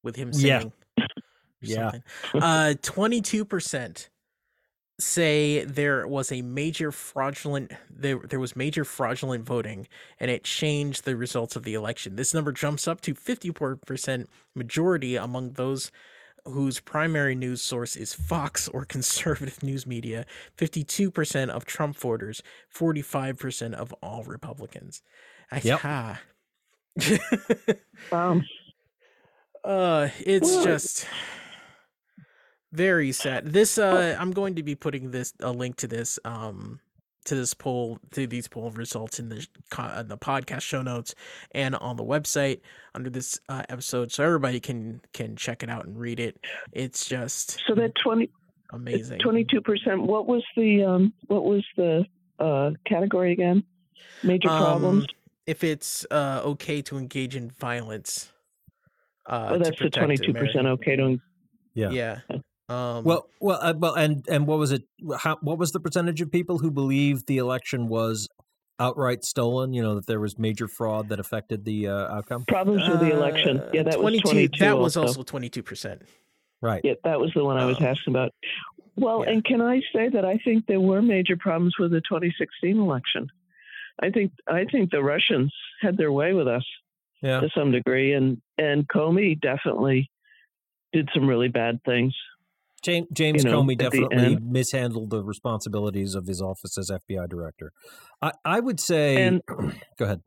with 0.02 0.16
him 0.16 0.32
singing. 0.32 0.72
Yeah. 0.96 1.06
yeah. 1.60 1.90
Uh, 2.34 2.74
twenty 2.82 3.20
two 3.20 3.44
percent 3.44 4.10
say 4.98 5.62
there 5.64 6.06
was 6.08 6.32
a 6.32 6.40
major 6.40 6.90
fraudulent 6.90 7.70
there 7.90 8.18
there 8.18 8.40
was 8.40 8.56
major 8.56 8.82
fraudulent 8.84 9.44
voting 9.44 9.86
and 10.18 10.30
it 10.30 10.42
changed 10.42 11.04
the 11.04 11.16
results 11.16 11.54
of 11.56 11.64
the 11.64 11.74
election. 11.74 12.16
This 12.16 12.32
number 12.32 12.52
jumps 12.52 12.88
up 12.88 13.00
to 13.02 13.14
54% 13.14 14.26
majority 14.54 15.16
among 15.16 15.52
those 15.52 15.90
whose 16.46 16.80
primary 16.80 17.34
news 17.34 17.60
source 17.60 17.96
is 17.96 18.14
Fox 18.14 18.68
or 18.68 18.84
conservative 18.96 19.62
news 19.62 19.86
media, 19.86 20.24
52% 20.56 21.48
of 21.50 21.66
Trump 21.66 21.96
voters, 21.96 22.42
45% 22.74 23.74
of 23.74 23.92
all 24.02 24.22
Republicans. 24.24 25.02
Yep. 25.62 25.82
wow. 28.12 28.40
Uh 29.62 30.08
it's 30.20 30.64
just 30.64 31.06
very 32.76 33.10
sad. 33.12 33.52
This 33.52 33.78
uh 33.78 34.16
I'm 34.18 34.32
going 34.32 34.54
to 34.56 34.62
be 34.62 34.74
putting 34.74 35.10
this 35.10 35.32
a 35.40 35.50
link 35.50 35.76
to 35.76 35.88
this 35.88 36.18
um 36.24 36.80
to 37.24 37.34
this 37.34 37.54
poll 37.54 37.98
to 38.12 38.26
these 38.26 38.46
poll 38.48 38.70
results 38.70 39.18
in 39.18 39.28
the 39.30 39.46
uh, 39.78 40.02
the 40.02 40.18
podcast 40.18 40.60
show 40.62 40.82
notes 40.82 41.14
and 41.52 41.74
on 41.74 41.96
the 41.96 42.04
website 42.04 42.60
under 42.94 43.10
this 43.10 43.40
uh, 43.48 43.62
episode 43.68 44.12
so 44.12 44.22
everybody 44.24 44.60
can 44.60 45.00
can 45.12 45.34
check 45.36 45.62
it 45.62 45.70
out 45.70 45.86
and 45.86 45.98
read 45.98 46.20
it. 46.20 46.38
It's 46.72 47.06
just 47.06 47.58
So 47.66 47.74
that 47.74 47.92
20 48.04 48.30
amazing. 48.72 49.20
22%. 49.20 50.06
What 50.06 50.26
was 50.26 50.44
the 50.56 50.84
um 50.84 51.12
what 51.28 51.44
was 51.44 51.64
the 51.76 52.04
uh 52.38 52.70
category 52.86 53.32
again? 53.32 53.64
Major 54.22 54.48
problems. 54.48 55.04
Um, 55.04 55.08
if 55.46 55.64
it's 55.64 56.06
uh 56.10 56.42
okay 56.44 56.82
to 56.82 56.98
engage 56.98 57.34
in 57.36 57.50
violence. 57.50 58.32
Uh, 59.28 59.54
oh, 59.54 59.58
that's 59.58 59.78
the 59.80 59.90
22% 59.90 60.28
American- 60.28 60.66
okay 60.68 60.96
to 60.96 61.18
Yeah. 61.74 61.90
Yeah. 61.90 62.20
Um, 62.68 63.04
Well, 63.04 63.28
well, 63.40 63.58
uh, 63.62 63.74
well, 63.76 63.94
and 63.94 64.24
and 64.28 64.46
what 64.46 64.58
was 64.58 64.72
it? 64.72 64.82
How, 65.18 65.36
what 65.40 65.58
was 65.58 65.72
the 65.72 65.80
percentage 65.80 66.20
of 66.20 66.30
people 66.32 66.58
who 66.58 66.70
believed 66.70 67.26
the 67.26 67.38
election 67.38 67.88
was 67.88 68.28
outright 68.80 69.24
stolen? 69.24 69.72
You 69.72 69.82
know 69.82 69.94
that 69.94 70.06
there 70.06 70.20
was 70.20 70.38
major 70.38 70.66
fraud 70.66 71.08
that 71.10 71.20
affected 71.20 71.64
the 71.64 71.88
uh, 71.88 72.14
outcome. 72.16 72.44
problems 72.46 72.88
with 72.88 73.00
the 73.00 73.12
election. 73.12 73.58
uh, 73.60 73.70
Yeah, 73.72 73.84
that 73.84 74.02
was 74.02 74.20
22 74.20 74.58
That 74.64 74.78
was 74.78 74.96
also. 74.96 75.08
also 75.08 75.22
twenty 75.22 75.48
two 75.48 75.62
percent. 75.62 76.02
Right. 76.60 76.80
Yeah, 76.84 76.94
that 77.04 77.20
was 77.20 77.32
the 77.34 77.44
one 77.44 77.56
I 77.58 77.66
was 77.66 77.76
Oh. 77.80 77.84
asking 77.84 78.14
about. 78.14 78.32
Well, 78.96 79.22
Yeah. 79.24 79.32
and 79.32 79.44
can 79.44 79.60
I 79.60 79.80
say 79.94 80.08
that 80.08 80.24
I 80.24 80.38
think 80.38 80.66
there 80.66 80.80
were 80.80 81.02
major 81.02 81.36
problems 81.36 81.74
with 81.78 81.92
the 81.92 82.00
2016 82.00 82.78
election. 82.78 83.28
I 84.02 84.10
think 84.10 84.32
I 84.48 84.64
think 84.64 84.90
the 84.90 85.02
Russians 85.02 85.54
had 85.82 85.96
their 85.96 86.10
way 86.10 86.32
with 86.32 86.48
us 86.48 86.64
Yeah. 87.22 87.40
to 87.40 87.48
some 87.50 87.70
degree, 87.70 88.12
and 88.14 88.42
and 88.58 88.88
Comey 88.88 89.40
definitely 89.40 90.10
did 90.92 91.08
some 91.14 91.28
really 91.28 91.48
bad 91.48 91.78
things. 91.84 92.14
James, 92.86 93.06
James 93.12 93.44
you 93.44 93.50
know, 93.50 93.62
Comey 93.62 93.72
at 93.72 93.78
the 93.78 93.84
definitely 93.84 94.36
mishandled 94.40 95.10
the 95.10 95.22
responsibilities 95.22 96.14
of 96.14 96.26
his 96.26 96.40
office 96.40 96.78
as 96.78 96.90
FBI 96.90 97.28
director. 97.28 97.72
I, 98.22 98.32
I 98.44 98.60
would 98.60 98.80
say. 98.80 99.22
And- 99.22 99.42
go 99.98 100.04
ahead. 100.04 100.22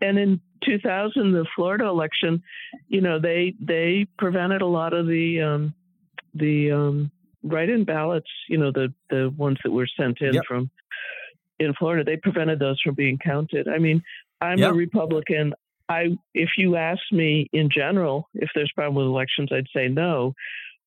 And 0.00 0.18
in 0.18 0.40
2000, 0.64 1.32
the 1.32 1.44
Florida 1.54 1.84
election, 1.84 2.42
you 2.88 3.02
know, 3.02 3.20
they 3.20 3.54
they 3.60 4.06
prevented 4.18 4.62
a 4.62 4.66
lot 4.66 4.94
of 4.94 5.06
the 5.06 5.42
um, 5.42 5.74
the 6.32 6.70
um, 6.72 7.10
write-in 7.42 7.84
ballots. 7.84 8.30
You 8.48 8.56
know, 8.58 8.72
the 8.72 8.94
the 9.10 9.30
ones 9.36 9.58
that 9.64 9.70
were 9.70 9.86
sent 9.98 10.22
in 10.22 10.32
Yep. 10.32 10.44
from 10.48 10.70
in 11.58 11.74
Florida. 11.74 12.04
They 12.04 12.16
prevented 12.16 12.58
those 12.58 12.80
from 12.82 12.94
being 12.94 13.18
counted. 13.18 13.68
I 13.68 13.78
mean, 13.78 14.02
I'm 14.40 14.58
Yep. 14.58 14.70
a 14.70 14.74
Republican. 14.74 15.52
I 15.90 16.16
if 16.34 16.50
you 16.56 16.76
ask 16.76 17.00
me 17.12 17.48
in 17.52 17.68
general 17.70 18.28
if 18.34 18.48
there's 18.54 18.72
problem 18.74 18.94
with 18.94 19.06
elections, 19.06 19.50
I'd 19.52 19.68
say 19.74 19.88
no. 19.88 20.32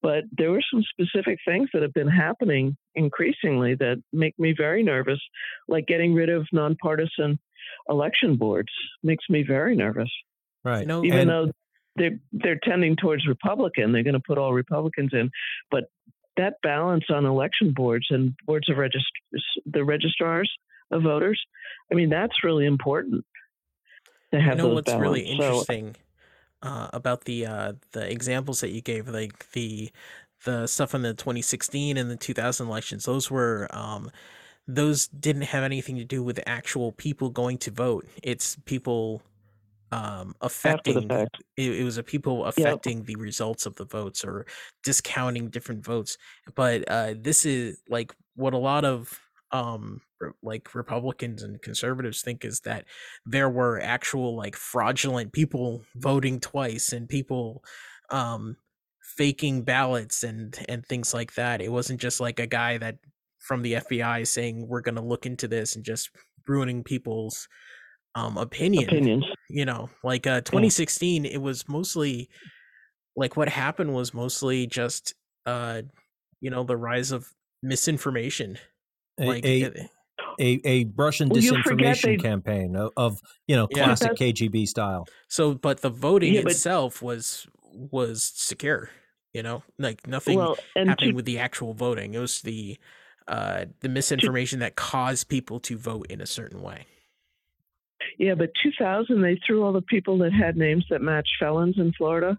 But 0.02 0.24
there 0.32 0.52
were 0.52 0.64
some 0.72 0.82
specific 0.84 1.40
things 1.46 1.70
that 1.74 1.82
have 1.82 1.94
been 1.94 2.08
happening 2.08 2.78
increasingly 2.96 3.76
that 3.76 4.02
make 4.14 4.38
me 4.40 4.54
very 4.58 4.82
nervous, 4.82 5.20
like 5.68 5.88
getting 5.88 6.14
rid 6.14 6.30
of 6.30 6.48
nonpartisan 6.54 7.38
election 7.90 8.38
boards 8.38 8.72
makes 9.04 9.26
me 9.30 9.44
very 9.44 9.76
nervous. 9.76 10.10
Right. 10.64 10.82
You 10.82 10.86
know, 10.88 11.04
Even 11.04 11.20
And- 11.22 11.30
though 11.30 11.52
they're 11.96 12.20
they're 12.32 12.60
tending 12.64 12.96
towards 12.96 13.28
Republican, 13.28 13.92
they're 13.92 14.04
going 14.04 14.14
to 14.14 14.22
put 14.26 14.38
all 14.38 14.54
Republicans 14.54 15.12
in, 15.14 15.30
but 15.70 15.86
that 16.38 16.54
balance 16.64 17.04
on 17.10 17.26
election 17.26 17.74
boards 17.74 18.08
and 18.10 18.34
boards 18.46 18.70
of 18.70 18.78
regist- 18.78 19.02
the 19.66 19.84
registrars 19.84 20.50
of 20.92 21.02
voters, 21.02 21.42
I 21.92 21.96
mean, 21.96 22.10
that's 22.10 22.42
really 22.44 22.66
important 22.66 23.26
to 24.32 24.40
you 24.40 24.46
know 24.46 24.56
those 24.56 24.76
what's 24.76 24.94
really 24.94 25.24
balance. 25.38 25.40
So- 25.68 25.74
interesting 25.74 25.96
uh, 26.62 26.90
about 26.94 27.26
the 27.26 27.46
uh, 27.46 27.74
the 27.92 28.10
examples 28.10 28.62
that 28.62 28.72
you 28.72 28.82
gave, 28.82 29.08
like 29.08 29.52
the 29.52 29.92
the 30.46 30.68
stuff 30.68 30.96
in 30.96 31.02
the 31.02 31.14
2016 31.14 31.98
and 31.98 32.10
the 32.10 32.16
2000 32.16 32.68
elections. 32.68 33.06
Those 33.06 33.30
were 33.30 33.68
um, 33.72 34.10
those 34.68 35.08
didn't 35.08 35.44
have 35.44 35.64
anything 35.64 35.98
to 35.98 36.06
do 36.06 36.24
with 36.24 36.40
actual 36.46 36.92
people 36.94 37.30
going 37.30 37.58
to 37.60 37.72
vote. 37.72 38.08
It's 38.24 38.56
people 38.66 39.22
um, 39.92 40.36
affecting. 40.42 41.10
It, 41.58 41.82
it 41.82 41.84
was 41.84 41.98
a 41.98 42.04
people 42.04 42.46
affecting 42.46 43.04
the 43.04 43.16
results 43.16 43.66
of 43.66 43.76
the 43.76 43.86
votes 43.86 44.24
or 44.24 44.46
discounting 44.84 45.50
different 45.50 45.84
votes. 45.84 46.18
But 46.56 46.90
uh, 46.90 47.16
this 47.18 47.46
is 47.46 47.82
like 47.90 48.14
what 48.36 48.54
a 48.54 48.58
lot 48.58 48.86
of 48.86 49.20
um 49.52 50.02
like 50.44 50.76
Republicans 50.76 51.44
and 51.44 51.62
conservatives 51.62 52.22
think 52.22 52.46
is 52.46 52.60
that 52.62 52.86
there 53.26 53.50
were 53.50 53.80
actual 53.82 54.36
like 54.36 54.56
fraudulent 54.56 55.34
people 55.34 55.84
voting 55.96 56.40
twice 56.40 56.94
and 56.94 57.10
people 57.10 57.64
um 58.12 58.56
faking 59.18 59.64
ballots 59.64 60.24
and 60.24 60.58
and 60.70 60.86
things 60.86 61.14
like 61.14 61.34
that. 61.34 61.62
It 61.62 61.72
wasn't 61.72 62.00
just 62.00 62.20
like 62.20 62.40
a 62.40 62.48
guy 62.48 62.78
that 62.78 62.98
from 63.40 63.62
the 63.64 63.74
FBI 63.74 64.28
saying 64.28 64.68
we're 64.68 64.82
going 64.82 64.96
to 64.96 65.02
look 65.02 65.26
into 65.26 65.48
this 65.48 65.76
and 65.76 65.84
just 65.84 66.10
ruining 66.48 66.84
people's 66.84 67.48
um 68.16 68.38
opinion 68.38 68.86
Opinions. 68.90 69.26
you 69.50 69.66
know 69.66 69.88
like 70.04 70.26
uh 70.26 70.42
2016 70.42 71.26
it 71.26 71.38
was 71.38 71.70
mostly 71.70 72.28
like 73.16 73.38
what 73.38 73.48
happened 73.50 73.94
was 73.94 74.16
mostly 74.16 74.66
just 74.66 75.14
uh 75.46 75.84
you 76.42 76.50
know 76.50 76.64
the 76.64 76.76
rise 76.76 77.12
of 77.12 77.28
misinformation 77.62 78.58
like 79.28 79.46
a, 79.46 79.62
it- 79.62 79.90
a, 80.40 80.62
a 80.66 80.86
Russian 80.96 81.28
Well, 81.30 81.42
disinformation 81.42 82.22
campaign 82.22 82.76
of, 82.76 82.92
of 82.96 83.20
you 83.48 83.56
know 83.56 83.68
Yeah. 83.72 83.86
classic 83.86 84.12
KGB 84.14 84.68
style. 84.68 85.08
so 85.28 85.54
but 85.54 85.82
the 85.82 85.90
voting 85.90 86.34
Yeah, 86.34 86.42
but- 86.44 86.54
itself 86.54 87.02
was 87.02 87.48
was 87.72 88.24
secure 88.24 88.90
you 89.34 89.44
know 89.44 89.64
like 89.78 90.08
nothing 90.08 90.38
Well, 90.38 90.58
and 90.76 90.90
happening 90.90 91.12
to, 91.12 91.16
with 91.18 91.26
the 91.26 91.40
actual 91.40 91.74
voting 91.74 92.14
it 92.14 92.20
was 92.20 92.42
the 92.42 92.78
uh 93.28 93.66
the 93.82 93.90
misinformation 93.90 94.60
that 94.60 94.76
caused 94.76 95.30
people 95.30 95.60
to 95.62 95.78
vote 95.78 96.08
in 96.10 96.20
a 96.22 96.26
certain 96.26 96.62
way 96.62 96.86
yeah, 98.18 98.34
but 98.36 98.52
2000 98.64 99.22
they 99.22 99.40
threw 99.46 99.64
all 99.64 99.74
the 99.74 99.82
people 99.82 100.18
that 100.20 100.32
had 100.34 100.56
names 100.58 100.86
that 100.90 101.02
matched 101.02 101.34
felons 101.40 101.76
in 101.78 101.92
Florida. 101.94 102.38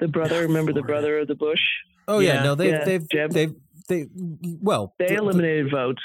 The 0.00 0.08
brother, 0.08 0.42
remember 0.42 0.72
the 0.72 0.82
brother 0.82 1.18
of 1.20 1.28
the 1.28 1.34
Bush? 1.34 1.60
Oh 2.08 2.18
yeah, 2.18 2.34
Yeah. 2.34 2.42
no, 2.44 2.54
they've 2.54 2.72
Yeah, 2.72 2.84
they've 2.84 3.08
Jeb. 3.08 3.30
they've 3.32 3.54
they 3.88 4.06
well 4.60 4.94
They 4.98 5.06
th- 5.06 5.18
th- 5.18 5.20
eliminated 5.20 5.70
votes. 5.70 6.02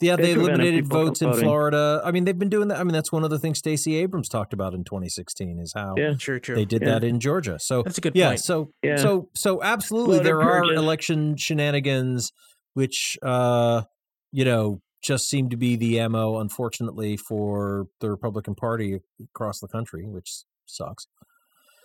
Yeah, 0.00 0.16
They 0.16 0.22
they, 0.24 0.32
eliminated 0.34 0.86
votes 0.86 1.22
in 1.22 1.30
voting. 1.30 1.44
Florida. 1.44 2.02
I 2.04 2.10
mean, 2.12 2.24
they've 2.24 2.38
been 2.38 2.50
doing 2.50 2.68
that. 2.68 2.78
I 2.78 2.84
mean, 2.84 2.92
that's 2.92 3.10
one 3.10 3.24
of 3.24 3.30
the 3.30 3.38
things 3.38 3.58
Stacey 3.58 3.96
Abrams 3.96 4.28
talked 4.28 4.52
about 4.52 4.74
in 4.74 4.84
2016 4.84 5.58
is 5.58 5.72
how 5.74 5.94
Yeah. 5.96 6.12
true 6.18 6.38
true 6.38 6.54
they 6.54 6.66
did 6.66 6.82
Yeah. 6.82 6.90
that 6.90 7.04
in 7.04 7.18
Georgia. 7.20 7.58
So 7.58 7.82
that's 7.82 7.98
a 7.98 8.00
good 8.02 8.14
yeah, 8.14 8.28
point 8.28 8.40
so 8.40 8.72
Yeah. 8.82 8.96
so 8.96 9.28
so 9.34 9.62
absolutely 9.62 10.18
Voter 10.18 10.24
there 10.24 10.42
are 10.42 10.62
election 10.74 11.36
shenanigans 11.36 12.32
which 12.74 13.18
uh 13.22 13.82
you 14.30 14.44
know 14.44 14.80
just 15.02 15.28
seem 15.28 15.48
to 15.48 15.56
be 15.56 15.74
the 15.76 16.06
MO 16.08 16.38
unfortunately 16.38 17.16
for 17.16 17.86
the 18.00 18.10
Republican 18.10 18.54
Party 18.54 18.98
across 19.22 19.58
the 19.60 19.68
country, 19.68 20.04
which 20.06 20.42
sucks. 20.66 21.06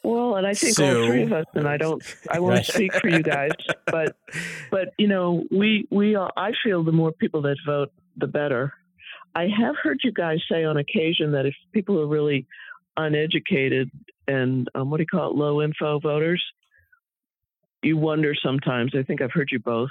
Well, 0.03 0.35
and 0.35 0.45
I 0.45 0.53
think 0.53 0.77
all 0.79 1.07
three 1.07 1.23
of 1.23 1.31
us, 1.31 1.45
and 1.53 1.67
I 1.67 1.77
don't, 1.77 2.03
I 2.29 2.39
won't 2.39 2.55
Right. 2.55 2.65
speak 2.65 2.93
for 2.99 3.07
you 3.07 3.23
guys, 3.23 3.51
but 3.87 4.15
but 4.69 4.89
you 4.97 5.07
know, 5.07 5.45
we 5.49 5.87
we 5.91 6.15
are, 6.15 6.31
I 6.35 6.51
feel 6.63 6.83
the 6.83 6.91
more 6.91 7.11
people 7.13 7.41
that 7.43 7.57
vote, 7.65 7.91
the 8.17 8.27
better. 8.27 8.73
I 9.33 9.47
have 9.47 9.75
heard 9.81 10.01
you 10.03 10.11
guys 10.11 10.39
say 10.51 10.63
on 10.65 10.77
occasion 10.77 11.31
that 11.31 11.45
if 11.45 11.55
people 11.71 11.99
are 11.99 12.05
really 12.07 12.45
uneducated 12.97 13.89
and 14.27 14.69
um, 14.75 14.89
what 14.91 14.97
do 14.97 15.03
you 15.03 15.07
call 15.07 15.31
it, 15.31 15.35
low 15.35 15.61
info 15.61 15.99
voters, 15.99 16.43
you 17.81 17.97
wonder 17.97 18.35
sometimes. 18.35 18.93
I 18.95 19.03
think 19.03 19.21
I've 19.21 19.31
heard 19.31 19.49
you 19.51 19.59
both 19.59 19.89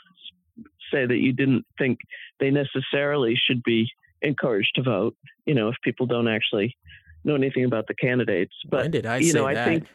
say 0.92 1.06
that 1.06 1.16
you 1.16 1.32
didn't 1.32 1.64
think 1.78 1.98
they 2.38 2.50
necessarily 2.50 3.34
should 3.34 3.62
be 3.62 3.90
encouraged 4.20 4.74
to 4.76 4.82
vote. 4.82 5.16
You 5.46 5.54
know, 5.54 5.68
if 5.68 5.76
people 5.82 6.06
don't 6.06 6.28
actually 6.28 6.76
know 7.24 7.34
anything 7.34 7.64
about 7.64 7.86
the 7.86 7.94
candidates. 7.94 8.54
But 8.70 8.82
when 8.82 8.90
did 8.90 9.06
I 9.06 9.18
you 9.18 9.32
know, 9.32 9.46
I 9.46 9.54
that? 9.54 9.64
think 9.64 9.86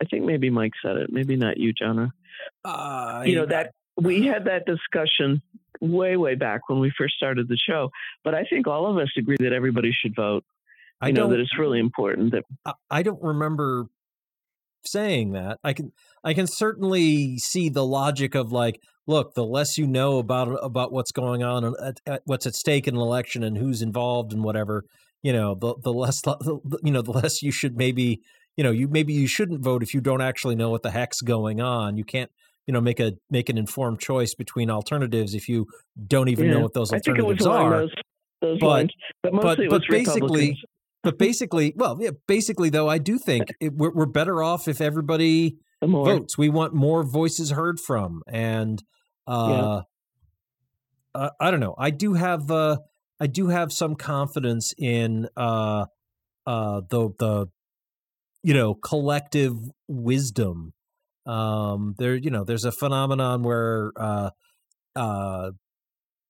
I 0.00 0.04
think 0.04 0.24
maybe 0.24 0.50
Mike 0.50 0.72
said 0.82 0.96
it, 0.96 1.10
maybe 1.10 1.36
not 1.36 1.56
you, 1.56 1.72
Jonna. 1.72 2.10
Uh, 2.64 3.22
You 3.26 3.36
know 3.36 3.46
that 3.46 3.72
we 3.96 4.26
had 4.26 4.44
that 4.44 4.66
discussion 4.66 5.40
way 5.80 6.16
way 6.16 6.34
back 6.34 6.68
when 6.68 6.80
we 6.80 6.92
first 6.96 7.14
started 7.16 7.48
the 7.48 7.56
show. 7.56 7.90
But 8.24 8.34
I 8.34 8.44
think 8.44 8.66
all 8.66 8.86
of 8.90 8.96
us 8.98 9.08
agree 9.16 9.36
that 9.40 9.52
everybody 9.52 9.92
should 9.92 10.14
vote. 10.14 10.44
I 11.00 11.08
You 11.08 11.14
know 11.14 11.28
that 11.28 11.40
it's 11.40 11.58
really 11.58 11.78
important 11.78 12.32
that 12.32 12.44
I- 12.90 13.02
don't 13.02 13.22
remember 13.22 13.86
saying 14.84 15.32
that. 15.32 15.58
I 15.64 15.72
can 15.72 15.92
I 16.24 16.32
can 16.34 16.46
certainly 16.46 17.38
see 17.38 17.68
the 17.68 17.84
logic 17.84 18.34
of 18.34 18.52
like, 18.52 18.80
look, 19.06 19.34
the 19.34 19.44
less 19.44 19.76
you 19.78 19.86
know 19.86 20.18
about 20.18 20.48
about 20.62 20.92
what's 20.92 21.12
going 21.12 21.42
on 21.42 21.64
and 21.64 21.76
at, 21.82 22.00
at 22.06 22.22
what's 22.24 22.46
at 22.46 22.54
stake 22.54 22.86
in 22.88 22.94
an 22.94 23.00
election 23.00 23.42
and 23.42 23.58
who's 23.58 23.82
involved 23.82 24.32
and 24.32 24.42
whatever, 24.44 24.84
you 25.22 25.32
know, 25.32 25.54
the 25.54 25.74
the 25.82 25.92
less 25.92 26.20
the, 26.22 26.60
you 26.82 26.90
know, 26.92 27.02
the 27.02 27.12
less 27.12 27.42
you 27.42 27.50
should 27.50 27.76
maybe, 27.76 28.20
you 28.56 28.64
know, 28.64 28.70
you 28.70 28.88
maybe 28.88 29.12
you 29.12 29.26
shouldn't 29.26 29.60
vote 29.62 29.82
if 29.82 29.92
you 29.94 30.00
don't 30.00 30.20
actually 30.22 30.56
know 30.56 30.70
what 30.70 30.82
the 30.82 30.90
heck's 30.90 31.20
going 31.20 31.60
on. 31.60 31.96
You 31.96 32.04
can't, 32.04 32.30
you 32.66 32.72
know, 32.72 32.80
make 32.80 33.00
a 33.00 33.12
make 33.30 33.48
an 33.48 33.58
informed 33.58 34.00
choice 34.00 34.34
between 34.34 34.70
alternatives 34.70 35.34
if 35.34 35.48
you 35.48 35.66
don't 36.06 36.28
even 36.28 36.50
know 36.50 36.60
what 36.60 36.72
those 36.72 36.92
I 36.92 36.98
think 36.98 37.18
it 37.18 37.26
was 37.26 37.46
alternatives 37.46 37.46
are. 37.46 37.80
those 37.80 37.90
those 38.52 38.58
But- 38.60 38.66
lines. 38.66 38.92
But 39.22 39.60
it 39.60 39.70
but 39.70 39.82
basically- 39.88 40.58
but 41.02 41.18
basically, 41.18 41.72
well, 41.76 41.96
yeah, 42.00 42.10
basically 42.26 42.68
though, 42.68 42.88
I 42.88 42.98
do 42.98 43.16
think 43.16 43.44
it, 43.60 43.74
we're, 43.74 43.92
we're 43.92 44.06
better 44.06 44.42
off 44.42 44.66
if 44.66 44.80
everybody 44.80 45.56
votes. 45.84 46.36
We 46.36 46.48
want 46.48 46.74
more 46.74 47.04
voices 47.04 47.50
heard 47.50 47.78
from, 47.78 48.22
and 48.26 48.82
uh, 49.28 49.82
uh, 51.14 51.30
I 51.40 51.50
don't 51.52 51.60
know. 51.60 51.74
I 51.78 51.90
do 51.90 52.14
have 52.14 52.50
uh, 52.50 52.78
I 53.20 53.28
do 53.28 53.48
have 53.48 53.72
some 53.72 53.94
confidence 53.94 54.74
in 54.78 55.28
uh, 55.36 55.86
uh, 56.46 56.80
the 56.88 57.10
the 57.18 57.46
you 58.46 58.54
know 58.54 58.74
collective 58.74 59.54
wisdom. 59.88 60.72
Um, 61.26 61.96
there, 61.98 62.14
you 62.14 62.30
know, 62.30 62.44
there's 62.44 62.64
a 62.64 62.70
phenomenon 62.70 63.42
where 63.42 63.90
uh, 63.98 64.30
uh, 64.94 65.50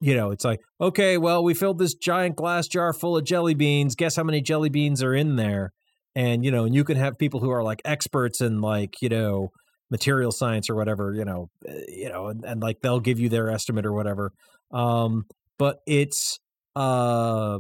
you 0.00 0.16
know, 0.16 0.30
it's 0.30 0.44
like, 0.44 0.60
okay, 0.80 1.18
well, 1.18 1.44
we 1.44 1.52
filled 1.52 1.78
this 1.78 1.94
giant 1.94 2.36
glass 2.36 2.68
jar 2.68 2.94
full 2.94 3.18
of 3.18 3.24
jelly 3.24 3.52
beans. 3.52 3.94
Guess 3.94 4.16
how 4.16 4.24
many 4.24 4.40
jelly 4.40 4.70
beans 4.70 5.02
are 5.02 5.14
in 5.14 5.36
there? 5.36 5.72
And 6.14 6.42
you 6.42 6.50
know, 6.50 6.64
and 6.64 6.74
you 6.74 6.84
can 6.84 6.96
have 6.96 7.18
people 7.18 7.40
who 7.40 7.50
are 7.50 7.62
like 7.62 7.82
experts 7.84 8.40
in 8.40 8.62
like 8.62 9.02
you 9.02 9.10
know 9.10 9.50
material 9.90 10.32
science 10.32 10.70
or 10.70 10.74
whatever, 10.74 11.12
you 11.12 11.24
know, 11.26 11.50
uh, 11.68 11.72
you 11.86 12.08
know, 12.08 12.28
and, 12.28 12.44
and 12.46 12.62
like 12.62 12.80
they'll 12.80 12.98
give 12.98 13.20
you 13.20 13.28
their 13.28 13.50
estimate 13.50 13.84
or 13.84 13.92
whatever. 13.92 14.32
Um, 14.72 15.26
but 15.58 15.80
it's 15.86 16.38
uh, 16.74 17.58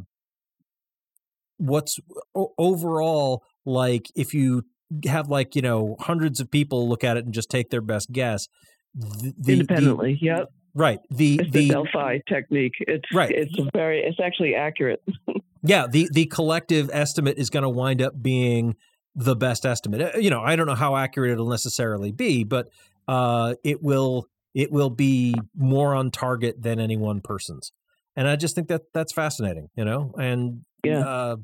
what's 1.58 1.98
overall 2.34 3.42
like 3.66 4.06
if 4.14 4.32
you 4.32 4.62
have 5.06 5.28
like 5.28 5.54
you 5.56 5.62
know 5.62 5.96
hundreds 6.00 6.40
of 6.40 6.50
people 6.50 6.88
look 6.88 7.04
at 7.04 7.16
it 7.16 7.24
and 7.24 7.34
just 7.34 7.50
take 7.50 7.70
their 7.70 7.80
best 7.82 8.12
guess. 8.12 8.46
The, 8.94 9.34
the, 9.38 9.52
independently. 9.52 10.18
yep. 10.22 10.48
right. 10.74 11.00
The 11.10 11.34
It's 11.42 11.50
the, 11.52 11.66
the 11.66 11.68
Delphi 11.68 12.18
technique. 12.26 12.72
It's 12.80 13.04
Right. 13.12 13.30
It's 13.30 13.52
very. 13.74 14.00
It's 14.00 14.18
actually 14.18 14.54
accurate. 14.54 15.02
yeah 15.62 15.86
the 15.86 16.08
the 16.12 16.26
collective 16.26 16.88
estimate 16.92 17.36
is 17.38 17.50
going 17.50 17.62
to 17.64 17.68
wind 17.68 18.00
up 18.00 18.12
being 18.22 18.74
the 19.14 19.34
best 19.34 19.66
estimate 19.66 20.00
Uh, 20.14 20.18
you 20.18 20.30
know 20.30 20.40
i 20.42 20.54
don't 20.54 20.66
know 20.66 20.74
how 20.74 20.94
accurate 20.94 21.32
it'll 21.32 21.48
necessarily 21.48 22.12
be 22.12 22.44
but 22.44 22.68
uh 23.08 23.54
it 23.64 23.82
will 23.82 24.26
it 24.54 24.70
will 24.70 24.90
be 24.90 25.34
more 25.56 25.94
on 25.94 26.10
target 26.10 26.62
than 26.62 26.78
any 26.78 26.96
one 26.96 27.20
person's 27.20 27.72
and 28.14 28.28
i 28.28 28.36
just 28.36 28.54
think 28.54 28.68
that 28.68 28.82
that's 28.94 29.12
fascinating 29.12 29.68
you 29.74 29.84
know 29.84 30.12
and 30.18 30.62
Yeah. 30.84 31.00
uh 31.00 31.36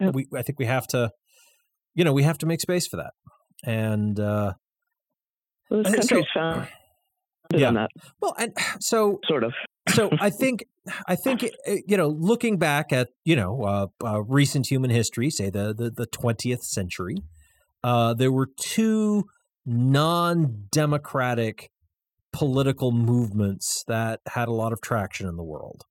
Yeah. 0.00 0.10
we 0.10 0.26
i 0.34 0.42
think 0.42 0.58
we 0.58 0.66
have 0.66 0.86
to 0.88 1.10
you 1.94 2.04
know 2.04 2.12
we 2.12 2.22
have 2.22 2.38
to 2.38 2.46
make 2.46 2.60
space 2.60 2.86
for 2.86 2.96
that 2.96 3.12
and 3.64 4.18
uh 4.20 4.52
Well, 5.70 5.82
this 5.82 5.94
Uh, 5.94 6.02
so- 6.02 6.08
country's 6.08 6.26
founded 6.34 6.68
Yeah. 7.54 7.72
that 7.72 7.90
well 8.20 8.34
and 8.38 8.52
so 8.80 9.18
sort 9.28 9.44
of. 9.44 9.52
so 9.90 10.10
I 10.20 10.30
think 10.40 10.64
I 11.06 11.16
think 11.16 11.42
it- 11.42 11.56
it- 11.66 11.84
you 11.86 11.96
know 11.96 12.08
looking 12.08 12.58
back 12.58 12.92
at 12.92 13.08
you 13.24 13.36
know 13.36 13.62
uh, 13.62 13.86
uh, 14.04 14.22
recent 14.22 14.66
human 14.70 14.90
history, 14.90 15.30
say 15.30 15.50
the 15.50 15.74
the 15.74 15.90
the 15.90 16.06
twentieth 16.06 16.62
century, 16.62 17.16
uh, 17.84 18.14
there 18.14 18.32
were 18.32 18.48
two 18.58 19.24
non-democratic 19.66 21.70
political 22.32 22.90
movements 22.92 23.84
that 23.86 24.20
had 24.28 24.48
a 24.48 24.52
lot 24.52 24.72
of 24.72 24.80
traction 24.80 25.28
in 25.28 25.36
the 25.36 25.44
world: 25.44 25.82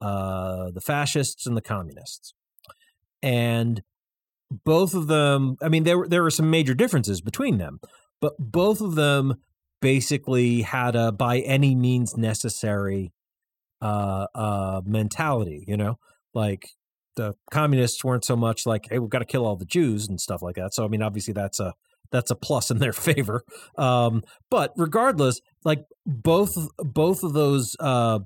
uh, 0.00 0.70
the 0.72 0.80
fascists 0.80 1.46
and 1.46 1.56
the 1.56 1.60
communists, 1.62 2.32
and 3.22 3.82
both 4.50 4.94
of 4.94 5.06
them. 5.06 5.56
I 5.62 5.68
mean, 5.68 5.84
there 5.84 5.98
were 5.98 6.08
there 6.08 6.22
were 6.22 6.30
some 6.30 6.50
major 6.50 6.74
differences 6.74 7.20
between 7.20 7.58
them, 7.58 7.80
but 8.20 8.34
both 8.38 8.80
of 8.80 8.94
them 8.94 9.36
basically 9.80 10.62
had 10.62 10.94
a 10.94 11.10
by 11.12 11.38
any 11.40 11.74
means 11.74 12.16
necessary 12.16 13.12
uh 13.80 14.26
uh 14.34 14.82
mentality 14.84 15.64
you 15.66 15.76
know 15.76 15.98
like 16.34 16.68
the 17.16 17.34
communists 17.50 18.04
weren't 18.04 18.24
so 18.24 18.36
much 18.36 18.66
like 18.66 18.86
hey 18.90 18.98
we've 18.98 19.10
got 19.10 19.20
to 19.20 19.24
kill 19.24 19.46
all 19.46 19.56
the 19.56 19.64
jews 19.64 20.06
and 20.06 20.20
stuff 20.20 20.42
like 20.42 20.56
that 20.56 20.74
so 20.74 20.84
i 20.84 20.88
mean 20.88 21.02
obviously 21.02 21.32
that's 21.32 21.58
a 21.58 21.72
that's 22.12 22.30
a 22.30 22.34
plus 22.34 22.70
in 22.70 22.78
their 22.78 22.92
favor 23.08 23.42
um 23.78 24.22
but 24.50 24.72
regardless 24.76 25.40
like 25.64 25.84
both 26.06 26.52
both 26.78 27.22
of 27.22 27.32
those 27.32 27.74
uh 27.80 28.18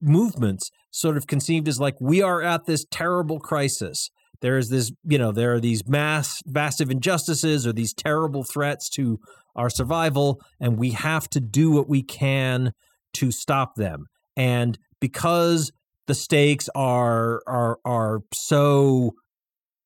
movements 0.00 0.70
sort 0.90 1.16
of 1.16 1.26
conceived 1.26 1.66
as 1.66 1.80
like 1.80 1.96
we 2.00 2.22
are 2.22 2.42
at 2.42 2.66
this 2.66 2.84
terrible 2.90 3.40
crisis 3.40 4.10
there 4.40 4.58
is 4.58 4.68
this 4.68 4.92
you 5.04 5.18
know 5.18 5.32
there 5.32 5.54
are 5.54 5.60
these 5.60 5.86
mass 5.86 6.42
massive 6.46 6.90
injustices 6.90 7.66
or 7.66 7.72
these 7.72 7.94
terrible 7.94 8.44
threats 8.44 8.88
to 8.90 9.18
our 9.54 9.70
survival 9.70 10.40
and 10.60 10.78
we 10.78 10.90
have 10.90 11.28
to 11.30 11.40
do 11.40 11.70
what 11.70 11.88
we 11.88 12.02
can 12.02 12.72
to 13.14 13.30
stop 13.30 13.74
them. 13.76 14.06
And 14.36 14.78
because 15.00 15.72
the 16.06 16.14
stakes 16.14 16.68
are 16.74 17.42
are 17.46 17.78
are 17.84 18.20
so 18.32 19.12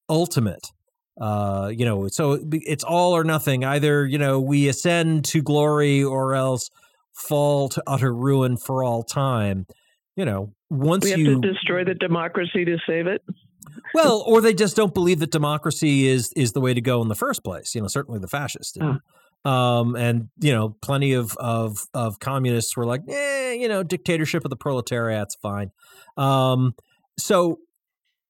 ultimate 0.09 0.67
uh 1.21 1.71
you 1.75 1.85
know 1.85 2.09
so 2.09 2.39
it's 2.53 2.85
all 2.85 3.17
or 3.17 3.25
nothing. 3.25 3.65
Either 3.65 4.07
you 4.07 4.19
know 4.19 4.41
we 4.41 4.69
ascend 4.69 5.25
to 5.27 5.43
glory 5.43 6.03
or 6.03 6.35
else 6.35 6.69
fall 7.15 7.69
to 7.69 7.83
utter 7.87 8.13
ruin 8.15 8.57
for 8.57 8.83
all 8.83 9.03
time. 9.03 9.67
You 10.17 10.25
know 10.25 10.53
once 10.69 11.05
We 11.05 11.11
have 11.11 11.21
you 11.21 11.41
to 11.41 11.53
destroy 11.53 11.85
the 11.85 11.95
democracy 11.95 12.65
to 12.65 12.79
save 12.87 13.07
it. 13.07 13.23
Well, 13.95 14.23
or 14.27 14.41
they 14.41 14.55
just 14.55 14.77
don't 14.77 14.95
believe 14.95 15.21
that 15.21 15.31
democracy 15.31 16.07
is 16.07 16.33
is 16.37 16.53
the 16.53 16.61
way 16.61 16.75
to 16.75 16.81
go 16.81 17.03
in 17.03 17.09
the 17.09 17.15
first 17.15 17.43
place. 17.45 17.75
You 17.75 17.81
know, 17.81 17.89
certainly 17.89 18.21
the 18.21 18.29
fascists 18.29 18.73
didn't. 18.73 19.01
Um, 19.45 19.97
and 19.97 20.29
you 20.39 20.53
know, 20.53 20.77
plenty 20.83 21.15
of 21.15 21.37
of 21.39 21.87
of 21.95 22.21
communists 22.21 22.77
were 22.77 22.85
like, 22.85 23.03
eh, 23.09 23.53
you 23.53 23.69
know, 23.69 23.83
dictatorship 23.83 24.45
of 24.45 24.51
the 24.51 24.57
proletariat's 24.57 25.35
fine. 25.35 25.71
Um, 26.17 26.75
so 27.19 27.59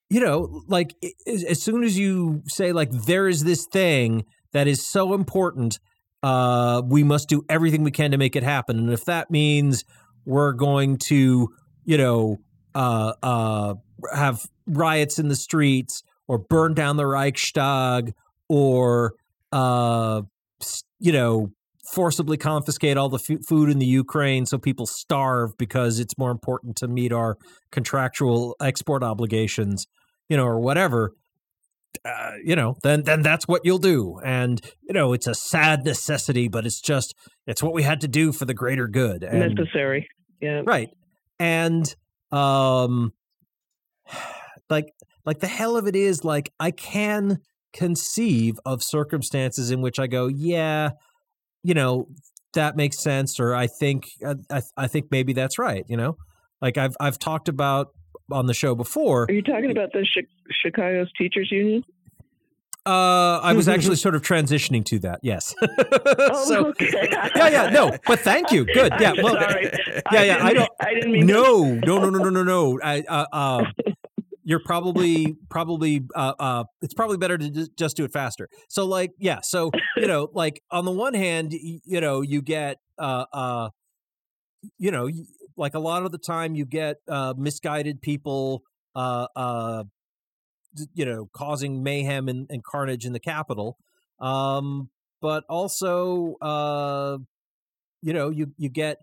you 0.09 0.21
know, 0.21 0.63
like 0.67 0.95
as, 1.27 1.45
as 1.45 1.63
soon 1.63 1.85
as 1.85 1.99
you 1.99 2.43
say 2.47 2.73
like 2.73 2.91
there 2.91 3.29
is 3.29 3.45
this 3.45 3.67
thing 3.67 4.25
that 4.53 4.67
is 4.67 4.87
so 4.87 5.15
important, 5.15 5.79
uh, 6.23 6.83
we 6.85 7.03
must 7.05 7.29
do 7.29 7.45
everything 7.49 7.85
we 7.85 7.91
can 7.91 8.11
to 8.11 8.19
make 8.19 8.37
it 8.37 8.43
happen. 8.43 8.79
And 8.79 8.93
if 8.93 9.05
that 9.05 9.31
means 9.31 9.85
we're 10.25 10.53
going 10.53 10.99
to, 10.99 11.49
you 11.85 11.97
know, 11.97 12.39
uh, 12.75 13.13
uh, 13.23 13.75
have 14.15 14.47
riots 14.67 15.19
in 15.19 15.29
the 15.29 15.37
streets 15.37 16.03
or 16.29 16.39
burn 16.39 16.75
down 16.75 16.97
the 16.97 17.07
Reichstag 17.07 18.15
or 18.49 19.15
uh 19.53 20.23
you 21.01 21.13
know 21.13 21.51
forcibly 21.93 22.37
confiscate 22.37 22.97
all 22.97 23.09
the 23.09 23.19
fu- 23.19 23.41
food 23.49 23.69
in 23.69 23.79
the 23.81 23.87
Ukraine 23.87 24.47
so 24.47 24.59
people 24.59 24.87
starve 24.87 25.57
because 25.59 25.99
it's 25.99 26.17
more 26.17 26.31
important 26.31 26.77
to 26.77 26.89
meet 26.89 27.13
our 27.13 27.37
contractual 27.73 28.55
export 28.61 29.03
obligations 29.03 29.87
you 30.29 30.37
know 30.37 30.45
or 30.45 30.61
whatever 30.61 31.13
uh, 32.05 32.33
you 32.45 32.55
know 32.55 32.77
then 32.85 33.03
then 33.03 33.23
that's 33.23 33.49
what 33.49 33.63
you'll 33.65 33.79
do 33.79 34.21
and 34.25 34.61
you 34.83 34.95
know 34.95 35.13
it's 35.13 35.27
a 35.27 35.35
sad 35.35 35.85
necessity 35.85 36.47
but 36.47 36.65
it's 36.65 36.81
just 36.81 37.15
it's 37.49 37.63
what 37.63 37.75
we 37.75 37.83
had 37.83 38.01
to 38.01 38.09
do 38.09 38.31
for 38.31 38.45
the 38.45 38.55
greater 38.55 38.87
good 38.87 39.25
and 39.25 39.57
necessary. 39.57 40.07
Yeah. 40.41 40.63
right 40.65 40.91
and 41.41 41.95
um 42.33 43.13
like 44.69 44.93
like 45.25 45.41
the 45.41 45.47
hell 45.47 45.77
of 45.77 45.87
it 45.87 45.97
is 45.97 46.25
like 46.25 46.53
i 46.61 46.71
can 46.71 47.39
conceive 47.73 48.59
of 48.65 48.83
circumstances 48.83 49.71
in 49.71 49.81
which 49.81 49.99
i 49.99 50.07
go 50.07 50.27
yeah 50.27 50.91
you 51.63 51.75
know 51.75 52.09
that 52.55 52.77
makes 52.77 52.99
sense 52.99 53.39
or 53.39 53.55
i 53.55 53.67
think 53.67 54.09
i, 54.27 54.35
I, 54.51 54.63
I 54.77 54.87
think 54.87 55.07
maybe 55.11 55.33
that's 55.33 55.59
right 55.59 55.85
you 55.89 55.97
know 55.97 56.17
like 56.61 56.79
i've 56.79 56.97
i've 57.01 57.19
talked 57.19 57.49
about 57.49 57.89
on 58.33 58.47
the 58.47 58.55
show 58.55 58.75
before 58.75 59.25
Are 59.29 59.33
you 59.33 59.43
talking 59.43 59.71
about 59.71 59.93
the 59.93 60.07
Chi- 60.15 60.27
Chicago's 60.51 61.11
teachers 61.19 61.51
union? 61.51 61.85
Uh, 62.87 63.39
I 63.43 63.53
was 63.53 63.69
actually 63.69 63.97
sort 64.07 64.15
of 64.15 64.23
transitioning 64.23 64.85
to 64.87 64.99
that. 65.01 65.21
Yes. 65.23 65.55
Oh, 66.33 66.45
so, 66.45 66.67
okay. 66.69 67.09
yeah, 67.37 67.49
yeah, 67.49 67.71
no, 67.71 67.97
but 68.07 68.21
thank 68.21 68.53
you. 68.53 68.65
Good. 68.65 68.93
Yeah. 69.01 69.13
Well, 69.23 69.35
sorry. 69.35 69.71
yeah, 70.13 70.23
yeah, 70.23 70.39
I 70.45 70.49
didn't- 70.53 70.55
don't- 70.57 70.71
I 70.81 70.95
didn't 70.95 71.13
mean. 71.13 71.27
no, 71.27 71.63
no, 71.85 71.99
no, 71.99 72.11
no, 72.11 72.19
no, 72.19 72.31
no, 72.31 72.43
no. 72.45 72.79
I, 72.83 73.01
uh, 73.09 73.27
uh, 73.33 73.65
you're 74.45 74.61
probably, 74.65 75.37
probably, 75.51 76.03
uh, 76.15 76.35
uh, 76.39 76.65
it's 76.83 76.95
probably 76.95 77.17
better 77.17 77.37
to 77.39 77.51
just, 77.51 77.77
just 77.77 77.97
do 77.97 78.05
it 78.05 78.13
faster. 78.13 78.49
So, 78.69 78.87
like, 78.87 79.11
yeah. 79.19 79.41
So, 79.43 79.71
you 79.97 80.07
know, 80.07 80.29
like 80.33 80.63
on 80.71 80.85
the 80.85 80.93
one 80.93 81.15
hand, 81.15 81.53
you 81.53 82.01
know, 82.01 82.21
you 82.23 82.43
get, 82.43 82.77
uh, 82.99 83.25
uh, 83.33 83.69
you 84.79 84.91
know, 84.91 85.09
like 85.57 85.75
a 85.75 85.79
lot 85.81 86.05
of 86.05 86.13
the 86.13 86.19
time, 86.19 86.55
you 86.55 86.65
get 86.67 86.97
uh, 87.09 87.35
misguided 87.37 88.01
people, 88.03 88.63
uh, 88.95 89.27
uh, 89.37 89.85
you 90.95 91.05
know, 91.05 91.29
causing 91.33 91.83
mayhem 91.83 92.29
and, 92.29 92.47
and 92.51 92.63
carnage 92.65 93.05
in 93.05 93.13
the 93.13 93.21
capital. 93.21 93.77
Um, 94.21 94.91
but 95.21 95.45
also, 95.49 96.37
uh, 96.41 97.19
you 98.03 98.13
know, 98.13 98.31
you 98.31 98.53
you 98.57 98.69
get 98.69 98.99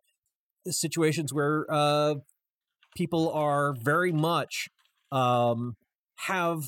situations 0.68 1.34
where 1.34 1.66
uh, 1.70 2.16
people 2.96 3.32
are 3.32 3.74
very 3.74 4.12
much 4.12 4.70
um, 5.12 5.76
have 6.26 6.64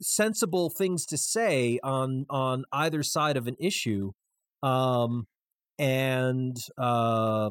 sensible 0.00 0.70
things 0.70 1.04
to 1.06 1.18
say 1.18 1.78
on 1.82 2.26
on 2.30 2.64
either 2.72 3.02
side 3.02 3.36
of 3.36 3.46
an 3.46 3.56
issue, 3.60 4.12
um, 4.62 5.26
and 5.78 6.56
uh, 6.78 7.50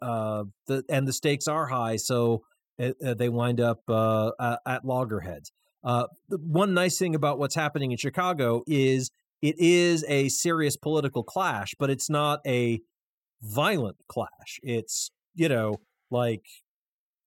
uh, 0.00 0.44
the 0.66 0.84
and 0.88 1.06
the 1.06 1.12
stakes 1.12 1.48
are 1.48 1.66
high, 1.66 1.96
so 1.96 2.42
they 2.78 3.28
wind 3.28 3.60
up 3.60 3.80
uh, 3.88 4.56
at 4.66 4.84
loggerheads. 4.84 5.52
Uh, 5.84 6.06
the 6.28 6.38
one 6.38 6.74
nice 6.74 6.98
thing 6.98 7.14
about 7.14 7.38
what's 7.38 7.54
happening 7.54 7.92
in 7.92 7.96
Chicago 7.98 8.62
is 8.66 9.10
it 9.42 9.54
is 9.58 10.04
a 10.08 10.28
serious 10.28 10.76
political 10.76 11.22
clash, 11.22 11.74
but 11.78 11.90
it's 11.90 12.10
not 12.10 12.40
a 12.46 12.80
violent 13.42 13.96
clash. 14.08 14.58
It's 14.62 15.10
you 15.34 15.48
know 15.48 15.76
like 16.10 16.44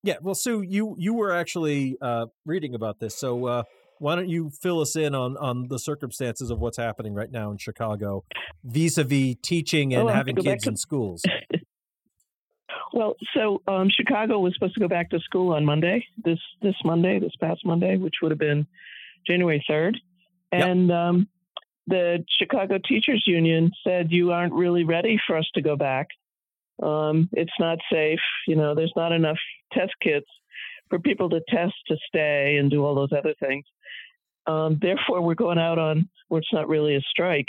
yeah. 0.04 0.16
Well, 0.22 0.36
Sue, 0.36 0.62
you 0.62 0.96
you 0.98 1.14
were 1.14 1.32
actually 1.32 1.98
uh, 2.02 2.28
reading 2.46 2.74
about 2.76 3.00
this, 3.00 3.18
so 3.18 3.46
uh, 3.46 3.64
why 4.00 4.16
don't 4.16 4.30
you 4.30 4.50
fill 4.62 4.82
us 4.82 4.96
in 4.96 5.14
on 5.16 5.38
on 5.38 5.68
the 5.70 5.80
circumstances 5.80 6.50
of 6.52 6.60
what's 6.60 6.78
happening 6.78 7.14
right 7.14 7.32
now 7.32 7.52
in 7.52 7.58
Chicago, 7.58 8.24
vis-a-vis 8.64 9.36
teaching 9.42 9.94
and 9.94 10.04
Oh, 10.04 10.08
I 10.10 10.16
have 10.16 10.26
to 10.26 10.32
having 10.32 10.44
kids 10.44 10.64
to- 10.64 10.70
in 10.72 10.78
schools? 10.78 11.22
Well, 12.94 13.16
so 13.36 13.62
um, 13.68 13.90
Chicago 13.90 14.40
was 14.40 14.54
supposed 14.54 14.74
to 14.74 14.80
go 14.80 14.88
back 14.88 15.10
to 15.12 15.20
school 15.20 15.54
on 15.54 15.66
Monday, 15.66 16.06
this 16.24 16.40
this 16.62 16.76
Monday, 16.84 17.20
this 17.20 17.36
past 17.40 17.66
Monday, 17.66 17.98
which 17.98 18.16
would 18.22 18.32
have 18.32 18.40
been 18.40 18.66
January 19.28 19.64
third, 19.68 19.98
Yep. 20.52 20.68
and 20.68 20.92
um, 20.92 21.28
the 21.86 22.26
Chicago 22.40 22.80
Teachers 22.84 23.24
Union 23.28 23.72
said 23.84 24.12
you 24.12 24.32
aren't 24.32 24.54
really 24.54 24.84
ready 24.84 25.20
for 25.28 25.38
us 25.38 25.48
to 25.54 25.62
go 25.62 25.76
back. 25.76 26.08
Um, 26.82 27.30
it's 27.34 27.52
not 27.60 27.78
safe. 27.92 28.20
You 28.48 28.56
know, 28.56 28.74
there's 28.74 28.94
not 28.96 29.12
enough 29.12 29.38
test 29.74 29.94
kits 30.02 30.26
for 30.90 30.98
people 30.98 31.30
to 31.30 31.42
test 31.50 31.76
to 31.88 31.98
stay 32.08 32.58
and 32.60 32.72
do 32.72 32.84
all 32.84 32.96
those 32.96 33.12
other 33.16 33.36
things. 33.40 33.66
Um, 34.48 34.80
therefore, 34.82 35.22
we're 35.22 35.36
going 35.36 35.60
out 35.60 35.78
on 35.78 36.10
where 36.30 36.40
it's 36.40 36.54
not 36.54 36.68
really 36.68 36.96
a 36.96 37.02
strike. 37.02 37.46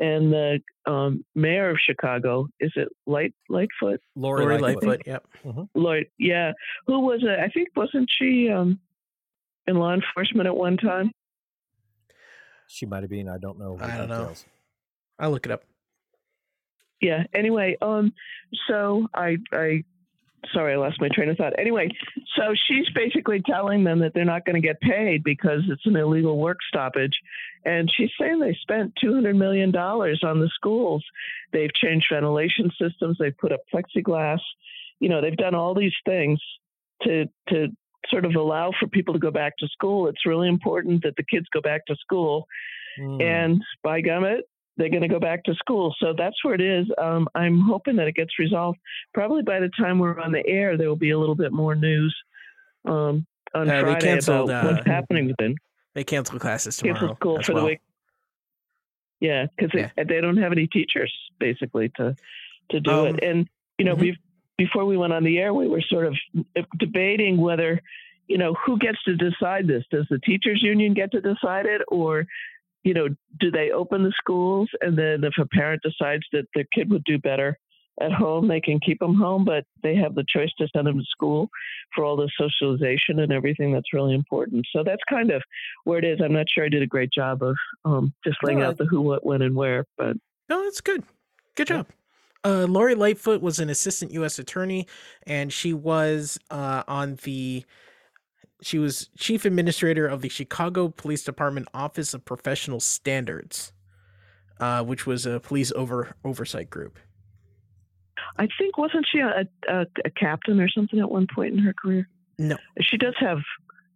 And 0.00 0.32
the 0.32 0.60
um, 0.86 1.24
mayor 1.34 1.70
of 1.70 1.76
Chicago 1.78 2.48
is 2.58 2.72
it 2.74 2.88
Light 3.06 3.32
Lightfoot? 3.48 4.00
Lori, 4.16 4.42
Lori 4.42 4.58
Lightfoot. 4.58 4.84
Lightfoot. 4.84 5.06
Yep. 5.06 5.68
Lloyd, 5.74 6.06
yeah. 6.18 6.52
Who 6.86 7.00
was 7.00 7.22
it? 7.22 7.38
I 7.38 7.48
think 7.48 7.68
wasn't 7.76 8.10
she 8.10 8.50
um, 8.50 8.80
in 9.66 9.76
law 9.76 9.94
enforcement 9.94 10.46
at 10.46 10.56
one 10.56 10.76
time? 10.76 11.12
She 12.66 12.86
might 12.86 13.02
have 13.02 13.10
been. 13.10 13.28
I 13.28 13.38
don't 13.38 13.58
know. 13.58 13.78
I 13.80 13.96
don't 13.96 14.08
know. 14.08 14.20
details. 14.20 14.46
I'll 15.18 15.30
look 15.30 15.46
it 15.46 15.52
up. 15.52 15.62
Yeah. 17.00 17.24
Anyway, 17.34 17.76
um, 17.82 18.12
so 18.66 19.06
I, 19.14 19.36
I, 19.52 19.84
sorry, 20.52 20.74
I 20.74 20.76
lost 20.76 21.00
my 21.00 21.08
train 21.08 21.28
of 21.28 21.36
thought. 21.36 21.58
Anyway, 21.58 21.88
so 22.36 22.54
she's 22.66 22.88
basically 22.94 23.40
telling 23.42 23.84
them 23.84 24.00
that 24.00 24.12
they're 24.14 24.24
not 24.24 24.44
going 24.44 24.60
to 24.60 24.66
get 24.66 24.80
paid 24.80 25.22
because 25.24 25.62
it's 25.68 25.86
an 25.86 25.96
illegal 25.96 26.38
work 26.38 26.58
stoppage, 26.68 27.14
and 27.64 27.90
she's 27.94 28.10
saying 28.20 28.40
they 28.40 28.56
spent 28.62 28.92
two 29.00 29.14
hundred 29.14 29.36
million 29.36 29.70
dollars 29.70 30.22
on 30.24 30.40
the 30.40 30.50
schools. 30.54 31.04
They've 31.52 31.72
changed 31.74 32.06
ventilation 32.12 32.70
systems. 32.80 33.16
They've 33.18 33.36
put 33.36 33.52
up 33.52 33.60
plexiglass. 33.72 34.40
You 35.00 35.08
know, 35.08 35.20
they've 35.20 35.36
done 35.36 35.54
all 35.54 35.74
these 35.74 35.94
things 36.04 36.40
to 37.02 37.26
to 37.48 37.68
sort 38.10 38.24
of 38.24 38.34
allow 38.34 38.72
for 38.78 38.86
people 38.86 39.14
to 39.14 39.20
go 39.20 39.30
back 39.30 39.56
to 39.58 39.68
school. 39.68 40.08
It's 40.08 40.26
really 40.26 40.48
important 40.48 41.02
that 41.04 41.16
the 41.16 41.24
kids 41.24 41.46
go 41.52 41.60
back 41.60 41.86
to 41.86 41.96
school 41.96 42.46
Hmm. 42.96 43.20
and 43.20 43.62
by 43.82 44.02
gummit, 44.02 44.42
they're 44.76 44.88
going 44.90 45.02
to 45.02 45.08
go 45.08 45.20
back 45.20 45.44
to 45.44 45.54
school. 45.54 45.94
So 46.00 46.12
that's 46.16 46.44
where 46.44 46.54
it 46.54 46.60
is. 46.60 46.86
Um, 46.98 47.28
I'm 47.34 47.60
hoping 47.60 47.96
that 47.96 48.08
it 48.08 48.14
gets 48.14 48.38
resolved. 48.38 48.78
Probably 49.12 49.42
by 49.42 49.60
the 49.60 49.70
time 49.78 49.98
we're 49.98 50.18
on 50.20 50.32
the 50.32 50.44
air, 50.46 50.76
there 50.76 50.88
will 50.88 50.96
be 50.96 51.10
a 51.10 51.18
little 51.18 51.36
bit 51.36 51.52
more 51.52 51.74
news 51.74 52.14
um, 52.84 53.26
on 53.54 53.70
Uh, 53.70 53.80
Friday 53.82 54.00
canceled, 54.00 54.50
about 54.50 54.64
uh, 54.66 54.74
what's 54.74 54.86
happening 54.86 55.26
with 55.26 55.36
them. 55.36 55.54
They 55.94 56.04
cancel 56.04 56.38
classes 56.40 56.76
tomorrow. 56.76 56.98
Cancel 56.98 57.16
school 57.16 57.42
for 57.42 57.54
well. 57.54 57.62
the 57.62 57.68
week. 57.68 57.80
Yeah, 59.20 59.46
because 59.56 59.70
Yeah. 59.72 59.90
they, 59.96 60.04
they 60.04 60.20
don't 60.20 60.36
have 60.38 60.52
any 60.52 60.66
teachers 60.66 61.12
basically 61.38 61.88
to 61.96 62.16
to 62.70 62.80
do 62.80 62.90
Um, 62.90 63.06
it. 63.06 63.22
And 63.22 63.48
you 63.78 63.84
know, 63.84 63.94
mhm. 63.96 64.00
be, 64.00 64.18
before 64.58 64.84
we 64.84 64.96
went 64.96 65.12
on 65.12 65.24
the 65.24 65.38
air, 65.38 65.54
we 65.54 65.68
were 65.68 65.82
sort 65.82 66.06
of 66.06 66.16
debating 66.78 67.36
whether 67.36 67.80
you 68.26 68.38
know 68.38 68.54
who 68.54 68.78
gets 68.78 69.02
to 69.04 69.14
decide 69.16 69.66
this. 69.66 69.84
Does 69.90 70.06
the 70.10 70.18
teachers 70.18 70.62
union 70.62 70.94
get 70.94 71.12
to 71.12 71.20
decide 71.20 71.66
it, 71.66 71.82
or 71.88 72.26
you 72.84 72.94
know, 72.94 73.08
do 73.40 73.50
they 73.50 73.70
open 73.70 74.04
the 74.04 74.12
schools 74.16 74.68
and 74.80 74.96
then 74.96 75.24
if 75.24 75.34
a 75.38 75.46
parent 75.46 75.82
decides 75.82 76.24
that 76.32 76.46
their 76.54 76.66
kid 76.72 76.90
would 76.90 77.04
do 77.04 77.18
better 77.18 77.58
at 78.00 78.12
home, 78.12 78.48
they 78.48 78.60
can 78.60 78.80
keep 78.80 78.98
them 78.98 79.14
home, 79.14 79.44
but 79.44 79.64
they 79.82 79.94
have 79.94 80.14
the 80.14 80.24
choice 80.28 80.50
to 80.58 80.68
send 80.74 80.86
them 80.86 80.98
to 80.98 81.04
school 81.04 81.48
for 81.94 82.04
all 82.04 82.16
the 82.16 82.30
socialization 82.38 83.20
and 83.20 83.32
everything 83.32 83.72
that's 83.72 83.92
really 83.92 84.14
important. 84.14 84.66
So 84.74 84.82
that's 84.84 85.02
kind 85.08 85.30
of 85.30 85.42
where 85.84 85.98
it 85.98 86.04
is. 86.04 86.20
I'm 86.22 86.32
not 86.32 86.46
sure 86.52 86.64
I 86.64 86.68
did 86.68 86.82
a 86.82 86.86
great 86.86 87.12
job 87.12 87.42
of 87.42 87.56
um, 87.84 88.12
just 88.24 88.38
laying 88.42 88.58
No, 88.58 88.66
out 88.66 88.78
the 88.78 88.84
who, 88.84 89.00
what, 89.00 89.24
when, 89.24 89.42
and 89.42 89.54
where, 89.54 89.86
but 89.96 90.16
No, 90.48 90.64
that's 90.64 90.80
good. 90.80 91.04
Good 91.54 91.70
Yeah. 91.70 91.76
job. 91.76 91.86
Uh, 92.44 92.66
Lori 92.68 92.94
Lightfoot 92.94 93.40
was 93.40 93.58
an 93.58 93.70
assistant 93.70 94.12
U.S. 94.12 94.38
attorney, 94.38 94.86
and 95.26 95.52
she 95.52 95.72
was 95.72 96.38
uh, 96.50 96.82
on 96.86 97.16
the. 97.22 97.64
She 98.64 98.78
was 98.78 99.10
chief 99.18 99.44
administrator 99.44 100.06
of 100.06 100.22
the 100.22 100.30
Chicago 100.30 100.88
Police 100.88 101.22
Department 101.22 101.68
Office 101.74 102.14
of 102.14 102.24
Professional 102.24 102.80
Standards, 102.80 103.74
uh, 104.58 104.82
which 104.82 105.06
was 105.06 105.26
a 105.26 105.38
police 105.38 105.70
over 105.76 106.16
oversight 106.24 106.70
group. 106.70 106.98
I 108.38 108.48
think 108.58 108.78
wasn't 108.78 109.06
she 109.12 109.18
a, 109.18 109.46
a, 109.68 109.86
a 110.06 110.10
captain 110.10 110.60
or 110.60 110.68
something 110.70 110.98
at 110.98 111.10
one 111.10 111.26
point 111.32 111.52
in 111.52 111.58
her 111.58 111.74
career? 111.74 112.08
No. 112.38 112.56
She 112.80 112.96
does 112.96 113.14
have. 113.20 113.40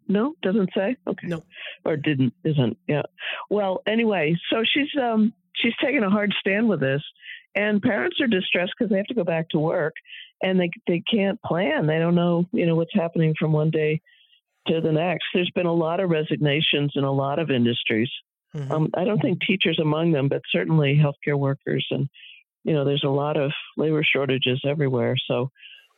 No, 0.06 0.34
doesn't 0.42 0.68
say. 0.76 0.96
Okay. 1.06 1.26
No. 1.26 1.44
Or 1.86 1.96
didn't 1.96 2.34
isn't. 2.44 2.76
Yeah. 2.86 3.02
Well, 3.48 3.80
anyway, 3.86 4.36
so 4.50 4.64
she's 4.64 4.90
um 5.00 5.32
she's 5.54 5.74
taking 5.82 6.02
a 6.02 6.10
hard 6.10 6.34
stand 6.40 6.68
with 6.68 6.80
this, 6.80 7.02
and 7.54 7.80
parents 7.80 8.20
are 8.20 8.26
distressed 8.26 8.74
because 8.78 8.90
they 8.90 8.98
have 8.98 9.06
to 9.06 9.14
go 9.14 9.24
back 9.24 9.48
to 9.50 9.58
work, 9.58 9.94
and 10.42 10.60
they 10.60 10.70
they 10.86 11.02
can't 11.10 11.40
plan. 11.40 11.86
They 11.86 11.98
don't 11.98 12.14
know 12.14 12.44
you 12.52 12.66
know 12.66 12.76
what's 12.76 12.94
happening 12.94 13.34
from 13.38 13.52
one 13.52 13.70
day 13.70 14.02
to 14.68 14.80
the 14.80 14.92
next. 14.92 15.26
There's 15.34 15.50
been 15.50 15.66
a 15.66 15.72
lot 15.72 16.00
of 16.00 16.10
resignations 16.10 16.92
in 16.94 17.04
a 17.04 17.12
lot 17.12 17.38
of 17.38 17.50
industries. 17.50 18.10
Mhm. 18.54 18.70
Um, 18.70 18.90
I 18.94 19.04
don't 19.04 19.20
think 19.20 19.40
teachers 19.40 19.78
among 19.78 20.12
them, 20.12 20.28
but 20.28 20.42
certainly 20.50 20.96
healthcare 20.96 21.38
workers, 21.38 21.86
and 21.90 22.08
you 22.64 22.72
know, 22.72 22.84
there's 22.84 23.04
a 23.04 23.10
lot 23.10 23.36
of 23.36 23.52
labor 23.76 24.02
shortages 24.02 24.60
everywhere. 24.64 25.16
So, 25.26 25.50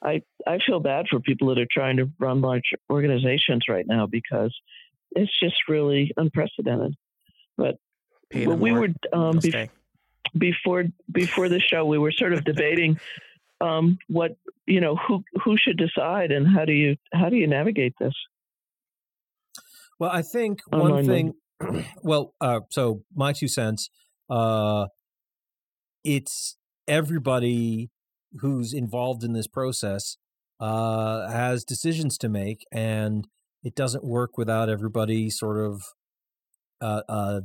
I 0.03 0.23
I 0.47 0.59
feel 0.67 0.81
bad 0.81 1.07
for 1.09 1.21
people 1.21 1.49
that 1.49 1.59
are 1.59 1.69
trying 1.71 1.99
to 1.99 2.11
run 2.19 2.41
large 2.41 2.73
organizations 2.91 3.65
right 3.69 3.87
now 3.87 4.07
because 4.07 4.55
it's 5.13 5.33
just 5.39 5.69
really 5.69 6.13
unprecedented. 6.17 6.95
But 7.57 7.77
well, 8.35 8.57
we 8.57 8.73
were 8.73 8.89
um, 9.13 9.41
before 10.37 10.85
before 11.11 11.49
the 11.49 11.61
show, 11.61 11.85
we 11.85 11.99
were 11.99 12.13
sort 12.13 12.33
of 12.33 12.45
debating 12.45 12.99
um, 13.61 13.99
what 14.09 14.37
you 14.67 14.81
know 14.81 14.97
who 14.97 15.23
who 15.45 15.57
should 15.57 15.77
decide 15.77 16.31
and 16.33 16.47
how 16.47 16.65
do 16.65 16.73
you 16.73 16.97
how 17.13 17.29
do 17.29 17.37
you 17.37 17.47
navigate 17.47 17.95
this? 17.99 18.15
Well, 20.01 20.11
I 20.11 20.23
think 20.23 20.61
one 20.71 21.05
thing. 21.05 21.35
well, 22.03 22.35
uh, 22.41 22.61
so 22.71 23.03
my 23.15 23.35
two 23.35 23.49
cents. 23.49 23.91
Uh, 24.31 24.87
it's 26.03 26.57
everybody 26.89 27.91
who's 28.41 28.73
involved 28.73 29.23
in 29.23 29.35
this 29.35 29.47
process 29.47 30.17
uh, 30.59 31.31
has 31.31 31.65
decisions 31.65 32.17
to 32.19 32.31
make, 32.31 32.65
and 32.73 33.29
it 33.63 33.75
doesn't 33.75 34.03
work 34.03 34.39
without 34.39 34.71
everybody 34.71 35.29
sort 35.29 35.59
of 35.59 35.83
uh, 36.81 37.03
uh, 37.07 37.41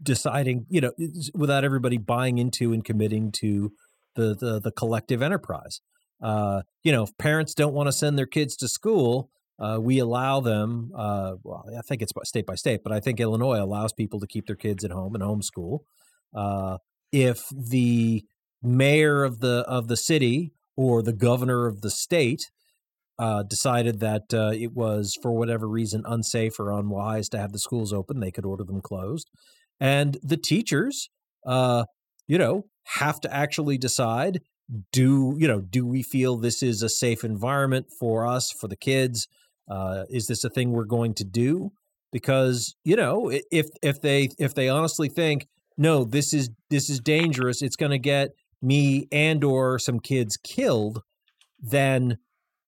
deciding. 0.00 0.64
You 0.70 0.80
know, 0.82 0.92
without 1.34 1.64
everybody 1.64 1.98
buying 1.98 2.38
into 2.38 2.72
and 2.72 2.84
committing 2.84 3.32
to 3.40 3.72
the 4.14 4.36
the, 4.36 4.60
the 4.60 4.70
collective 4.70 5.22
enterprise. 5.22 5.80
Uh, 6.22 6.62
you 6.84 6.92
know, 6.92 7.02
if 7.02 7.10
parents 7.18 7.52
don't 7.52 7.74
want 7.74 7.88
to 7.88 7.92
send 7.92 8.16
their 8.16 8.26
kids 8.26 8.56
to 8.56 8.68
school, 8.68 9.30
uh, 9.58 9.78
we 9.80 9.98
allow 9.98 10.40
them. 10.40 10.92
Uh, 10.94 11.34
well, 11.42 11.64
I 11.76 11.82
think 11.82 12.02
it's 12.02 12.12
state 12.24 12.46
by 12.46 12.54
state, 12.54 12.82
but 12.84 12.92
I 12.92 13.00
think 13.00 13.20
Illinois 13.20 13.60
allows 13.60 13.92
people 13.92 14.20
to 14.20 14.26
keep 14.26 14.46
their 14.46 14.56
kids 14.56 14.84
at 14.84 14.90
home 14.90 15.14
and 15.14 15.24
homeschool. 15.24 15.80
Uh, 16.34 16.78
if 17.10 17.48
the 17.50 18.24
mayor 18.62 19.24
of 19.24 19.40
the 19.40 19.64
of 19.66 19.88
the 19.88 19.96
city 19.96 20.52
or 20.76 21.02
the 21.02 21.12
governor 21.12 21.66
of 21.66 21.80
the 21.80 21.90
state 21.90 22.50
uh, 23.18 23.42
decided 23.42 23.98
that 23.98 24.32
uh, 24.32 24.52
it 24.54 24.74
was 24.74 25.16
for 25.20 25.32
whatever 25.32 25.66
reason 25.66 26.02
unsafe 26.06 26.60
or 26.60 26.70
unwise 26.70 27.28
to 27.30 27.38
have 27.38 27.52
the 27.52 27.58
schools 27.58 27.92
open, 27.92 28.20
they 28.20 28.30
could 28.30 28.46
order 28.46 28.62
them 28.62 28.80
closed, 28.80 29.28
and 29.80 30.18
the 30.22 30.36
teachers, 30.36 31.08
uh, 31.46 31.84
you 32.28 32.38
know, 32.38 32.66
have 32.84 33.20
to 33.20 33.34
actually 33.34 33.76
decide 33.76 34.40
do 34.92 35.34
you 35.38 35.48
know 35.48 35.60
do 35.60 35.86
we 35.86 36.02
feel 36.02 36.36
this 36.36 36.62
is 36.62 36.82
a 36.82 36.88
safe 36.88 37.24
environment 37.24 37.86
for 37.98 38.26
us 38.26 38.52
for 38.52 38.68
the 38.68 38.76
kids 38.76 39.26
uh, 39.68 40.04
is 40.10 40.26
this 40.26 40.44
a 40.44 40.50
thing 40.50 40.72
we're 40.72 40.84
going 40.84 41.14
to 41.14 41.24
do? 41.24 41.70
Because 42.12 42.74
you 42.84 42.96
know 42.96 43.30
if 43.30 43.66
if 43.82 44.00
they 44.00 44.30
if 44.38 44.54
they 44.54 44.68
honestly 44.68 45.08
think 45.08 45.46
no 45.76 46.04
this 46.04 46.32
is 46.32 46.48
this 46.70 46.88
is 46.88 47.00
dangerous 47.00 47.60
it's 47.60 47.76
going 47.76 47.90
to 47.90 47.98
get 47.98 48.30
me 48.62 49.06
and 49.12 49.44
or 49.44 49.78
some 49.78 50.00
kids 50.00 50.38
killed 50.38 51.02
then 51.60 52.16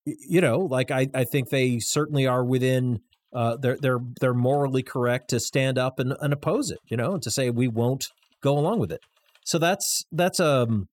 you 0.05 0.42
know 0.42 0.59
like 0.59 0.90
i 0.90 1.09
i 1.14 1.24
think 1.24 1.48
they 1.48 1.78
certainly 1.78 2.26
are 2.26 2.44
within 2.44 3.01
uh 3.34 3.57
they're 3.57 3.78
they're 3.80 3.98
they're 4.20 4.34
morally 4.34 4.82
correct 4.82 5.30
to 5.30 5.40
stand 5.40 5.78
up 5.78 5.98
and, 5.98 6.14
and 6.20 6.34
oppose 6.34 6.70
it 6.70 6.78
you 6.90 6.96
know 6.96 7.14
and 7.14 7.22
to 7.22 7.30
say 7.30 7.48
we 7.48 7.66
won't 7.66 8.09
go 8.40 8.59
along 8.59 8.78
with 8.78 8.92
it. 8.92 9.01
So 9.44 9.59
that's 9.59 10.05
that's 10.12 10.40
um 10.40 10.88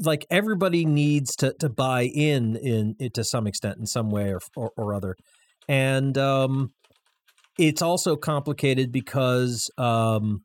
like 0.00 0.26
everybody 0.30 0.84
needs 0.84 1.36
to 1.36 1.54
to 1.60 1.68
buy 1.68 2.02
in 2.02 2.56
in 2.56 2.96
it 2.98 3.14
to 3.14 3.24
some 3.24 3.46
extent 3.46 3.78
in 3.78 3.86
some 3.86 4.10
way 4.10 4.32
or 4.32 4.40
or, 4.56 4.72
or 4.76 4.94
other. 4.94 5.16
And 5.68 6.16
um 6.18 6.72
it's 7.58 7.82
also 7.82 8.16
complicated 8.16 8.90
because 8.90 9.70
um 9.78 10.42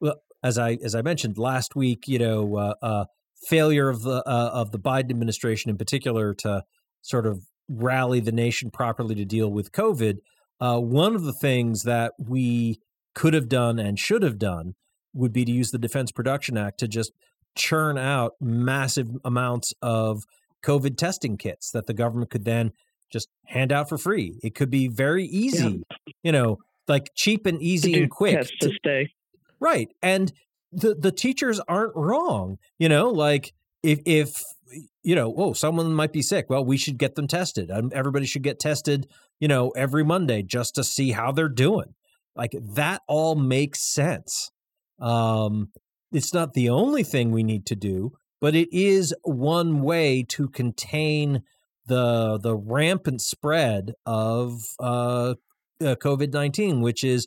well 0.00 0.16
as 0.42 0.58
i 0.58 0.76
as 0.84 0.94
i 0.94 1.02
mentioned 1.02 1.38
last 1.38 1.74
week 1.74 2.06
you 2.06 2.18
know 2.18 2.56
uh, 2.56 2.74
uh 2.82 3.04
failure 3.48 3.88
of 3.88 4.02
the 4.02 4.22
uh, 4.26 4.50
of 4.52 4.70
the 4.70 4.78
biden 4.78 5.10
administration 5.10 5.70
in 5.70 5.76
particular 5.76 6.34
to 6.34 6.62
sort 7.02 7.26
of 7.26 7.42
rally 7.68 8.20
the 8.20 8.32
nation 8.32 8.70
properly 8.70 9.14
to 9.14 9.24
deal 9.24 9.50
with 9.50 9.72
covid 9.72 10.16
uh 10.60 10.78
one 10.78 11.14
of 11.14 11.22
the 11.22 11.32
things 11.32 11.82
that 11.84 12.12
we 12.18 12.78
could 13.14 13.34
have 13.34 13.48
done 13.48 13.78
and 13.78 13.98
should 13.98 14.22
have 14.22 14.38
done 14.38 14.74
would 15.12 15.32
be 15.32 15.44
to 15.44 15.52
use 15.52 15.70
the 15.70 15.78
defense 15.78 16.12
production 16.12 16.56
act 16.56 16.78
to 16.78 16.86
just 16.86 17.12
churn 17.56 17.98
out 17.98 18.34
massive 18.40 19.08
amounts 19.24 19.74
of 19.82 20.24
COVID 20.64 20.96
testing 20.96 21.36
kits 21.36 21.70
that 21.72 21.86
the 21.86 21.94
government 21.94 22.30
could 22.30 22.44
then 22.44 22.72
just 23.10 23.28
hand 23.46 23.72
out 23.72 23.88
for 23.88 23.98
free. 23.98 24.38
It 24.42 24.54
could 24.54 24.70
be 24.70 24.88
very 24.88 25.24
easy, 25.24 25.82
yeah. 26.06 26.12
you 26.22 26.32
know, 26.32 26.58
like 26.86 27.10
cheap 27.14 27.46
and 27.46 27.60
easy 27.60 28.00
and 28.00 28.10
quick 28.10 28.48
to, 28.60 28.72
stay. 28.74 29.12
Right. 29.58 29.88
And 30.02 30.32
the 30.72 30.94
the 30.94 31.12
teachers 31.12 31.60
aren't 31.60 31.96
wrong, 31.96 32.58
you 32.78 32.88
know, 32.88 33.10
like 33.10 33.52
if 33.82 34.00
if 34.06 34.34
you 35.02 35.14
know, 35.14 35.34
oh, 35.36 35.52
someone 35.52 35.92
might 35.94 36.12
be 36.12 36.22
sick. 36.22 36.46
Well, 36.48 36.64
we 36.64 36.76
should 36.76 36.98
get 36.98 37.14
them 37.14 37.26
tested. 37.26 37.70
Everybody 37.92 38.26
should 38.26 38.42
get 38.42 38.60
tested, 38.60 39.08
you 39.40 39.48
know, 39.48 39.70
every 39.70 40.04
Monday 40.04 40.42
just 40.42 40.74
to 40.76 40.84
see 40.84 41.10
how 41.10 41.32
they're 41.32 41.48
doing. 41.48 41.94
Like 42.36 42.54
that 42.74 43.02
all 43.08 43.34
makes 43.34 43.80
sense. 43.92 44.50
Um, 45.00 45.70
it's 46.12 46.34
not 46.34 46.54
the 46.54 46.68
only 46.68 47.02
thing 47.02 47.30
we 47.30 47.42
need 47.42 47.66
to 47.66 47.76
do, 47.76 48.12
but 48.40 48.54
it 48.54 48.68
is 48.72 49.14
one 49.22 49.82
way 49.82 50.24
to 50.28 50.48
contain 50.48 51.42
the 51.86 52.38
the 52.38 52.56
rampant 52.56 53.20
spread 53.20 53.94
of 54.06 54.62
uh, 54.78 55.34
uh, 55.80 55.94
COVID 55.96 56.32
nineteen, 56.32 56.80
which 56.80 57.04
is 57.04 57.26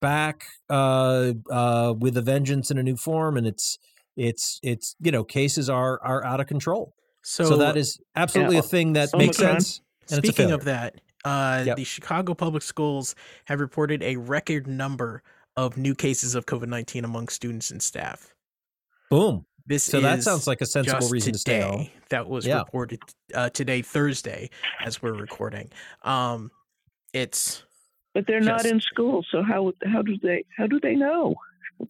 back 0.00 0.44
uh, 0.70 1.32
uh, 1.50 1.94
with 1.98 2.16
a 2.16 2.22
vengeance 2.22 2.70
in 2.70 2.78
a 2.78 2.82
new 2.82 2.96
form, 2.96 3.36
and 3.36 3.46
it's 3.46 3.78
it's 4.16 4.60
it's 4.62 4.94
you 5.00 5.12
know 5.12 5.24
cases 5.24 5.68
are 5.68 6.00
are 6.02 6.24
out 6.24 6.40
of 6.40 6.46
control. 6.46 6.94
So, 7.22 7.44
so 7.44 7.56
that 7.58 7.76
is 7.76 8.00
absolutely 8.16 8.56
yeah, 8.56 8.60
a 8.60 8.64
thing 8.64 8.92
that 8.94 9.10
makes 9.16 9.36
sense. 9.36 9.80
Speaking 10.06 10.50
of 10.50 10.64
that, 10.64 11.00
uh, 11.24 11.62
yep. 11.64 11.76
the 11.76 11.84
Chicago 11.84 12.34
Public 12.34 12.62
Schools 12.62 13.14
have 13.44 13.60
reported 13.60 14.02
a 14.02 14.16
record 14.16 14.66
number 14.66 15.22
of 15.56 15.76
new 15.76 15.94
cases 15.94 16.34
of 16.34 16.46
COVID 16.46 16.68
19 16.68 17.04
among 17.04 17.28
students 17.28 17.70
and 17.70 17.82
staff. 17.82 18.34
Boom. 19.10 19.46
This 19.66 19.84
so 19.84 20.00
that 20.00 20.22
sounds 20.22 20.46
like 20.46 20.60
a 20.60 20.66
sensible 20.66 21.08
reason 21.08 21.34
today, 21.34 21.34
to 21.34 21.38
stay 21.38 21.60
home. 21.60 21.88
That 22.08 22.28
was 22.28 22.46
yeah. 22.46 22.58
reported 22.58 23.00
uh, 23.32 23.50
today, 23.50 23.82
Thursday, 23.82 24.50
as 24.84 25.00
we're 25.00 25.12
recording. 25.12 25.70
Um, 26.02 26.50
it's 27.12 27.62
but 28.12 28.26
they're 28.26 28.40
just, 28.40 28.64
not 28.64 28.66
in 28.66 28.80
school, 28.80 29.24
so 29.30 29.42
how 29.42 29.72
how 29.84 30.02
do 30.02 30.18
they 30.20 30.44
how 30.56 30.66
do 30.66 30.80
they 30.80 30.94
know? 30.94 31.36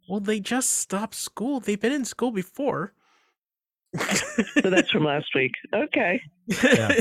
Well, 0.08 0.20
they 0.20 0.40
just 0.40 0.70
stopped 0.80 1.14
school. 1.14 1.60
They've 1.60 1.80
been 1.80 1.92
in 1.92 2.04
school 2.04 2.30
before. 2.30 2.92
so 3.96 4.70
that's 4.70 4.90
from 4.90 5.04
last 5.06 5.34
week. 5.34 5.52
Okay. 5.72 6.22
Yeah. 6.46 6.92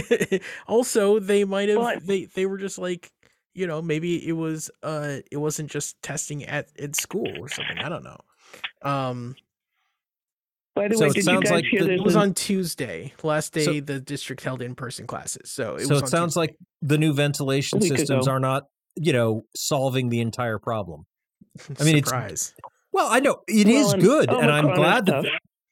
also, 0.67 1.19
they 1.19 1.43
might 1.43 1.69
have 1.69 1.77
well, 1.79 1.99
they 2.01 2.25
they 2.25 2.45
were 2.45 2.57
just 2.57 2.77
like 2.77 3.11
you 3.53 3.67
know 3.67 3.81
maybe 3.81 4.27
it 4.27 4.33
was 4.33 4.69
uh 4.83 5.17
it 5.31 5.37
wasn't 5.37 5.69
just 5.69 6.01
testing 6.01 6.43
at 6.45 6.69
at 6.79 6.95
school 6.95 7.31
or 7.39 7.49
something 7.49 7.77
i 7.77 7.89
don't 7.89 8.03
know 8.03 8.19
um 8.83 9.35
by 10.75 10.87
the 10.87 10.95
so 10.95 11.07
way, 11.07 11.09
did 11.11 11.25
you 11.25 11.41
guys 11.41 11.51
like 11.51 11.65
hear 11.65 11.83
the, 11.83 11.93
It 11.95 12.03
was 12.03 12.15
on 12.15 12.33
Tuesday, 12.33 13.13
last 13.23 13.53
day 13.53 13.65
so, 13.65 13.79
the 13.81 13.99
district 13.99 14.41
held 14.41 14.61
in 14.61 14.73
person 14.73 15.05
classes. 15.05 15.51
So 15.51 15.75
it 15.75 15.85
so 15.85 15.97
it 15.97 16.07
sounds 16.07 16.33
Tuesday. 16.33 16.39
like 16.39 16.55
the 16.81 16.97
new 16.97 17.13
ventilation 17.13 17.81
systems 17.81 18.25
ago. 18.25 18.31
are 18.31 18.39
not, 18.39 18.63
you 18.95 19.11
know, 19.11 19.43
solving 19.53 20.07
the 20.07 20.21
entire 20.21 20.59
problem. 20.59 21.05
I 21.79 21.83
mean, 21.83 22.03
Surprise. 22.03 22.31
it's 22.31 22.53
well, 22.93 23.07
I 23.09 23.19
know 23.19 23.41
it 23.47 23.67
well, 23.67 23.95
is 23.95 24.01
good, 24.01 24.29
and, 24.29 24.43
and 24.43 24.51
I'm 24.51 24.73
glad 24.73 25.07
that 25.07 25.25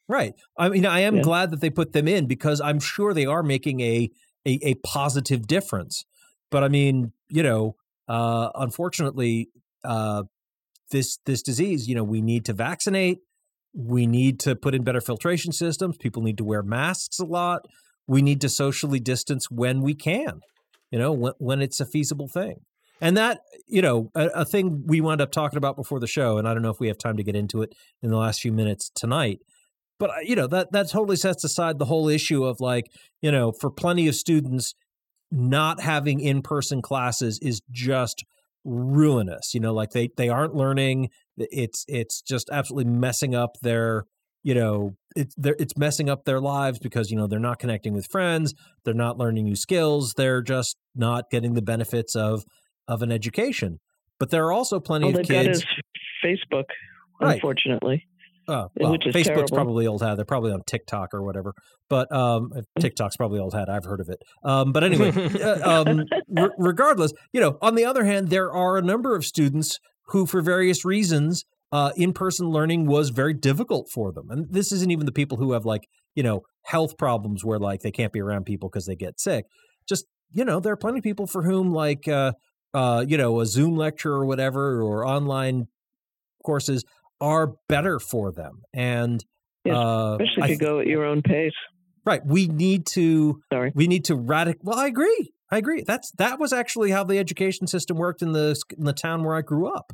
right. 0.10 0.34
I 0.58 0.68
mean, 0.68 0.86
I 0.86 1.02
am 1.02 1.18
yeah. 1.18 1.22
glad 1.22 1.52
that 1.52 1.62
they 1.62 1.70
put 1.70 1.94
them 1.94 2.08
in 2.08 2.28
because 2.28 2.60
I'm 2.60 2.82
sure 2.82 3.14
they 3.14 3.26
are 3.26 3.44
making 3.44 3.80
a 3.80 4.10
a, 4.46 4.60
a 4.64 4.74
positive 4.86 5.48
difference. 5.48 6.04
But 6.52 6.64
I 6.64 6.70
mean, 6.70 7.14
you 7.30 7.44
know, 7.44 7.76
uh, 8.08 8.50
unfortunately, 8.56 9.50
uh, 9.84 10.24
this 10.92 11.20
this 11.26 11.42
disease, 11.42 11.88
you 11.88 11.96
know, 11.96 12.04
we 12.04 12.22
need 12.22 12.46
to 12.46 12.54
vaccinate. 12.54 13.20
We 13.74 14.08
need 14.08 14.40
to 14.42 14.56
put 14.56 14.74
in 14.74 14.84
better 14.84 15.02
filtration 15.02 15.52
systems. 15.52 15.98
People 15.98 16.24
need 16.24 16.38
to 16.40 16.44
wear 16.44 16.64
masks 16.64 17.20
a 17.20 17.26
lot. 17.26 17.62
We 18.08 18.24
need 18.24 18.42
to 18.42 18.50
socially 18.50 19.00
distance 19.00 19.52
when 19.52 19.82
we 19.82 19.94
can, 19.94 20.40
you 20.90 20.98
know, 20.98 21.14
when, 21.14 21.34
when 21.38 21.62
it's 21.62 21.80
a 21.80 21.86
feasible 21.86 22.28
thing. 22.28 22.62
And 23.02 23.16
that, 23.16 23.42
you 23.68 23.82
know, 23.84 24.10
a, 24.16 24.28
a 24.28 24.46
thing 24.46 24.84
we 24.88 25.00
wound 25.00 25.22
up 25.22 25.32
talking 25.32 25.58
about 25.58 25.76
before 25.76 26.00
the 26.00 26.08
show, 26.08 26.38
and 26.38 26.48
I 26.48 26.54
don't 26.54 26.64
know 26.64 26.72
if 26.72 26.80
we 26.80 26.88
have 26.88 26.98
time 26.98 27.18
to 27.18 27.24
get 27.24 27.36
into 27.36 27.62
it 27.62 27.74
in 28.02 28.10
the 28.10 28.18
last 28.18 28.42
few 28.42 28.52
minutes 28.52 28.90
tonight, 28.94 29.40
but 30.00 30.10
uh, 30.10 30.14
you 30.24 30.36
know 30.36 30.48
that 30.48 30.72
that 30.72 30.90
totally 30.90 31.18
sets 31.18 31.44
aside 31.44 31.78
the 31.78 31.86
whole 31.86 32.10
issue 32.10 32.44
of 32.44 32.60
like 32.60 32.86
you 33.22 33.32
know 33.32 33.52
for 33.52 33.70
plenty 33.70 34.08
of 34.08 34.16
students 34.16 34.74
not 35.32 35.82
having 35.82 36.20
in-person 36.20 36.82
classes 36.82 37.40
is 37.42 37.62
just 37.72 38.24
ruinous 38.66 39.54
you 39.54 39.60
know 39.60 39.74
like 39.74 39.92
they 39.92 40.10
they 40.18 40.28
aren't 40.28 40.54
learning 40.54 41.10
it's 41.38 41.86
it's 41.88 42.22
just 42.22 42.50
absolutely 42.52 42.92
messing 42.92 43.34
up 43.34 43.56
their 43.62 44.04
you 44.44 44.54
know 44.54 44.96
it's 45.16 45.34
it's 45.38 45.78
messing 45.78 46.10
up 46.10 46.26
their 46.26 46.42
lives 46.42 46.78
because 46.78 47.10
you 47.10 47.16
know 47.16 47.26
they're 47.26 47.40
not 47.40 47.58
connecting 47.58 47.94
with 47.94 48.06
friends 48.08 48.54
they're 48.84 48.94
not 48.94 49.18
learning 49.18 49.46
new 49.46 49.56
skills 49.56 50.14
they're 50.18 50.42
just 50.42 50.76
not 50.94 51.30
getting 51.32 51.54
the 51.54 51.62
benefits 51.62 52.16
of 52.16 52.44
of 52.90 53.04
an 53.04 53.12
education. 53.12 53.80
But 54.20 54.32
there 54.32 54.46
are 54.48 54.52
also 54.52 54.82
plenty 54.82 55.06
All 55.06 55.18
of 55.18 55.26
kids 55.26 55.64
facebook 56.26 56.66
unfortunately 57.22 58.06
uh, 58.50 58.68
well, 58.76 58.98
Facebook's 58.98 59.28
terrible. 59.28 59.56
probably 59.56 59.88
old 59.88 60.02
hat. 60.02 60.16
They're 60.16 60.26
probably 60.26 60.52
on 60.52 60.62
TikTok 60.66 61.14
or 61.14 61.24
whatever. 61.24 61.54
But 61.90 62.12
um, 62.12 62.52
TikTok's 62.80 63.18
probably 63.18 63.40
old 63.40 63.54
hat. 63.54 63.70
I've 63.70 63.86
heard 63.86 64.00
of 64.00 64.10
it. 64.10 64.22
Um, 64.44 64.72
but 64.72 64.84
anyway, 64.84 65.12
uh, 65.42 65.84
um, 65.84 66.06
re- 66.30 66.50
regardless, 66.58 67.14
you 67.32 67.40
know, 67.40 67.58
on 67.62 67.76
the 67.76 67.86
other 67.86 68.06
hand, 68.06 68.30
there 68.30 68.52
are 68.52 68.78
a 68.78 68.82
number 68.82 69.16
of 69.16 69.26
students 69.26 69.80
who, 70.08 70.26
for 70.26 70.42
various 70.42 70.84
reasons, 70.84 71.46
uh, 71.72 71.92
in-person 71.96 72.50
learning 72.50 72.88
was 72.88 73.10
very 73.10 73.34
difficult 73.34 73.90
for 73.90 74.12
them. 74.12 74.30
And 74.32 74.52
this 74.52 74.72
isn't 74.72 74.92
even 74.92 75.06
the 75.06 75.12
people 75.12 75.38
who 75.38 75.52
have 75.52 75.66
like, 75.66 75.88
you 76.16 76.24
know, 76.24 76.42
health 76.64 76.98
problems 76.98 77.46
where 77.46 77.60
like 77.60 77.82
they 77.82 77.92
can't 77.92 78.12
be 78.12 78.22
around 78.22 78.46
people 78.46 78.70
because 78.70 78.88
they 78.88 78.96
get 78.96 79.20
sick. 79.20 79.46
Just, 79.88 80.06
you 80.32 80.44
know, 80.44 80.60
there 80.60 80.74
are 80.74 80.78
plenty 80.78 81.00
of 81.00 81.04
people 81.04 81.28
for 81.28 81.44
whom 81.44 81.72
like, 81.72 82.08
uh, 82.08 82.34
uh, 82.74 83.06
you 83.08 83.18
know, 83.18 83.40
a 83.40 83.46
Zoom 83.46 83.76
lecture 83.76 84.14
or 84.14 84.26
whatever, 84.26 84.82
or 84.82 85.06
online 85.06 85.68
courses 86.44 86.84
are 87.22 87.54
better 87.68 88.00
for 88.00 88.32
them. 88.32 88.62
And 88.74 89.24
yes, 89.66 89.76
uh, 89.76 90.18
especially 90.20 90.44
if 90.44 90.50
you 90.50 90.58
go 90.58 90.80
at 90.80 90.88
your 90.88 91.06
own 91.06 91.22
pace. 91.22 91.54
Right. 92.06 92.26
We 92.26 92.48
need 92.48 92.86
to. 92.94 93.42
Sorry. 93.52 93.72
We 93.76 93.88
need 93.88 94.06
to 94.06 94.16
radical. 94.16 94.62
Well, 94.64 94.80
I 94.80 94.88
agree. 94.88 95.32
I 95.52 95.58
agree. 95.58 95.84
That's 95.86 96.12
that 96.18 96.40
was 96.40 96.54
actually 96.54 96.92
how 96.92 97.04
the 97.04 97.18
education 97.20 97.68
system 97.68 97.98
worked 97.98 98.22
in 98.22 98.32
the 98.32 98.56
in 98.78 98.86
the 98.86 98.94
town 98.94 99.24
where 99.24 99.36
I 99.36 99.42
grew 99.42 99.68
up. 99.68 99.94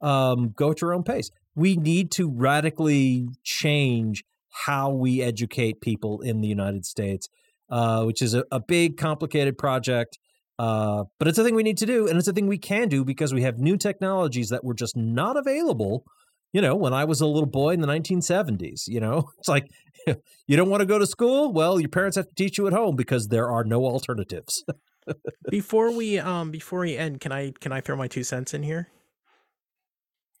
Um, 0.00 0.50
go 0.56 0.70
at 0.70 0.80
your 0.80 0.94
own 0.94 1.02
pace. 1.02 1.30
We 1.54 1.76
need 1.76 2.10
to 2.12 2.30
radically 2.30 3.28
change 3.42 4.24
how 4.66 4.90
we 4.90 5.22
educate 5.22 5.80
people 5.80 6.20
in 6.20 6.40
the 6.40 6.48
United 6.48 6.86
States. 6.86 7.28
uh, 7.70 8.04
which 8.04 8.20
is 8.20 8.34
a, 8.34 8.44
a 8.50 8.60
big, 8.60 8.96
complicated 8.96 9.56
project. 9.56 10.18
Uh, 10.58 11.04
but 11.18 11.28
it's 11.28 11.38
a 11.38 11.44
thing 11.44 11.54
we 11.54 11.62
need 11.62 11.78
to 11.78 11.86
do, 11.86 12.06
and 12.06 12.18
it's 12.18 12.28
a 12.28 12.32
thing 12.32 12.46
we 12.46 12.58
can 12.58 12.88
do 12.88 13.04
because 13.04 13.32
we 13.32 13.42
have 13.42 13.58
new 13.58 13.76
technologies 13.76 14.50
that 14.50 14.62
were 14.62 14.74
just 14.74 14.96
not 14.96 15.36
available. 15.36 16.04
You 16.52 16.60
know, 16.60 16.74
when 16.74 16.92
I 16.92 17.04
was 17.04 17.20
a 17.20 17.26
little 17.26 17.46
boy 17.46 17.70
in 17.70 17.80
the 17.80 17.86
1970s, 17.86 18.88
you 18.88 19.00
know, 19.00 19.30
it's 19.38 19.48
like 19.48 19.70
you 20.46 20.56
don't 20.56 20.70
want 20.70 20.80
to 20.80 20.86
go 20.86 20.98
to 20.98 21.06
school. 21.06 21.52
Well, 21.52 21.80
your 21.80 21.88
parents 21.88 22.16
have 22.16 22.28
to 22.28 22.34
teach 22.34 22.58
you 22.58 22.66
at 22.66 22.72
home 22.72 22.96
because 22.96 23.28
there 23.28 23.48
are 23.48 23.64
no 23.64 23.84
alternatives. 23.84 24.64
before 25.50 25.92
we 25.92 26.18
um 26.18 26.50
before 26.50 26.80
we 26.80 26.96
end, 26.96 27.20
can 27.20 27.32
I 27.32 27.52
can 27.60 27.72
I 27.72 27.80
throw 27.80 27.96
my 27.96 28.08
two 28.08 28.24
cents 28.24 28.54
in 28.54 28.62
here? 28.62 28.88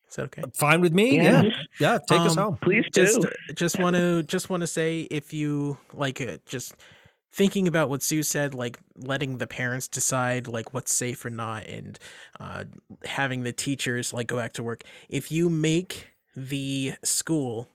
Is 0.08 0.16
that 0.16 0.22
okay? 0.24 0.42
Fine 0.54 0.80
with 0.80 0.92
me. 0.92 1.16
Yeah, 1.16 1.42
yeah. 1.42 1.50
yeah 1.78 1.98
take 2.08 2.20
um, 2.20 2.26
us 2.26 2.34
home. 2.34 2.58
Please 2.60 2.84
do. 2.92 3.04
Just 3.04 3.26
just 3.54 3.78
want 3.78 3.94
to 3.96 4.24
just 4.24 4.50
want 4.50 4.62
to 4.62 4.66
say 4.66 5.02
if 5.02 5.32
you 5.32 5.78
like 5.94 6.20
it, 6.20 6.44
just 6.46 6.74
thinking 7.32 7.68
about 7.68 7.88
what 7.88 8.02
Sue 8.02 8.22
said, 8.22 8.54
like 8.54 8.78
letting 8.96 9.38
the 9.38 9.46
parents 9.46 9.88
decide 9.88 10.48
like 10.48 10.74
what's 10.74 10.92
safe 10.92 11.24
or 11.24 11.30
not, 11.30 11.66
and 11.66 11.98
uh, 12.38 12.64
having 13.04 13.42
the 13.42 13.52
teachers 13.52 14.12
like 14.12 14.26
go 14.26 14.36
back 14.36 14.52
to 14.54 14.62
work. 14.62 14.82
If 15.08 15.30
you 15.30 15.48
make 15.48 16.08
the 16.36 16.94
school 17.02 17.68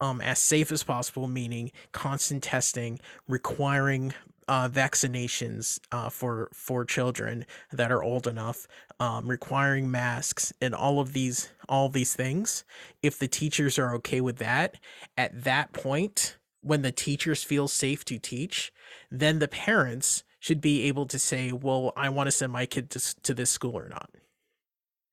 um, 0.00 0.20
as 0.20 0.38
safe 0.38 0.70
as 0.72 0.82
possible, 0.82 1.26
meaning 1.26 1.72
constant 1.92 2.42
testing, 2.42 3.00
requiring 3.26 4.14
uh, 4.46 4.68
vaccinations 4.68 5.78
uh, 5.92 6.08
for 6.08 6.48
for 6.52 6.84
children 6.84 7.44
that 7.72 7.92
are 7.92 8.02
old 8.02 8.26
enough, 8.26 8.66
um, 8.98 9.28
requiring 9.28 9.90
masks, 9.90 10.52
and 10.60 10.74
all 10.74 11.00
of 11.00 11.12
these 11.12 11.50
all 11.68 11.88
these 11.88 12.14
things. 12.14 12.64
If 13.02 13.18
the 13.18 13.28
teachers 13.28 13.78
are 13.78 13.94
okay 13.96 14.20
with 14.20 14.38
that, 14.38 14.76
at 15.16 15.44
that 15.44 15.72
point, 15.72 16.38
when 16.62 16.82
the 16.82 16.92
teachers 16.92 17.44
feel 17.44 17.68
safe 17.68 18.04
to 18.06 18.18
teach, 18.18 18.72
then 19.10 19.38
the 19.38 19.48
parents 19.48 20.24
should 20.40 20.60
be 20.60 20.84
able 20.84 21.06
to 21.06 21.18
say, 21.18 21.52
"Well, 21.52 21.92
I 21.96 22.08
want 22.08 22.28
to 22.28 22.30
send 22.30 22.52
my 22.52 22.66
kid 22.66 22.90
to 22.90 23.14
to 23.22 23.34
this 23.34 23.50
school 23.50 23.76
or 23.76 23.88
not." 23.88 24.10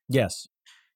Yes, 0.07 0.47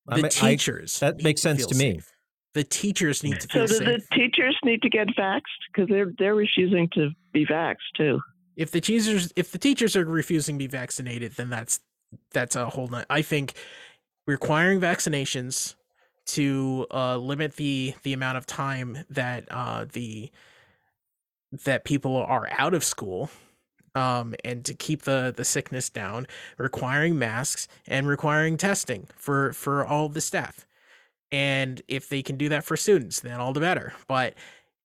the 0.05 0.13
I 0.13 0.15
mean, 0.21 0.29
teachers. 0.29 1.01
I, 1.01 1.11
that 1.11 1.23
makes 1.23 1.41
sense 1.41 1.65
to 1.65 1.75
me. 1.75 1.95
Safe. 1.95 2.13
The 2.53 2.63
teachers 2.63 3.23
need 3.23 3.39
to 3.39 3.47
feel 3.47 3.67
so. 3.67 3.79
Do 3.79 3.85
safe. 3.85 4.09
the 4.09 4.15
teachers 4.15 4.57
need 4.63 4.81
to 4.81 4.89
get 4.89 5.07
vaxxed 5.09 5.41
because 5.71 5.89
they're 5.89 6.11
they're 6.17 6.35
refusing 6.35 6.89
to 6.93 7.11
be 7.31 7.45
vaxxed 7.45 7.77
too? 7.95 8.19
If 8.55 8.71
the 8.71 8.81
teachers 8.81 9.31
if 9.35 9.51
the 9.51 9.59
teachers 9.59 9.95
are 9.95 10.05
refusing 10.05 10.55
to 10.55 10.59
be 10.59 10.67
vaccinated, 10.67 11.33
then 11.33 11.49
that's 11.49 11.79
that's 12.31 12.55
a 12.55 12.65
whole. 12.69 12.87
Not, 12.87 13.05
I 13.09 13.21
think 13.21 13.53
requiring 14.25 14.79
vaccinations 14.79 15.75
to 16.27 16.85
uh, 16.91 17.17
limit 17.17 17.55
the 17.55 17.93
the 18.03 18.13
amount 18.13 18.37
of 18.37 18.45
time 18.45 19.05
that 19.09 19.45
uh, 19.51 19.85
the 19.91 20.31
that 21.51 21.83
people 21.83 22.15
are 22.15 22.47
out 22.57 22.73
of 22.73 22.83
school 22.83 23.29
um, 23.95 24.35
and 24.43 24.63
to 24.65 24.73
keep 24.73 25.03
the 25.03 25.33
the 25.35 25.45
sickness 25.45 25.89
down, 25.89 26.27
requiring 26.57 27.17
masks 27.17 27.67
and 27.87 28.07
requiring 28.07 28.57
testing 28.57 29.07
for 29.15 29.53
for 29.53 29.85
all 29.85 30.09
the 30.09 30.21
staff. 30.21 30.65
And 31.31 31.81
if 31.87 32.09
they 32.09 32.23
can 32.23 32.37
do 32.37 32.49
that 32.49 32.63
for 32.63 32.75
students, 32.75 33.19
then 33.19 33.39
all 33.39 33.53
the 33.53 33.59
better. 33.59 33.93
But 34.07 34.33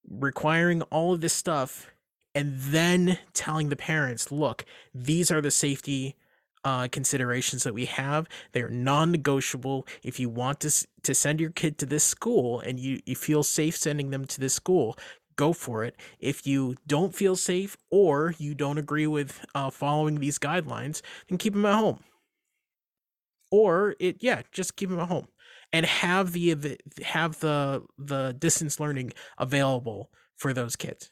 requiring 0.09 0.83
all 0.83 1.15
of 1.15 1.21
this 1.21 1.33
stuff 1.33 1.91
and 2.35 2.59
then 2.59 3.19
telling 3.33 3.69
the 3.69 3.77
parents, 3.77 4.31
look, 4.31 4.65
these 4.95 5.31
are 5.31 5.41
the 5.41 5.51
safety 5.51 6.17
uh, 6.65 6.89
considerations 6.91 7.63
that 7.65 7.75
we 7.75 7.85
have. 7.85 8.27
They're 8.53 8.69
non-negotiable. 8.69 9.87
If 10.03 10.19
you 10.19 10.29
want 10.29 10.61
to 10.61 10.87
to 11.03 11.15
send 11.15 11.41
your 11.41 11.51
kid 11.51 11.79
to 11.79 11.87
this 11.87 12.05
school 12.05 12.61
and 12.61 12.79
you, 12.79 13.01
you 13.07 13.15
feel 13.15 13.43
safe 13.43 13.77
sending 13.77 14.11
them 14.11 14.25
to 14.27 14.41
this 14.41 14.55
school, 14.55 14.97
go 15.37 15.53
for 15.53 15.85
it. 15.85 15.97
If 16.19 16.47
you 16.47 16.77
don't 16.87 17.15
feel 17.15 17.37
safe 17.37 17.77
or 17.91 18.35
you 18.39 18.55
don't 18.55 18.79
agree 18.79 19.07
with 19.07 19.45
uh, 19.55 19.71
following 19.71 20.21
these 20.21 20.39
guidelines, 20.39 21.03
then 21.29 21.39
keep 21.39 21.55
them 21.55 21.67
at 21.67 21.75
home. 21.75 22.01
Or 23.51 23.95
it, 24.01 24.17
yeah, 24.21 24.43
just 24.53 24.77
keep 24.77 24.91
them 24.91 24.99
at 24.99 25.09
home 25.09 25.29
and 25.73 25.87
have 25.87 26.33
the 26.33 26.79
have 27.03 27.41
the 27.41 27.83
the 27.99 28.35
distance 28.39 28.81
learning 28.81 29.13
available 29.39 30.11
for 30.37 30.53
those 30.53 30.77
kids. 30.77 31.11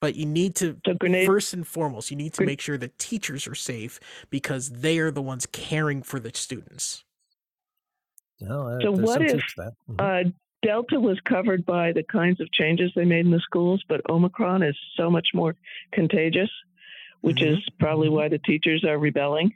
But 0.00 0.16
you 0.16 0.26
need 0.26 0.54
to 0.56 0.76
so 0.84 0.94
grenade, 0.94 1.26
first 1.26 1.54
and 1.54 1.66
foremost, 1.66 2.10
you 2.10 2.16
need 2.16 2.34
to 2.34 2.44
make 2.44 2.60
sure 2.60 2.76
the 2.76 2.90
teachers 2.98 3.46
are 3.46 3.54
safe 3.54 3.98
because 4.30 4.68
they 4.68 4.98
are 4.98 5.10
the 5.10 5.22
ones 5.22 5.46
caring 5.46 6.02
for 6.02 6.20
the 6.20 6.30
students. 6.34 7.04
No, 8.40 8.78
so 8.82 8.90
what 8.92 9.22
if 9.22 9.42
mm-hmm. 9.58 9.94
uh, 9.98 10.30
Delta 10.64 10.98
was 10.98 11.18
covered 11.28 11.66
by 11.66 11.92
the 11.92 12.02
kinds 12.02 12.40
of 12.40 12.50
changes 12.52 12.90
they 12.96 13.04
made 13.04 13.26
in 13.26 13.30
the 13.30 13.40
schools, 13.40 13.84
but 13.88 14.00
Omicron 14.08 14.62
is 14.62 14.76
so 14.96 15.10
much 15.10 15.28
more 15.34 15.54
contagious, 15.92 16.50
which 17.20 17.36
mm-hmm. 17.36 17.54
is 17.54 17.58
probably 17.78 18.08
why 18.08 18.28
the 18.28 18.38
teachers 18.38 18.84
are 18.84 18.98
rebelling. 18.98 19.52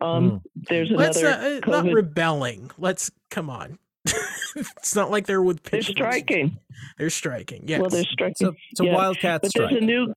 Um, 0.00 0.30
mm. 0.30 0.42
There's 0.68 0.90
another. 0.90 1.04
Let's, 1.04 1.22
uh, 1.22 1.60
not 1.66 1.86
rebelling. 1.86 2.70
Let's 2.76 3.10
come 3.30 3.48
on. 3.48 3.78
it's 4.56 4.94
not 4.94 5.10
like 5.10 5.26
they're 5.26 5.42
with. 5.42 5.62
They're 5.62 5.80
striking. 5.80 6.58
They're 6.98 7.10
striking. 7.10 7.64
Yes. 7.66 7.80
Well, 7.80 7.90
they're 7.90 8.04
striking. 8.04 8.34
So, 8.36 8.54
it's 8.70 8.80
a 8.80 8.84
yeah. 8.84 8.94
wildcat 8.94 9.42
but 9.42 9.50
strike. 9.50 9.70
There's 9.70 9.82
a 9.82 9.86
new. 9.86 10.12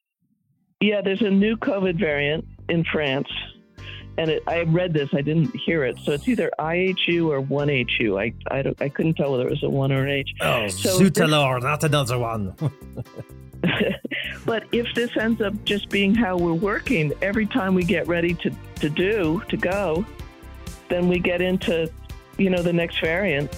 Yeah, 0.81 1.01
there's 1.01 1.21
a 1.21 1.29
new 1.29 1.55
COVID 1.55 1.97
variant 1.99 2.45
in 2.67 2.83
France 2.91 3.27
and 4.18 4.32
it, 4.32 4.43
I 4.47 4.61
read 4.63 4.93
this. 4.93 5.09
I 5.13 5.22
didn't 5.22 5.55
hear 5.55 5.84
it, 5.84 5.97
so 6.03 6.13
it's 6.13 6.28
either 6.28 6.51
IHU 6.59 7.28
or 7.28 7.41
one 7.41 7.68
HU. 7.70 8.18
I 8.18 8.34
I, 8.49 8.61
don't, 8.61 8.82
I 8.82 8.89
couldn't 8.89 9.16
tell 9.16 9.32
whether 9.32 9.47
it 9.47 9.51
was 9.51 9.63
a 9.63 9.70
one 9.70 9.91
or 9.91 10.05
an 10.05 10.09
H. 10.09 10.30
Oh, 10.41 10.68
so 10.68 10.97
not 11.59 11.84
another 11.84 12.18
one. 12.18 12.55
but 14.45 14.66
if 14.72 14.93
this 14.93 15.16
ends 15.18 15.41
up 15.41 15.53
just 15.66 15.89
being 15.89 16.13
how 16.13 16.38
we're 16.38 16.53
working 16.53 17.13
every 17.22 17.45
time 17.45 17.74
we 17.74 17.84
get 17.84 18.07
ready 18.07 18.34
to 18.36 18.51
to 18.76 18.89
do 18.89 19.41
to 19.49 19.57
go, 19.57 20.05
then 20.89 21.07
we 21.07 21.20
get 21.20 21.41
into 21.41 21.91
you 22.38 22.49
know 22.49 22.61
the 22.61 22.74
next 22.74 22.99
variant. 23.01 23.55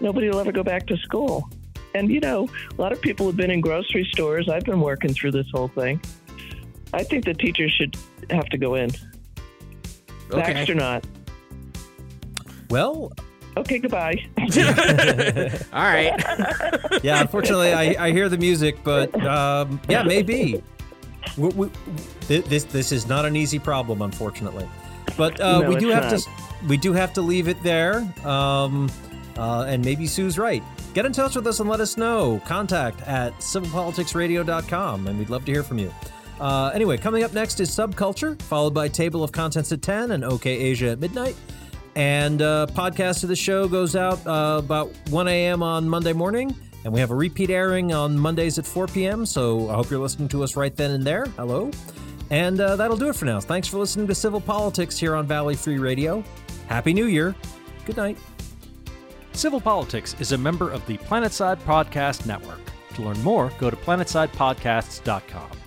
Nobody 0.00 0.30
will 0.30 0.40
ever 0.40 0.52
go 0.52 0.62
back 0.62 0.86
to 0.86 0.96
school. 0.98 1.48
And 1.94 2.10
you 2.10 2.20
know, 2.20 2.48
a 2.76 2.80
lot 2.80 2.92
of 2.92 3.00
people 3.00 3.26
have 3.26 3.36
been 3.36 3.50
in 3.50 3.60
grocery 3.60 4.08
stores. 4.12 4.48
I've 4.48 4.64
been 4.64 4.80
working 4.80 5.12
through 5.12 5.32
this 5.32 5.46
whole 5.52 5.68
thing. 5.68 6.00
I 6.92 7.02
think 7.04 7.24
the 7.24 7.34
teachers 7.34 7.72
should 7.72 7.96
have 8.30 8.46
to 8.46 8.58
go 8.58 8.74
in. 8.74 8.90
Okay. 10.32 10.74
Not. 10.74 11.06
Well, 12.68 13.12
okay, 13.56 13.78
goodbye. 13.78 14.16
All 15.72 15.82
right. 15.82 17.02
yeah, 17.02 17.20
unfortunately, 17.20 17.72
I, 17.72 18.06
I 18.06 18.12
hear 18.12 18.28
the 18.28 18.38
music, 18.38 18.78
but 18.84 19.14
um, 19.26 19.80
yeah, 19.88 20.02
maybe. 20.02 20.62
We, 21.36 21.48
we, 21.48 21.70
this 22.26 22.64
this 22.64 22.92
is 22.92 23.06
not 23.06 23.24
an 23.24 23.36
easy 23.36 23.58
problem, 23.58 24.02
unfortunately. 24.02 24.68
But 25.16 25.40
uh, 25.40 25.60
no, 25.60 25.68
we 25.68 25.76
do 25.76 25.88
have 25.88 26.10
not. 26.10 26.20
to 26.20 26.30
we 26.68 26.76
do 26.76 26.92
have 26.92 27.12
to 27.14 27.22
leave 27.22 27.48
it 27.48 27.62
there. 27.62 27.98
Um, 28.24 28.90
uh, 29.36 29.64
and 29.68 29.84
maybe 29.84 30.06
Sue's 30.06 30.38
right. 30.38 30.62
Get 30.92 31.06
in 31.06 31.12
touch 31.12 31.36
with 31.36 31.46
us 31.46 31.60
and 31.60 31.68
let 31.68 31.80
us 31.80 31.96
know. 31.96 32.42
Contact 32.44 33.00
at 33.02 33.32
civilpoliticsradio.com, 33.38 35.06
and 35.06 35.18
we'd 35.18 35.30
love 35.30 35.44
to 35.44 35.52
hear 35.52 35.62
from 35.62 35.78
you. 35.78 35.92
Uh, 36.40 36.70
anyway, 36.74 36.96
coming 36.96 37.22
up 37.22 37.34
next 37.34 37.60
is 37.60 37.70
Subculture, 37.70 38.40
followed 38.42 38.72
by 38.72 38.88
Table 38.88 39.22
of 39.22 39.30
Contents 39.30 39.72
at 39.72 39.82
10 39.82 40.12
and 40.12 40.24
OK 40.24 40.50
Asia 40.50 40.88
at 40.90 40.98
midnight. 40.98 41.36
And 41.96 42.40
uh, 42.40 42.66
podcast 42.70 43.22
of 43.24 43.28
the 43.28 43.36
show 43.36 43.68
goes 43.68 43.94
out 43.94 44.24
uh, 44.26 44.56
about 44.58 44.90
1 45.10 45.28
a.m. 45.28 45.62
on 45.62 45.88
Monday 45.88 46.14
morning. 46.14 46.56
And 46.84 46.94
we 46.94 47.00
have 47.00 47.10
a 47.10 47.14
repeat 47.14 47.50
airing 47.50 47.92
on 47.92 48.18
Mondays 48.18 48.58
at 48.58 48.66
4 48.66 48.86
p.m. 48.86 49.26
So 49.26 49.68
I 49.68 49.74
hope 49.74 49.90
you're 49.90 50.00
listening 50.00 50.28
to 50.28 50.42
us 50.42 50.56
right 50.56 50.74
then 50.74 50.92
and 50.92 51.04
there. 51.04 51.26
Hello. 51.36 51.70
And 52.30 52.58
uh, 52.60 52.76
that'll 52.76 52.96
do 52.96 53.08
it 53.08 53.16
for 53.16 53.26
now. 53.26 53.40
Thanks 53.40 53.68
for 53.68 53.78
listening 53.78 54.06
to 54.06 54.14
Civil 54.14 54.40
Politics 54.40 54.96
here 54.96 55.14
on 55.14 55.26
Valley 55.26 55.56
Free 55.56 55.78
Radio. 55.78 56.24
Happy 56.68 56.94
New 56.94 57.06
Year. 57.06 57.34
Good 57.84 57.98
night. 57.98 58.16
Civil 59.32 59.60
Politics 59.60 60.16
is 60.20 60.32
a 60.32 60.38
member 60.38 60.70
of 60.70 60.86
the 60.86 60.96
Planetside 60.98 61.58
Podcast 61.62 62.24
Network. 62.24 62.60
To 62.94 63.02
learn 63.02 63.20
more, 63.22 63.52
go 63.58 63.68
to 63.68 63.76
planetsidepodcasts.com. 63.76 65.59